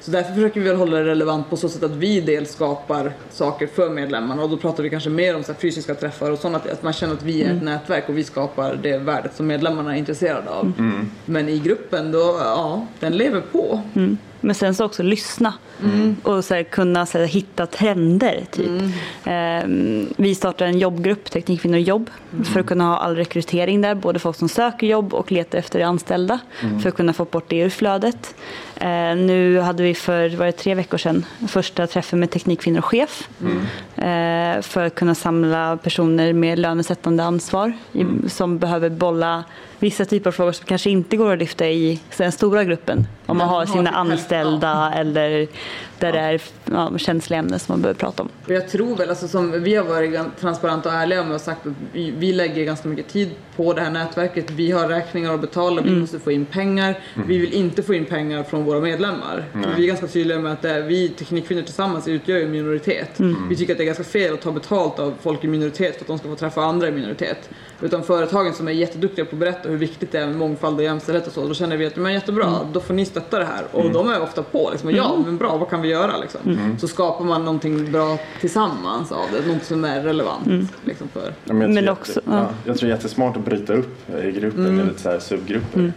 Så 0.00 0.10
därför 0.10 0.34
försöker 0.34 0.60
vi 0.60 0.68
väl 0.68 0.76
hålla 0.76 0.96
det 0.96 1.04
relevant 1.04 1.50
på 1.50 1.56
så 1.56 1.68
sätt 1.68 1.82
att 1.82 1.96
vi 1.96 2.20
dels 2.20 2.52
skapar 2.52 3.12
saker 3.30 3.66
för 3.66 3.90
medlemmarna 3.90 4.42
och 4.42 4.50
då 4.50 4.56
pratar 4.56 4.82
vi 4.82 4.90
kanske 4.90 5.10
mer 5.10 5.36
om 5.36 5.44
så 5.44 5.54
fysiska 5.54 5.94
träffar 5.94 6.30
och 6.30 6.38
sånt 6.38 6.56
att 6.56 6.82
man 6.82 6.92
känner 6.92 7.14
att 7.14 7.22
vi 7.22 7.42
är 7.42 7.44
ett 7.44 7.50
mm. 7.52 7.64
nätverk 7.64 8.08
och 8.08 8.18
vi 8.18 8.24
skapar 8.24 8.78
det 8.82 8.98
värdet 8.98 9.36
som 9.36 9.46
medlemmarna 9.46 9.94
är 9.94 9.98
intresserade 9.98 10.50
av. 10.50 10.72
Mm. 10.78 11.10
Men 11.24 11.48
i 11.48 11.58
gruppen 11.58 12.12
då, 12.12 12.38
ja, 12.40 12.86
den 13.00 13.16
lever 13.16 13.40
på. 13.40 13.80
Men 14.40 14.54
sen 14.54 14.74
så 14.74 14.84
också 14.84 15.02
lyssna 15.02 15.54
mm. 15.82 16.16
och 16.22 16.44
så 16.44 16.54
här, 16.54 16.62
kunna 16.62 17.06
så 17.06 17.18
här, 17.18 17.24
hitta 17.24 17.66
trender. 17.66 18.44
Typ. 18.50 18.82
Mm. 19.24 20.08
Eh, 20.08 20.12
vi 20.16 20.34
startade 20.34 20.70
en 20.70 20.78
jobbgrupp, 20.78 21.30
Teknikkvinnor 21.30 21.78
jobb, 21.78 22.10
mm. 22.32 22.44
för 22.44 22.60
att 22.60 22.66
kunna 22.66 22.84
ha 22.84 22.96
all 22.96 23.16
rekrytering 23.16 23.80
där. 23.80 23.94
Både 23.94 24.18
folk 24.18 24.36
som 24.36 24.48
söker 24.48 24.86
jobb 24.86 25.14
och 25.14 25.32
letar 25.32 25.58
efter 25.58 25.80
anställda. 25.80 26.38
Mm. 26.62 26.80
För 26.80 26.88
att 26.88 26.94
kunna 26.94 27.12
få 27.12 27.24
bort 27.24 27.44
det 27.48 27.58
ur 27.58 27.70
flödet. 27.70 28.34
Eh, 28.80 29.16
nu 29.16 29.60
hade 29.60 29.82
vi 29.82 29.94
för 29.94 30.28
var 30.36 30.46
det 30.46 30.52
tre 30.52 30.74
veckor 30.74 30.98
sedan 30.98 31.26
första 31.48 31.86
träffen 31.86 32.20
med 32.20 32.30
Teknikkvinnor 32.30 32.80
chef. 32.80 33.28
Mm. 33.40 33.58
Eh, 33.96 34.62
för 34.62 34.84
att 34.84 34.94
kunna 34.94 35.14
samla 35.14 35.76
personer 35.76 36.32
med 36.32 36.58
lönesättande 36.58 37.24
ansvar 37.24 37.72
mm. 37.94 38.28
som 38.28 38.58
behöver 38.58 38.90
bolla 38.90 39.44
vissa 39.78 40.04
typer 40.04 40.30
av 40.30 40.32
frågor 40.32 40.52
som 40.52 40.66
kanske 40.66 40.90
inte 40.90 41.16
går 41.16 41.32
att 41.32 41.38
lyfta 41.38 41.68
i 41.68 42.00
den 42.16 42.32
stora 42.32 42.64
gruppen. 42.64 43.06
Om 43.26 43.38
man 43.38 43.48
har 43.48 43.66
sina 43.66 43.90
anställda 43.90 44.92
eller 44.96 45.48
där 46.00 46.12
det 46.12 46.18
är 46.18 46.40
ja, 46.64 46.98
känsliga 46.98 47.38
ämnen 47.38 47.58
som 47.58 47.72
man 47.72 47.82
behöver 47.82 47.98
prata 47.98 48.22
om. 48.22 48.28
Jag 48.46 48.68
tror 48.68 48.96
väl, 48.96 49.10
alltså, 49.10 49.28
som 49.28 49.62
vi 49.62 49.74
har 49.74 49.84
varit 49.84 50.20
transparenta 50.40 50.88
och 50.88 50.94
ärliga 50.94 51.24
med 51.24 51.34
och 51.34 51.40
sagt 51.40 51.66
att 51.66 51.72
vi, 51.92 52.10
vi, 52.10 52.32
lägger 52.32 52.64
ganska 52.64 52.88
mycket 52.88 53.08
tid 53.08 53.30
på 53.56 53.72
det 53.72 53.80
här 53.80 53.90
nätverket. 53.90 54.50
Vi 54.50 54.70
har 54.70 54.88
räkningar 54.88 55.34
att 55.34 55.40
betala, 55.40 55.82
vi 55.82 55.88
mm. 55.88 56.00
måste 56.00 56.18
få 56.18 56.32
in 56.32 56.46
pengar. 56.46 57.00
Mm. 57.14 57.28
Vi 57.28 57.38
vill 57.38 57.52
inte 57.52 57.82
få 57.82 57.94
in 57.94 58.04
pengar 58.04 58.42
från 58.42 58.64
våra 58.64 58.80
medlemmar. 58.80 59.44
Mm. 59.54 59.70
Vi 59.76 59.82
är 59.82 59.86
ganska 59.86 60.06
tydliga 60.06 60.38
med 60.38 60.52
att 60.52 60.62
det, 60.62 60.80
vi 60.80 61.08
teknikkvinnor 61.08 61.62
tillsammans 61.62 62.08
utgör 62.08 62.40
en 62.40 62.50
minoritet. 62.50 63.18
Mm. 63.18 63.48
Vi 63.48 63.56
tycker 63.56 63.72
att 63.72 63.78
det 63.78 63.84
är 63.84 63.86
ganska 63.86 64.04
fel 64.04 64.34
att 64.34 64.40
ta 64.40 64.52
betalt 64.52 64.98
av 64.98 65.14
folk 65.22 65.44
i 65.44 65.48
minoritet 65.48 65.94
för 65.94 66.00
att 66.00 66.06
de 66.06 66.18
ska 66.18 66.28
få 66.28 66.36
träffa 66.36 66.62
andra 66.62 66.88
i 66.88 66.92
minoritet. 66.92 67.50
Utan 67.80 68.02
företagen 68.02 68.54
som 68.54 68.68
är 68.68 68.72
jätteduktiga 68.72 69.24
på 69.24 69.36
att 69.36 69.40
berätta 69.40 69.68
hur 69.68 69.76
viktigt 69.76 70.12
det 70.12 70.18
är 70.18 70.26
med 70.26 70.36
mångfald 70.36 70.76
och 70.76 70.82
jämställdhet 70.82 71.26
och 71.26 71.32
så, 71.32 71.48
då 71.48 71.54
känner 71.54 71.76
vi 71.76 71.86
att 71.86 71.96
men 71.96 72.12
jättebra, 72.12 72.46
mm. 72.46 72.72
då 72.72 72.80
får 72.80 72.94
ni 72.94 73.04
stötta 73.04 73.38
det 73.38 73.44
här. 73.44 73.64
Och 73.72 73.80
mm. 73.80 73.92
de 73.92 74.08
är 74.08 74.22
ofta 74.22 74.42
på 74.42 74.68
liksom, 74.72 74.90
ja 74.90 75.22
men 75.26 75.36
bra, 75.36 75.56
vad 75.56 75.70
kan 75.70 75.82
vi 75.82 75.87
göra 75.88 76.16
liksom? 76.16 76.40
Mm. 76.46 76.78
Så 76.78 76.88
skapar 76.88 77.24
man 77.24 77.44
någonting 77.44 77.92
bra 77.92 78.18
tillsammans 78.40 79.12
av 79.12 79.26
det, 79.32 79.52
något 79.52 79.64
som 79.64 79.84
är 79.84 80.00
relevant. 80.00 80.46
Mm. 80.46 80.68
Liksom, 80.84 81.08
för. 81.08 81.32
Ja, 81.44 81.52
men, 81.52 81.74
men 81.74 81.88
också, 81.88 82.12
jätte, 82.12 82.30
ja. 82.30 82.48
jag 82.64 82.78
tror 82.78 82.88
det 82.88 82.94
är 82.94 82.96
jättesmart 82.96 83.36
att 83.36 83.44
bryta 83.44 83.72
upp 83.72 84.10
i 84.24 84.30
gruppen 84.30 84.66
mm. 84.66 84.80
i 84.80 84.84
lite 84.84 85.00
så 85.00 85.10
här 85.10 85.18
subgrupper. 85.18 85.92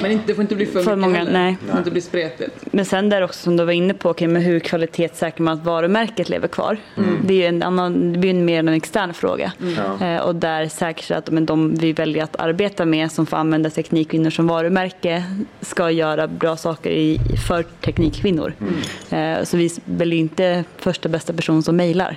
Men 0.00 0.10
inte, 0.10 0.24
det 0.26 0.34
får 0.34 0.42
inte 0.42 0.56
bli 0.56 0.66
för, 0.66 0.82
för 0.82 0.96
mycket 0.96 0.98
många, 0.98 1.18
heller. 1.18 1.32
Nej. 1.32 1.56
Det 1.64 1.70
får 1.70 1.78
inte 1.78 1.90
bli 1.90 2.00
spretigt. 2.00 2.64
Men 2.70 2.84
sen 2.84 3.08
där 3.08 3.22
också 3.22 3.40
som 3.40 3.56
du 3.56 3.64
var 3.64 3.72
inne 3.72 3.94
på, 3.94 4.10
okay, 4.10 4.28
med 4.28 4.42
hur 4.42 4.60
kvalitetssäkrar 4.60 5.44
man 5.44 5.58
att 5.58 5.64
varumärket 5.64 6.28
lever 6.28 6.48
kvar? 6.48 6.76
Det 7.24 7.34
är 7.34 7.38
ju 7.38 7.46
en 7.46 7.62
annan, 7.62 8.12
det 8.12 8.18
blir 8.18 8.34
mer 8.34 8.58
en 8.58 8.68
extern 8.68 9.14
fråga. 9.14 9.52
Eh, 10.00 10.16
och 10.16 10.34
där 10.34 10.68
säkerställa 10.68 11.18
att 11.18 11.30
men, 11.30 11.46
de 11.46 11.74
vi 11.74 11.92
väljer 11.92 12.24
att 12.24 12.36
arbeta 12.36 12.84
med 12.84 13.12
som 13.12 13.26
får 13.26 13.36
använda 13.36 13.70
Teknikkvinnor 13.70 14.30
som 14.30 14.46
varumärke 14.46 15.24
ska 15.60 15.90
göra 15.90 16.28
bra 16.28 16.56
saker 16.56 16.90
i, 16.90 17.18
för 17.48 17.62
Teknikkvinnor. 17.62 18.52
Mm. 18.60 19.35
Eh, 19.36 19.44
så 19.44 19.56
vi 19.56 19.70
väljer 19.84 20.20
inte 20.20 20.64
första 20.76 21.08
bästa 21.08 21.32
person 21.32 21.62
som 21.62 21.76
mejlar. 21.76 22.16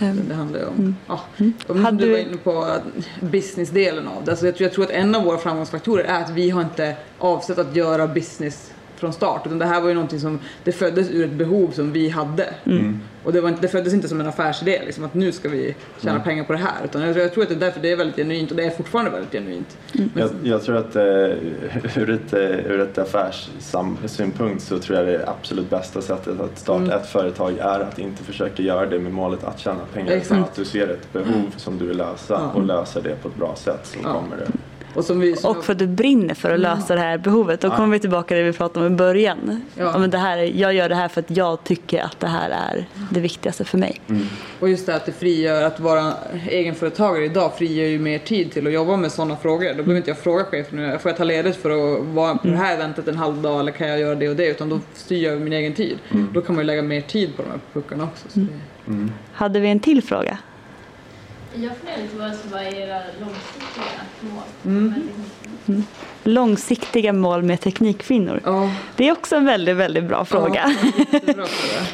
Ehm, 0.00 0.20
det 0.28 0.34
handlar 0.34 0.60
ju 0.60 0.66
om. 0.66 0.74
Mm. 0.74 0.96
Ja. 1.06 1.20
Mm. 1.36 1.52
Om 1.66 1.96
du 1.96 2.10
var 2.10 2.18
inne 2.18 2.36
på 2.36 2.76
businessdelen 3.20 4.08
av 4.08 4.24
det. 4.24 4.30
Alltså 4.30 4.46
jag, 4.46 4.56
tror, 4.56 4.66
jag 4.66 4.72
tror 4.72 4.84
att 4.84 4.90
en 4.90 5.14
av 5.14 5.24
våra 5.24 5.38
framgångsfaktorer 5.38 6.04
är 6.04 6.22
att 6.22 6.30
vi 6.30 6.50
har 6.50 6.62
inte 6.62 6.96
avsett 7.18 7.58
att 7.58 7.76
göra 7.76 8.06
business 8.06 8.72
från 8.96 9.12
start. 9.12 9.46
Utan 9.46 9.58
det 9.58 9.66
här 9.66 9.80
var 9.80 9.88
ju 9.88 9.94
någonting 9.94 10.20
som 10.20 10.38
det 10.64 10.72
föddes 10.72 11.10
ur 11.10 11.24
ett 11.24 11.32
behov 11.32 11.70
som 11.70 11.92
vi 11.92 12.08
hade. 12.08 12.54
Mm. 12.64 13.00
Och 13.24 13.32
det, 13.32 13.40
var 13.40 13.48
inte, 13.48 13.60
det 13.60 13.68
föddes 13.68 13.94
inte 13.94 14.08
som 14.08 14.20
en 14.20 14.26
affärsidé, 14.26 14.82
liksom, 14.84 15.04
att 15.04 15.14
nu 15.14 15.32
ska 15.32 15.48
vi 15.48 15.76
tjäna 16.00 16.10
mm. 16.10 16.22
pengar 16.22 16.44
på 16.44 16.52
det 16.52 16.58
här. 16.58 16.84
Utan 16.84 17.02
jag, 17.02 17.16
jag, 17.16 17.32
tror 17.32 17.42
att 17.42 17.48
det 17.48 17.54
är 17.54 17.60
därför 17.60 17.80
det 17.80 17.92
är 17.92 17.96
väldigt 17.96 18.16
genuint 18.16 18.50
och 18.50 18.56
det 18.56 18.64
är 18.64 18.70
fortfarande 18.70 19.10
väldigt 19.10 19.32
genuint. 19.32 19.76
Mm. 19.94 20.10
Jag, 20.14 20.30
jag, 20.42 20.62
tror 20.62 20.76
att 20.76 20.96
eh, 20.96 21.02
ur 21.02 22.10
ett, 22.10 22.32
eh, 22.32 22.40
ur 22.40 22.80
ett 22.80 22.98
affärssynpunkt 22.98 24.62
så 24.62 24.78
tror 24.78 24.98
jag 24.98 25.06
det 25.06 25.28
absolut 25.28 25.70
bästa 25.70 26.02
sättet 26.02 26.40
att 26.40 26.58
starta 26.58 26.84
mm. 26.84 27.00
ett 27.00 27.06
företag 27.06 27.58
är 27.58 27.80
att 27.80 27.98
inte 27.98 28.24
försöka 28.24 28.62
göra 28.62 28.86
det 28.86 28.98
med 28.98 29.12
målet 29.12 29.44
att 29.44 29.58
tjäna 29.58 29.80
pengar. 29.94 30.12
Utan 30.12 30.42
att 30.42 30.54
du 30.54 30.64
ser 30.64 30.88
ett 30.88 31.12
behov 31.12 31.54
som 31.56 31.78
du 31.78 31.86
vill 31.86 31.96
lösa 31.96 32.50
och 32.54 32.62
löser 32.62 33.02
det 33.02 33.22
på 33.22 33.28
ett 33.28 33.36
bra 33.36 33.54
sätt 33.56 33.80
så 33.82 33.98
ja. 34.02 34.12
kommer 34.12 34.36
det 34.36 34.52
Och, 34.94 35.04
som 35.04 35.20
vi, 35.20 35.36
som 35.36 35.56
och 35.56 35.64
för 35.64 35.72
att 35.72 35.78
du 35.78 35.86
brinner 35.86 36.34
för 36.34 36.50
att 36.50 36.60
lösa 36.60 36.94
det 36.94 37.00
här 37.00 37.18
behovet. 37.18 37.60
Då 37.60 37.70
kommer 37.70 37.88
vi 37.88 37.98
tillbaka 37.98 38.28
till 38.28 38.36
det 38.36 38.42
vi 38.42 38.52
pratade 38.52 38.86
om 38.86 38.92
i 38.92 38.96
början. 38.96 39.62
Ja. 39.74 39.98
Men 39.98 40.10
det 40.10 40.18
här, 40.18 40.38
jag 40.38 40.74
gör 40.74 40.88
det 40.88 40.94
här 40.94 41.08
för 41.08 41.20
att 41.20 41.30
jag 41.30 41.64
tycker 41.64 42.02
att 42.02 42.20
det 42.20 42.26
här 42.26 42.50
är 42.50 42.86
det 43.10 43.20
viktigaste 43.20 43.64
för 43.64 43.78
mig. 43.78 44.00
Och 44.60 44.68
just 44.68 44.86
det 44.86 44.94
att 44.94 45.06
det 45.06 45.12
frigör, 45.12 45.62
att 45.62 45.80
vara 45.80 46.12
egenföretagare 46.48 47.24
idag 47.24 47.52
frigör 47.58 47.86
ju 47.86 47.98
mer 47.98 48.18
tid 48.18 48.52
till 48.52 48.66
att 48.66 48.72
jobba 48.72 48.96
med 48.96 49.12
sådana 49.12 49.36
frågor. 49.36 49.68
Då 49.68 49.74
behöver 49.74 49.96
inte 49.96 50.10
jag 50.10 50.18
fråga 50.18 50.44
chefen 50.44 50.78
nu, 50.78 50.98
får 50.98 51.10
jag 51.10 51.16
ta 51.18 51.24
ledigt 51.24 51.56
för 51.56 51.70
att 51.70 52.04
vara 52.04 52.36
på 52.36 52.48
det 52.48 52.56
här 52.56 52.74
eventet 52.74 53.08
en 53.08 53.16
halv 53.16 53.42
dag 53.42 53.60
eller 53.60 53.72
kan 53.72 53.88
jag 53.88 54.00
göra 54.00 54.14
det 54.14 54.28
och 54.28 54.36
det? 54.36 54.46
Utan 54.46 54.68
då 54.68 54.80
styr 54.94 55.24
jag 55.24 55.40
min 55.40 55.52
egen 55.52 55.74
tid. 55.74 55.98
Då 56.32 56.40
kan 56.40 56.54
man 56.54 56.62
ju 56.64 56.66
lägga 56.66 56.82
mer 56.82 57.00
tid 57.00 57.36
på 57.36 57.42
de 57.42 57.48
här 57.48 57.60
puckarna 57.72 58.04
också. 58.04 58.28
Så 58.28 58.38
det, 58.38 59.08
Hade 59.32 59.60
vi 59.60 59.68
en 59.68 59.80
till 59.80 60.02
fråga? 60.02 60.38
Jag 61.62 61.72
funderar 61.76 61.98
lite 62.02 62.16
vad 62.16 62.34
som 62.34 62.50
var 62.50 62.60
era 62.60 63.00
långsiktiga 63.20 63.84
mål. 64.20 64.42
Mm. 65.66 65.84
Långsiktiga 66.24 67.12
mål 67.12 67.42
med 67.42 67.60
teknikkvinnor. 67.60 68.40
ja, 68.44 68.70
Det 68.96 69.08
är 69.08 69.12
också 69.12 69.36
en 69.36 69.44
väldigt, 69.46 69.76
väldigt 69.76 70.04
bra 70.04 70.24
fråga. 70.24 70.74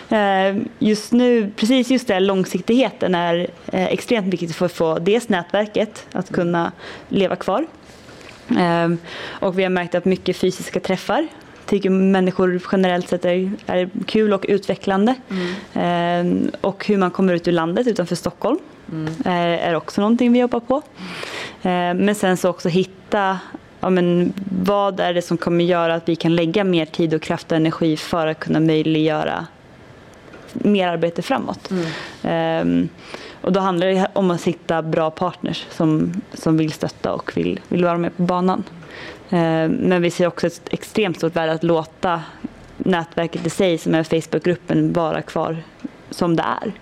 Eh, 0.09 0.57
Just 0.79 1.13
nu, 1.13 1.51
precis 1.57 1.91
just 1.91 2.07
det, 2.09 2.21
långsiktigheten 2.21 3.15
är 3.15 3.51
eh, 3.73 3.85
extremt 3.87 4.27
viktigt 4.33 4.57
för 4.57 4.67
att 4.67 4.73
få 4.73 4.99
dels 4.99 5.29
nätverket 5.29 6.07
att 6.13 6.33
kunna 6.33 6.73
leva 7.09 7.37
kvar. 7.37 7.67
Eh, 8.59 8.89
Och 9.41 9.59
vi 9.59 9.63
har 9.63 9.71
märkt 9.71 9.95
att 9.95 10.05
mycket 10.05 10.37
fysiska 10.37 10.81
träffar 10.81 11.27
tycker 11.67 11.91
människor 11.91 12.61
generellt 12.73 13.09
sett 13.09 13.25
är, 13.25 13.53
är 13.67 13.91
kul 14.07 14.33
och 14.33 14.45
utvecklande. 14.49 15.15
Eh, 15.75 16.51
Och 16.61 16.87
hur 16.87 16.97
man 16.99 17.11
kommer 17.11 17.35
ut 17.35 17.49
ur 17.49 17.53
landet 17.53 17.87
utanför 17.87 18.17
Stockholm 18.17 18.59
eh, 19.25 19.69
är 19.69 19.75
också 19.75 20.01
någonting 20.01 20.33
vi 20.33 20.39
jobbar 20.39 20.61
på. 20.61 20.77
Eh, 21.63 21.95
Men 21.95 22.15
sen 22.15 22.37
så 22.37 22.49
också 22.49 22.69
hitta 22.69 23.39
ja, 23.81 23.91
men 23.91 24.33
vad 24.63 25.01
är 25.01 25.15
det 25.15 25.23
som 25.23 25.37
kommer 25.37 25.65
göra 25.65 25.95
att 25.95 26.09
vi 26.09 26.17
kan 26.17 26.37
lägga 26.37 26.65
mer 26.65 26.87
tid 26.87 27.15
och 27.15 27.23
kraft 27.23 27.53
och 27.53 27.57
energi 27.57 27.97
för 27.97 28.27
att 28.27 28.39
kunna 28.39 28.61
möjliggöra 28.61 29.47
mer 30.53 30.89
arbete 30.89 31.23
framåt. 31.23 31.71
Ehm, 32.23 32.89
och 33.41 33.53
då 33.53 33.61
handlar 33.61 33.87
det 33.87 34.07
om 34.13 34.31
att 34.31 34.45
hitta 34.45 34.83
bra 34.83 35.11
partners 35.11 35.67
som, 35.71 36.23
som 36.35 36.57
vill 36.57 36.73
stötta 36.73 37.13
och 37.13 37.37
vill, 37.37 37.61
vill 37.69 37.85
vara 37.85 37.99
med 37.99 38.17
på 38.17 38.23
banan. 38.23 38.65
Ehm, 39.31 39.73
men 39.73 40.03
vi 40.03 40.11
ser 40.11 40.27
också 40.27 40.47
ett 40.47 40.69
extremt 40.71 41.17
stort 41.17 41.37
värde 41.37 41.53
att 41.53 41.63
låta 41.63 42.23
nätverket 42.77 43.47
i 43.47 43.51
sig, 43.51 43.79
som 43.79 43.95
är 43.95 44.03
Facebookgruppen, 44.03 44.93
vara 44.93 45.23
kvar 45.23 45.57
som 46.11 46.37
det 46.37 46.45
är. 46.63 46.73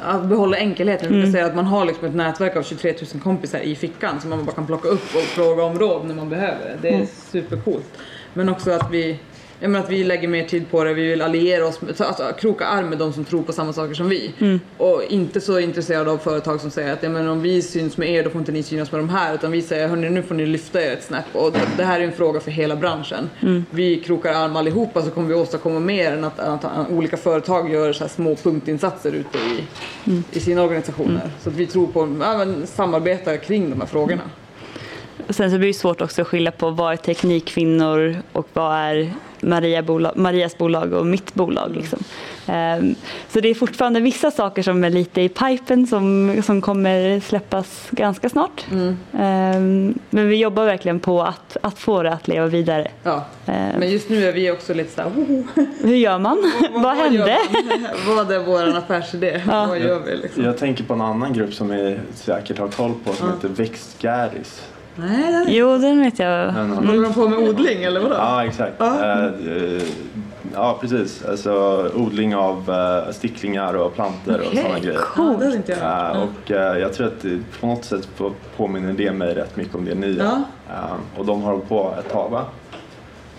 Att 0.00 0.24
behålla 0.24 0.56
enkelheten. 0.56 1.14
Mm. 1.14 1.32
säga 1.32 1.46
att 1.46 1.54
man 1.56 1.64
har 1.64 1.84
liksom 1.84 2.08
ett 2.08 2.14
nätverk 2.14 2.56
av 2.56 2.62
23 2.62 2.94
000 3.14 3.22
kompisar 3.22 3.58
i 3.58 3.74
fickan 3.74 4.20
som 4.20 4.30
man 4.30 4.44
bara 4.44 4.54
kan 4.54 4.66
plocka 4.66 4.88
upp 4.88 5.14
och 5.14 5.20
fråga 5.22 5.62
om 5.62 5.78
råd 5.78 6.06
när 6.06 6.14
man 6.14 6.28
behöver 6.28 6.78
det. 6.82 6.88
Är 6.88 7.06
supercoolt. 7.30 7.98
Men 8.34 8.48
också 8.48 8.70
att 8.70 8.90
vi, 8.90 9.18
jag 9.60 9.70
menar 9.70 9.84
att 9.84 9.90
vi 9.90 10.04
lägger 10.04 10.28
mer 10.28 10.44
tid 10.44 10.70
på 10.70 10.84
det, 10.84 10.94
vi 10.94 11.06
vill 11.08 11.22
alliera 11.22 11.66
oss, 11.66 11.80
med- 11.80 12.00
alltså, 12.00 12.32
kroka 12.40 12.66
arm 12.66 12.88
med 12.88 12.98
de 12.98 13.12
som 13.12 13.24
tror 13.24 13.42
på 13.42 13.52
samma 13.52 13.72
saker 13.72 13.94
som 13.94 14.08
vi. 14.08 14.32
Och 14.76 15.02
inte 15.08 15.40
så 15.40 15.58
intresserade 15.58 16.10
av 16.10 16.18
företag 16.18 16.60
som 16.60 16.70
säger 16.70 16.92
att 16.92 17.02
ja, 17.02 17.08
men 17.08 17.28
om 17.28 17.42
vi 17.42 17.62
syns 17.62 17.96
med 17.96 18.10
er 18.10 18.24
då 18.24 18.30
får 18.30 18.38
inte 18.38 18.52
ni 18.52 18.62
synas 18.62 18.92
med 18.92 19.00
de 19.00 19.08
här. 19.08 19.34
Utan 19.34 19.52
vi 19.52 19.62
säger 19.62 19.88
hörni 19.88 20.10
nu 20.10 20.22
får 20.22 20.34
ni 20.34 20.46
lyfta 20.46 20.82
er 20.82 20.92
ett 20.92 21.04
snäpp. 21.04 21.24
Och 21.32 21.52
det, 21.52 21.60
det 21.76 21.84
här 21.84 22.00
är 22.00 22.04
en 22.04 22.12
fråga 22.12 22.40
för 22.40 22.50
hela 22.50 22.76
branschen. 22.76 23.30
Vi 23.70 23.96
krokar 23.96 24.34
arm 24.34 24.56
allihopa 24.56 25.02
så 25.02 25.10
kommer 25.10 25.28
vi 25.28 25.34
åstadkomma 25.34 25.80
mer 25.80 26.12
än 26.12 26.24
att, 26.24 26.38
att, 26.38 26.64
att 26.64 26.90
olika 26.90 27.16
företag 27.16 27.72
gör 27.72 27.92
så 27.92 28.08
små 28.08 28.34
punktinsatser 28.34 29.12
ute 29.12 29.38
i, 29.38 29.64
i 30.32 30.40
sina 30.40 30.62
organisationer. 30.62 31.30
Så 31.42 31.48
att 31.50 31.54
vi 31.56 31.66
tror 31.66 31.86
på 31.86 32.16
ja, 32.20 32.38
men, 32.38 32.66
samarbeta 32.66 33.36
kring 33.36 33.70
de 33.70 33.80
här 33.80 33.86
frågorna. 33.88 34.22
Och 35.28 35.34
sen 35.34 35.50
så 35.50 35.58
blir 35.58 35.68
det 35.68 35.74
svårt 35.74 36.00
också 36.00 36.22
att 36.22 36.28
skilja 36.28 36.50
på 36.50 36.70
vad 36.70 36.92
är 36.92 36.96
teknikkvinnor 36.96 38.16
och 38.32 38.48
vad 38.52 38.74
är 38.76 39.12
Maria 39.40 39.82
bolag, 39.82 40.16
Marias 40.16 40.58
bolag 40.58 40.92
och 40.92 41.06
mitt 41.06 41.34
bolag. 41.34 41.76
Liksom. 41.76 41.98
Ehm, 42.46 42.94
så 43.28 43.40
det 43.40 43.48
är 43.48 43.54
fortfarande 43.54 44.00
vissa 44.00 44.30
saker 44.30 44.62
som 44.62 44.84
är 44.84 44.90
lite 44.90 45.20
i 45.20 45.28
pipen 45.28 45.86
som, 45.86 46.36
som 46.46 46.60
kommer 46.60 47.20
släppas 47.20 47.88
ganska 47.90 48.28
snart. 48.28 48.64
Ehm, 49.18 49.98
men 50.10 50.28
vi 50.28 50.36
jobbar 50.36 50.64
verkligen 50.64 51.00
på 51.00 51.22
att, 51.22 51.56
att 51.62 51.78
få 51.78 52.02
det 52.02 52.12
att 52.12 52.28
leva 52.28 52.46
vidare. 52.46 52.88
Ja. 53.02 53.24
Ehm, 53.46 53.78
Men 53.78 53.90
just 53.90 54.08
nu 54.08 54.24
är 54.24 54.32
vi 54.32 54.50
också 54.50 54.74
lite 54.74 54.90
såhär, 54.94 55.10
"Hoho, 55.10 55.42
hur 55.82 55.96
gör 55.96 56.18
man? 56.18 56.52
vad 56.74 56.96
gör 56.96 57.02
hände? 57.04 57.38
man? 58.06 58.16
vad 58.16 58.32
är 58.32 58.38
vår 58.38 58.76
affärsidé? 58.76 59.40
Vad 59.46 59.78
gör 59.78 60.00
vi 60.00 60.16
liksom? 60.16 60.44
Jag 60.44 60.58
tänker 60.58 60.84
på 60.84 60.94
en 60.94 61.00
annan 61.00 61.32
grupp 61.32 61.54
som 61.54 61.68
ni 61.68 61.98
säkert 62.14 62.58
har 62.58 62.68
koll 62.68 62.92
på 63.04 63.12
som 63.12 63.28
heter 63.28 63.48
Växtgäris. 63.48 64.62
Nej, 64.98 65.32
det 65.46 65.52
Jo, 65.52 65.78
den 65.78 66.00
vet 66.02 66.18
jag. 66.18 66.54
Den 66.54 66.70
Håller 66.70 67.02
de 67.02 67.12
på 67.14 67.28
med 67.28 67.38
odling 67.38 67.82
eller 67.82 68.00
vadå? 68.00 68.14
Ja, 68.18 68.44
exakt. 68.44 68.74
Ja. 68.78 69.04
Eh, 69.04 69.24
eh, 69.24 69.82
Ja, 70.54 70.78
precis. 70.80 71.24
Alltså 71.24 71.52
odling 71.94 72.34
av 72.36 72.70
eh, 73.06 73.12
sticklingar 73.12 73.74
och 73.74 73.94
plantor 73.94 74.34
och 74.40 74.46
Okej. 74.46 74.62
sådana 74.62 74.78
grejer. 74.78 75.00
Ja, 75.16 75.22
det 75.38 75.44
hade 75.44 75.56
inte 75.56 75.72
jag. 75.72 76.16
Eh, 76.16 76.22
och 76.22 76.50
eh, 76.50 76.78
jag 76.78 76.92
tror 76.92 77.06
att 77.06 77.20
det, 77.22 77.38
på 77.60 77.66
något 77.66 77.84
sätt 77.84 78.08
på- 78.16 78.32
påminner 78.56 78.92
det 78.92 79.12
mig 79.12 79.34
rätt 79.34 79.56
mycket 79.56 79.74
om 79.74 79.84
det 79.84 79.94
ni 79.94 80.06
gör. 80.10 80.24
Ja. 80.24 80.42
Eh, 80.70 81.18
och 81.20 81.26
de 81.26 81.42
har 81.42 81.50
hållit 81.52 81.68
på 81.68 81.94
ett 81.98 82.12
tag 82.12 82.30
va? 82.30 82.44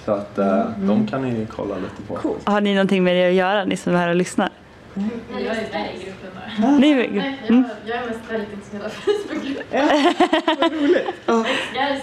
Så 0.05 0.11
att 0.11 0.39
eh, 0.39 0.63
de 0.77 1.07
kan 1.07 1.21
ni 1.21 1.47
kolla 1.55 1.75
lite 1.75 2.01
på. 2.07 2.15
Coolt. 2.15 2.47
Har 2.47 2.61
ni 2.61 2.73
någonting 2.73 3.03
med 3.03 3.15
det 3.15 3.27
att 3.27 3.33
göra, 3.33 3.65
ni 3.65 3.77
som 3.77 3.93
är 3.95 3.97
här 3.97 4.09
och 4.09 4.15
lyssnar? 4.15 4.49
Jag 5.31 5.41
är 5.41 5.71
där 5.71 5.89
i 5.95 6.03
gruppen 6.03 6.29
bara. 6.35 6.77
Ni, 6.77 6.95
Nej, 6.95 7.39
jag, 7.47 7.63
jag 7.85 7.97
är 7.97 8.07
mest 8.07 8.31
väldigt 8.31 8.53
intresserad 8.53 8.85
av 8.85 8.89
Facebookgruppen. 8.89 9.87
Vad 10.59 10.73
roligt. 10.73 11.07
Ja. 11.25 11.45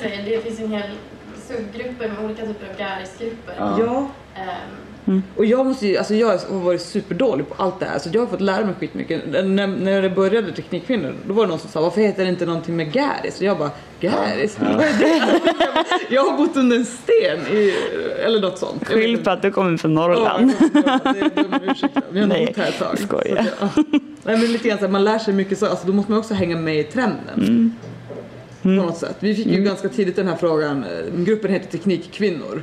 Säger, 0.00 0.24
det 0.24 0.42
finns 0.44 0.61
en 0.61 0.72
hel 0.72 0.90
subgrupper 1.37 2.09
med 2.09 2.24
olika 2.24 2.46
typer 2.46 2.70
av 2.70 2.80
Gärisgrupper. 2.80 3.54
Ja. 3.59 3.78
ja. 3.80 4.09
Ehm, 5.06 5.22
Och 5.36 5.44
jag 5.44 5.66
måste 5.66 5.86
ju, 5.86 5.96
alltså 5.96 6.14
jag 6.14 6.26
har 6.26 6.58
varit 6.60 6.82
superdålig 6.82 7.48
på 7.48 7.54
allt 7.62 7.80
det 7.80 7.86
här 7.86 7.98
så 7.98 8.08
jag 8.12 8.20
har 8.22 8.26
fått 8.26 8.40
lära 8.40 8.64
mig 8.64 8.74
skitmycket. 8.80 9.22
När, 9.44 9.66
när 9.66 10.02
det 10.02 10.10
började 10.10 10.52
Teknikkvinnor 10.52 11.14
då 11.26 11.34
var 11.34 11.42
det 11.44 11.48
någon 11.50 11.58
som 11.58 11.70
sa 11.70 11.80
varför 11.80 12.00
heter 12.00 12.22
det 12.24 12.28
inte 12.28 12.46
någonting 12.46 12.76
med 12.76 12.96
Gäris? 12.96 13.36
Och 13.38 13.42
jag 13.46 13.58
bara 13.58 13.70
Gäris? 14.00 14.58
Ja. 14.60 14.66
Är 14.66 14.98
det? 14.98 15.40
jag 16.14 16.24
har 16.24 16.36
bott 16.36 16.56
under 16.56 16.76
en 16.76 16.84
sten 16.84 17.38
i, 17.56 17.74
eller 18.24 18.40
något 18.40 18.58
sånt. 18.58 18.82
Jag 18.88 18.88
skyll 18.98 19.18
på 19.24 19.30
att 19.30 19.42
du 19.42 19.50
kommer 19.50 19.76
från 19.76 19.92
Ja, 19.96 20.00
Norrland. 20.08 20.52
jag 20.74 21.32
ber 21.34 21.44
om 21.44 21.60
ursäkt. 21.70 21.96
Vi 22.10 22.20
har 22.20 22.26
nog 22.26 22.36
Nej, 22.36 22.46
bott 22.46 22.56
här 22.56 22.68
ett 22.68 22.78
tag. 22.78 22.98
skojar. 22.98 23.42
Så 23.42 23.50
ja. 23.60 23.68
Nej 24.22 24.36
men 24.38 24.52
lite 24.52 24.68
grann 24.68 24.78
så 24.78 24.84
här, 24.84 24.92
man 24.92 25.04
lär 25.04 25.18
sig 25.18 25.34
mycket 25.34 25.58
så, 25.58 25.66
alltså 25.66 25.86
då 25.86 25.92
måste 25.92 26.10
man 26.12 26.18
också 26.20 26.34
hänga 26.34 26.56
med 26.56 26.78
i 26.80 26.84
trenden. 26.84 27.74
På 28.66 28.70
något 28.70 28.96
sätt. 28.96 29.16
Vi 29.20 29.35
fick 29.35 29.46
ju 29.46 29.62
ganska 29.62 29.88
tidigt 29.88 30.16
den 30.16 30.29
här 30.29 30.37
frågan, 30.37 30.85
eh, 30.85 31.24
gruppen 31.24 31.50
heter 31.50 31.68
Teknikkvinnor. 31.68 32.62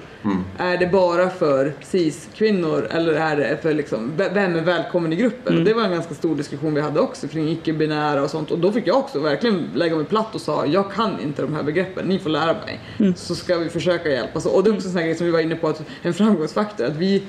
Är 0.58 0.78
det 0.78 0.88
bara 0.88 1.30
för 1.30 1.74
cis-kvinnor 1.82 2.88
eller 2.92 3.14
är 3.14 3.36
det 3.36 3.58
för 3.62 3.74
liksom, 3.74 4.12
vem 4.18 4.56
är 4.56 4.62
välkommen 4.62 5.14
i 5.14 5.16
gruppen? 5.16 5.58
Och 5.58 5.64
det 5.64 5.74
var 5.74 5.84
en 5.84 5.92
ganska 5.92 6.14
stor 6.14 6.36
diskussion 6.36 6.74
vi 6.74 6.82
hade 6.82 7.00
också 7.00 7.28
kring 7.28 7.50
icke-binära 7.50 8.24
och 8.24 8.30
sånt. 8.30 8.52
Och 8.52 8.60
då 8.60 8.72
fick 8.72 8.88
jag 8.88 8.98
också 8.98 9.20
verkligen 9.20 9.70
lägga 9.76 9.96
mig 9.96 10.06
platt 10.06 10.36
och 10.36 10.42
sa, 10.42 10.66
jag 10.66 10.92
kan 10.92 11.20
inte 11.20 11.42
de 11.42 11.54
här 11.54 11.64
begreppen, 11.64 12.06
ni 12.06 12.20
får 12.20 12.30
lära 12.30 12.54
mig. 12.54 12.80
Så 13.16 13.36
ska 13.36 13.58
vi 13.58 13.70
försöka 13.70 14.10
hjälpas. 14.10 14.46
Och 14.46 14.64
det 14.64 14.70
är 14.70 14.74
också 14.76 14.88
en 14.88 14.92
sån 14.92 15.00
här 15.00 15.08
grej 15.08 15.16
som 15.16 15.26
vi 15.26 15.32
var 15.32 15.40
inne 15.40 15.56
på, 15.56 15.68
att 15.68 15.82
en 16.02 16.14
framgångsfaktor, 16.14 16.86
att 16.86 16.96
vi 16.96 17.24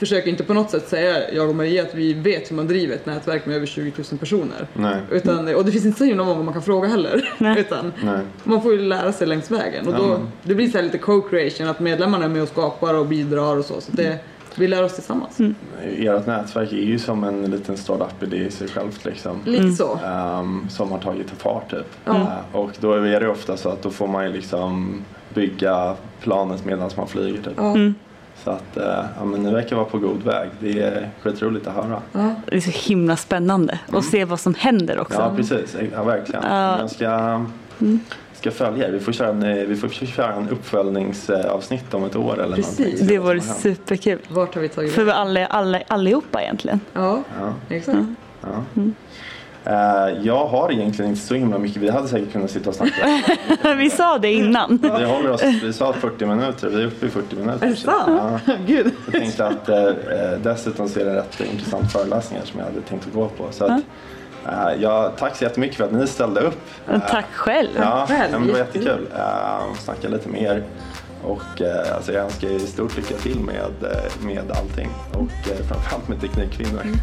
försöker 0.00 0.30
inte 0.30 0.44
på 0.44 0.54
något 0.54 0.70
sätt 0.70 0.88
säga, 0.88 1.30
jag 1.32 1.48
och 1.48 1.54
Maria, 1.54 1.82
att 1.82 1.94
vi 1.94 2.14
vet 2.14 2.50
hur 2.50 2.56
man 2.56 2.66
driver 2.66 2.94
ett 2.94 3.06
nätverk 3.06 3.46
med 3.46 3.56
över 3.56 3.66
20 3.66 3.92
000 4.10 4.18
personer. 4.18 4.66
Nej. 4.74 4.96
Utan, 5.10 5.54
och 5.54 5.64
det 5.64 5.72
finns 5.72 5.86
inte 5.86 5.98
så 5.98 6.04
himla 6.04 6.24
många 6.24 6.42
man 6.42 6.52
kan 6.52 6.62
fråga 6.62 6.88
heller. 6.88 7.34
Nej. 7.38 7.60
Utan 7.60 7.92
Nej. 8.04 8.20
man 8.44 8.62
får 8.62 8.72
ju 8.72 8.78
lära 8.78 9.12
sig 9.12 9.26
längs 9.26 9.50
vägen. 9.50 9.88
Och 9.88 9.94
då, 9.94 10.20
det 10.42 10.54
blir 10.54 10.68
så 10.68 10.78
här 10.78 10.84
lite 10.84 10.98
co-creation, 10.98 11.68
att 11.68 11.80
medlemmarna 11.80 12.24
är 12.24 12.28
med 12.28 12.42
och 12.42 12.48
skapar 12.48 12.94
och 12.94 13.06
bidrar 13.06 13.56
och 13.56 13.64
så. 13.64 13.80
Så 13.80 13.92
det, 13.92 14.18
vi 14.54 14.68
lär 14.68 14.84
oss 14.84 14.94
tillsammans. 14.94 15.38
Ert 15.82 16.26
nätverk 16.26 16.72
är 16.72 16.76
ju 16.76 16.98
som 16.98 17.24
en 17.24 17.50
liten 17.50 17.76
startup-idé 17.76 18.36
i 18.36 18.50
sig 18.50 18.68
självt 18.68 19.04
liksom. 19.04 19.38
Lite 19.44 19.72
så. 19.72 19.98
Ehm, 20.04 20.68
som 20.70 20.90
har 20.90 20.98
tagit 20.98 21.30
fart 21.30 21.70
typ. 21.70 21.86
Ja. 22.04 22.14
Eh, 22.16 22.56
och 22.56 22.70
då 22.80 22.92
är 22.92 23.20
det 23.20 23.28
ofta 23.28 23.56
så 23.56 23.68
att 23.68 23.82
då 23.82 23.90
får 23.90 24.06
man 24.06 24.24
ju 24.24 24.32
liksom 24.32 25.04
bygga 25.34 25.96
planet 26.20 26.64
medan 26.64 26.90
man 26.96 27.08
flyger 27.08 27.42
typ. 27.42 27.58
Mm. 27.58 27.94
Så 28.44 28.50
att, 28.50 28.76
eh, 28.76 29.04
ja 29.18 29.24
men 29.24 29.42
ni 29.42 29.52
verkar 29.52 29.76
vara 29.76 29.86
på 29.86 29.98
god 29.98 30.22
väg. 30.22 30.50
Det 30.60 30.80
är 30.82 31.10
skitroligt 31.22 31.66
att 31.66 31.74
höra. 31.74 32.02
Ja. 32.12 32.34
Det 32.46 32.56
är 32.56 32.60
så 32.60 32.88
himla 32.88 33.16
spännande 33.16 33.78
att 33.92 34.04
se 34.04 34.24
vad 34.24 34.40
som 34.40 34.54
händer 34.54 35.00
också. 35.00 35.18
Ja 35.18 35.32
precis, 35.36 35.76
ja 35.94 36.02
verkligen. 36.02 36.42
Ja. 36.44 36.78
Jag 36.78 36.90
ska, 36.90 37.44
ska 38.34 38.50
följa 38.50 38.88
er. 38.88 38.92
Vi 38.92 39.00
får 39.00 39.12
köra 39.12 39.28
en, 39.28 39.42
eh, 39.42 39.54
vi 39.66 39.76
får 39.76 39.88
köra 39.88 40.32
en 40.34 40.48
uppföljningsavsnitt 40.48 41.94
om 41.94 42.04
ett 42.04 42.16
år 42.16 42.42
eller 42.42 42.56
Precis. 42.56 42.78
någonting. 42.78 43.06
Det 43.06 43.18
vore 43.18 43.40
superkul. 43.40 44.18
Vart 44.28 44.54
har 44.54 44.62
vi 44.62 44.68
tagit 44.68 44.92
För 44.92 45.06
alla, 45.08 45.46
alla, 45.46 45.82
allihopa 45.88 46.42
egentligen. 46.42 46.80
Ja, 46.92 47.22
Ja, 47.40 47.54
exakt. 47.68 47.98
ja. 48.40 48.82
Eh, 49.64 50.08
jag 50.22 50.46
har 50.46 50.72
egentligen 50.72 51.10
inte 51.10 51.22
så 51.22 51.34
himla 51.34 51.58
mycket. 51.58 51.82
Vi 51.82 51.90
hade 51.90 52.08
säkert 52.08 52.32
kunnat 52.32 52.50
sitta 52.50 52.68
och 52.68 52.74
snacka. 52.74 53.06
Vi 53.76 53.90
sa 53.90 54.18
det 54.18 54.32
innan. 54.32 54.78
Vi 54.82 55.04
håller 55.04 55.30
oss, 55.30 55.42
vi 55.42 55.72
sa 55.72 55.92
40 55.92 56.26
minuter, 56.26 56.68
vi 56.68 56.82
är 56.82 56.86
uppe 56.86 57.06
i 57.06 57.08
40 57.08 57.36
minuter. 57.36 57.66
Är 57.66 57.70
det 57.70 57.76
sant? 57.76 58.40
Ja. 58.46 58.54
Gud. 58.66 58.92
Jag 59.04 59.14
tänkte 59.14 59.46
att 59.46 59.68
eh, 59.68 59.84
eh, 59.84 60.38
dessutom 60.42 60.88
så 60.88 61.00
är 61.00 61.04
det 61.04 61.14
rätt 61.16 61.40
intressant 61.40 61.92
föreläsningar 61.92 62.44
som 62.44 62.58
jag 62.60 62.66
hade 62.66 62.80
tänkt 62.80 63.06
att 63.06 63.14
gå 63.14 63.28
på. 63.28 63.46
Så 63.50 63.64
att 63.64 63.80
Uh, 64.46 64.82
ja, 64.82 65.12
tack 65.18 65.36
så 65.36 65.44
jättemycket 65.44 65.76
för 65.76 65.84
att 65.84 65.92
ni 65.92 66.06
ställde 66.06 66.40
upp. 66.40 66.60
Tack 67.08 67.32
själv. 67.32 67.68
Ja, 67.76 68.06
det 68.08 68.38
var 68.38 68.58
jättekul 68.58 69.06
att 69.12 69.82
snacka 69.82 70.08
lite 70.08 70.28
med 70.28 70.42
er. 70.42 70.64
Och 71.22 71.60
uh, 71.60 71.94
alltså 71.94 72.12
jag 72.12 72.24
önskar 72.24 72.48
er 72.48 72.58
stort 72.58 72.96
lycka 72.96 73.14
till 73.14 73.40
med, 73.40 73.72
med 74.20 74.50
allting 74.50 74.90
och 75.12 75.20
uh, 75.20 75.66
framförallt 75.68 76.08
med 76.08 76.20
Teknikkvinnor. 76.20 76.82
Mm. 76.82 76.98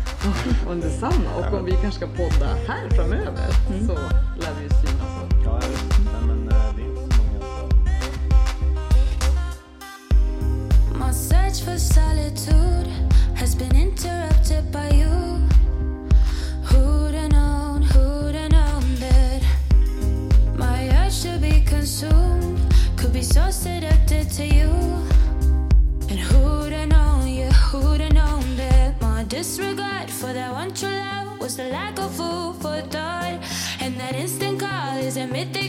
och 0.68 0.76
detsamma. 0.76 1.36
Och 1.38 1.60
om 1.60 1.66
vi 1.66 1.72
kanske 1.72 1.92
ska 1.92 2.08
podda 2.08 2.48
här 2.68 2.90
framöver 2.90 3.48
mm. 3.70 3.88
så 3.88 3.94
lär 3.94 4.54
vi 4.58 4.64
ju 4.64 4.70
synas. 4.70 5.08
Ja, 5.46 5.60
men 6.28 6.46
det 6.46 6.56
är 6.56 6.90
inte 6.90 7.16
så 7.16 7.22
många 7.22 7.40
så. 7.42 7.68
My 11.06 11.14
search 11.14 11.66
for 11.66 11.78
solitude 11.78 12.90
has 13.40 13.56
been 13.56 13.76
interrupted 13.76 14.72
by 14.72 14.98
you 14.98 15.07
be 23.18 23.24
so 23.24 23.50
seductive 23.50 24.32
to 24.32 24.46
you. 24.46 24.70
And 26.08 26.20
who'd 26.20 26.72
have 26.72 26.90
known, 26.90 27.28
yeah, 27.28 27.52
who'd 27.52 28.00
have 28.00 28.14
known 28.14 28.46
that 28.58 29.02
my 29.02 29.24
disregard 29.24 30.12
for 30.12 30.32
that 30.34 30.52
one 30.54 30.72
true 30.72 30.90
love 30.90 31.40
was 31.40 31.58
the 31.58 31.64
lack 31.64 31.98
of 31.98 32.14
food 32.14 32.58
for 32.62 32.80
thought. 32.94 33.40
And 33.82 34.00
that 34.00 34.14
instant 34.14 34.60
call 34.60 34.98
is 34.98 35.18
a 35.18 35.26
you 35.26 35.67